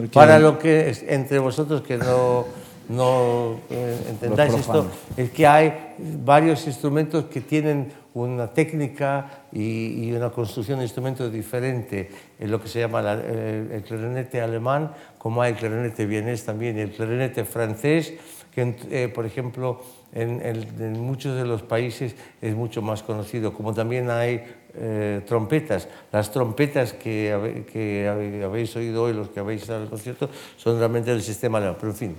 Porque- 0.00 0.08
Para 0.14 0.38
lo 0.38 0.58
que 0.58 0.90
es- 0.90 1.02
entre 1.08 1.38
vosotros 1.38 1.82
que 1.82 1.96
no, 1.98 2.44
no 2.88 3.56
eh, 3.70 3.96
entendáis 4.10 4.52
esto, 4.60 4.86
es 5.16 5.30
que 5.30 5.46
hay 5.46 5.94
varios 6.24 6.66
instrumentos 6.66 7.24
que 7.26 7.40
tienen 7.40 7.92
una 8.24 8.48
técnica 8.48 9.44
y, 9.52 10.08
y 10.08 10.12
una 10.12 10.30
construcción 10.30 10.78
de 10.78 10.84
instrumentos 10.84 11.32
diferente 11.32 12.08
en 12.38 12.50
lo 12.50 12.60
que 12.60 12.68
se 12.68 12.80
llama 12.80 13.02
la- 13.02 13.14
el, 13.14 13.70
el 13.72 13.82
clarinete 13.82 14.40
alemán, 14.40 14.92
como 15.18 15.42
hay 15.42 15.52
el 15.52 15.58
clarinete 15.58 16.06
vienés 16.06 16.44
también 16.44 16.78
y 16.78 16.80
el 16.80 16.90
clarinete 16.92 17.44
francés, 17.44 18.14
que 18.54 18.74
eh, 18.90 19.08
por 19.14 19.26
ejemplo 19.26 19.82
en, 20.14 20.40
en- 20.44 20.66
en 20.82 21.00
muchos 21.00 21.36
de 21.36 21.44
los 21.44 21.62
países 21.62 22.14
es 22.40 22.54
mucho 22.54 22.80
más 22.80 23.02
conocido, 23.02 23.52
como 23.52 23.74
también 23.74 24.08
hay 24.10 24.42
eh, 24.78 25.20
trompetas. 25.26 25.88
Las 26.12 26.30
trompetas 26.32 26.92
que, 26.94 27.64
que 27.70 28.08
habéis 28.44 28.74
oído 28.76 29.02
hoy, 29.04 29.12
los 29.12 29.28
que 29.28 29.40
habéis 29.40 29.62
estado 29.62 29.78
en 29.80 29.84
el 29.84 29.90
concierto, 29.90 30.30
son 30.56 30.78
realmente 30.78 31.10
del 31.10 31.22
sistema 31.22 31.58
alemán, 31.58 31.76
pero 31.78 31.92
en 31.92 31.98
fin. 31.98 32.14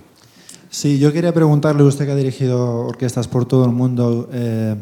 Sí, 0.70 0.98
yo 0.98 1.12
quería 1.12 1.32
preguntarle, 1.32 1.82
usted 1.82 2.04
que 2.06 2.12
ha 2.12 2.16
dirigido 2.16 2.80
orquestas 2.86 3.26
por 3.26 3.46
todo 3.46 3.64
el 3.64 3.70
mundo, 3.72 4.28
eh, 4.32 4.76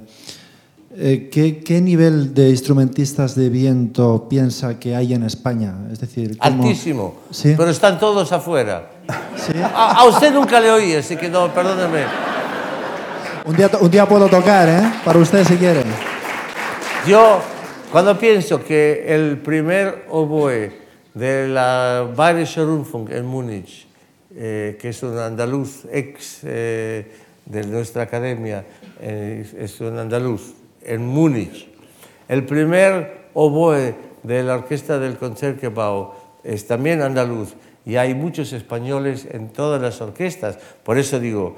eh, 0.99 1.28
¿qué, 1.30 1.59
qué 1.59 1.80
nivel 1.80 2.32
de 2.34 2.49
instrumentistas 2.51 3.34
de 3.34 3.51
viento 3.51 4.26
piensa 4.28 4.78
que 4.78 4.97
hay 4.97 5.12
en 5.14 5.22
España? 5.24 5.74
Es 5.92 6.01
decir, 6.01 6.38
¿cómo- 6.38 6.64
Altísimo, 6.64 7.14
Sí. 7.30 7.55
pero 7.57 7.70
están 7.70 7.99
todos 7.99 8.32
afuera. 8.32 8.90
A, 9.74 10.05
usted 10.07 10.32
nunca 10.32 10.59
le 10.61 10.70
oí, 10.70 10.94
así 10.94 11.16
que 11.16 11.28
no, 11.28 11.53
perdóneme. 11.53 12.05
Un 13.44 13.55
día, 13.57 13.70
un 13.80 13.90
día 13.90 14.07
puedo 14.09 14.28
tocar, 14.28 14.68
¿eh? 14.68 14.82
Para 15.05 15.18
usted 15.18 15.44
si 15.44 15.57
quieren. 15.57 15.84
Yo, 17.07 17.40
cuando 17.92 18.18
pienso 18.18 18.64
que 18.64 19.05
el 19.14 19.38
primer 19.38 20.07
oboe 20.11 20.72
de 21.14 21.47
la 21.49 22.09
Bayerische 22.16 22.64
Rundfunk 22.64 23.11
en 23.12 23.24
Múnich, 23.26 23.86
eh, 24.34 24.76
que 24.80 24.88
es 24.88 25.03
un 25.03 25.16
andaluz 25.16 25.84
ex 25.92 26.40
eh, 26.42 27.07
de 27.44 27.64
nuestra 27.64 28.03
academia, 28.03 28.64
eh, 29.01 29.47
es 29.61 29.80
un 29.80 29.97
andaluz, 29.99 30.55
en 30.87 31.07
Múnich. 31.07 31.68
El 32.28 32.45
primer 32.45 33.28
oboe 33.34 33.95
de 34.22 34.43
la 34.43 34.55
orquesta 34.55 34.99
del 34.99 35.16
Concertgebouw 35.16 36.12
es 36.43 36.66
también 36.66 37.03
andaluz 37.03 37.55
y 37.84 37.97
hay 37.97 38.14
muchos 38.14 38.53
españoles 38.53 39.28
en 39.30 39.49
todas 39.51 39.80
las 39.80 40.01
orquestas. 40.01 40.59
Por 40.82 40.99
eso 40.99 41.20
digo, 41.20 41.57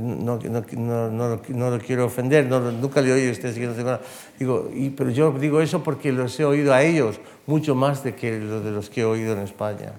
no, 0.00 0.38
no, 0.38 1.10
no, 1.10 1.40
no, 1.48 1.70
lo 1.70 1.78
quiero 1.78 2.06
ofender, 2.06 2.46
nunca 2.46 3.00
le 3.00 3.12
oí 3.12 3.28
a 3.28 3.32
usted 3.32 4.00
Digo, 4.38 4.70
y, 4.74 4.90
pero 4.90 5.10
yo 5.10 5.32
digo 5.32 5.60
eso 5.60 5.82
porque 5.82 6.12
los 6.12 6.38
he 6.38 6.44
oído 6.44 6.72
a 6.72 6.82
ellos 6.82 7.20
mucho 7.46 7.74
más 7.74 8.04
de 8.04 8.14
que 8.14 8.38
los 8.38 8.64
de 8.64 8.70
los 8.70 8.88
que 8.88 9.02
he 9.02 9.04
oído 9.04 9.32
en 9.32 9.40
España. 9.40 9.92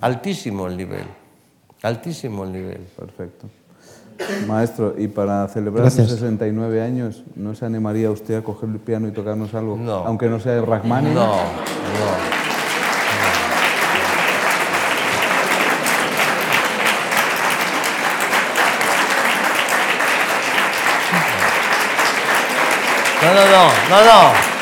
Altísimo 0.00 0.66
el 0.66 0.76
nivel, 0.76 1.06
altísimo 1.82 2.44
el 2.44 2.52
nivel. 2.52 2.80
Perfecto. 2.96 3.48
Maestro, 4.46 4.94
y 4.96 5.08
para 5.08 5.48
celebrar 5.48 5.90
sus 5.90 6.08
69 6.08 6.82
años, 6.82 7.24
¿no 7.34 7.54
se 7.54 7.64
animaría 7.66 8.10
usted 8.10 8.36
a 8.36 8.42
coger 8.42 8.68
el 8.70 8.78
piano 8.78 9.08
y 9.08 9.10
tocarnos 9.10 9.54
algo? 9.54 9.76
No. 9.76 10.06
Aunque 10.06 10.28
no 10.28 10.40
sea 10.40 10.52
de 10.52 10.62
Rachmaninoff. 10.62 11.14
No, 11.14 11.30
no. 11.30 12.44
No, 23.24 23.32
no, 23.32 23.40
no, 23.46 23.68
no, 23.88 24.04
no. 24.04 24.54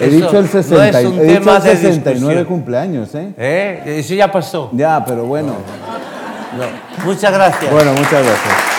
He 0.00 0.08
dicho 0.08 0.38
el, 0.38 0.48
60, 0.48 1.00
he 1.00 1.38
dicho 1.38 1.54
el 1.54 1.62
69 1.62 2.44
cumpleaños, 2.44 3.14
¿eh? 3.14 3.34
¿eh? 3.36 3.82
Eso 3.98 4.14
ya 4.14 4.30
pasó. 4.30 4.70
Ya, 4.72 5.04
pero 5.04 5.26
bueno. 5.26 5.54
No. 6.56 7.04
Muchas 7.04 7.32
gracias. 7.32 7.72
Bueno, 7.72 7.92
muchas 7.92 8.24
gracias. 8.24 8.77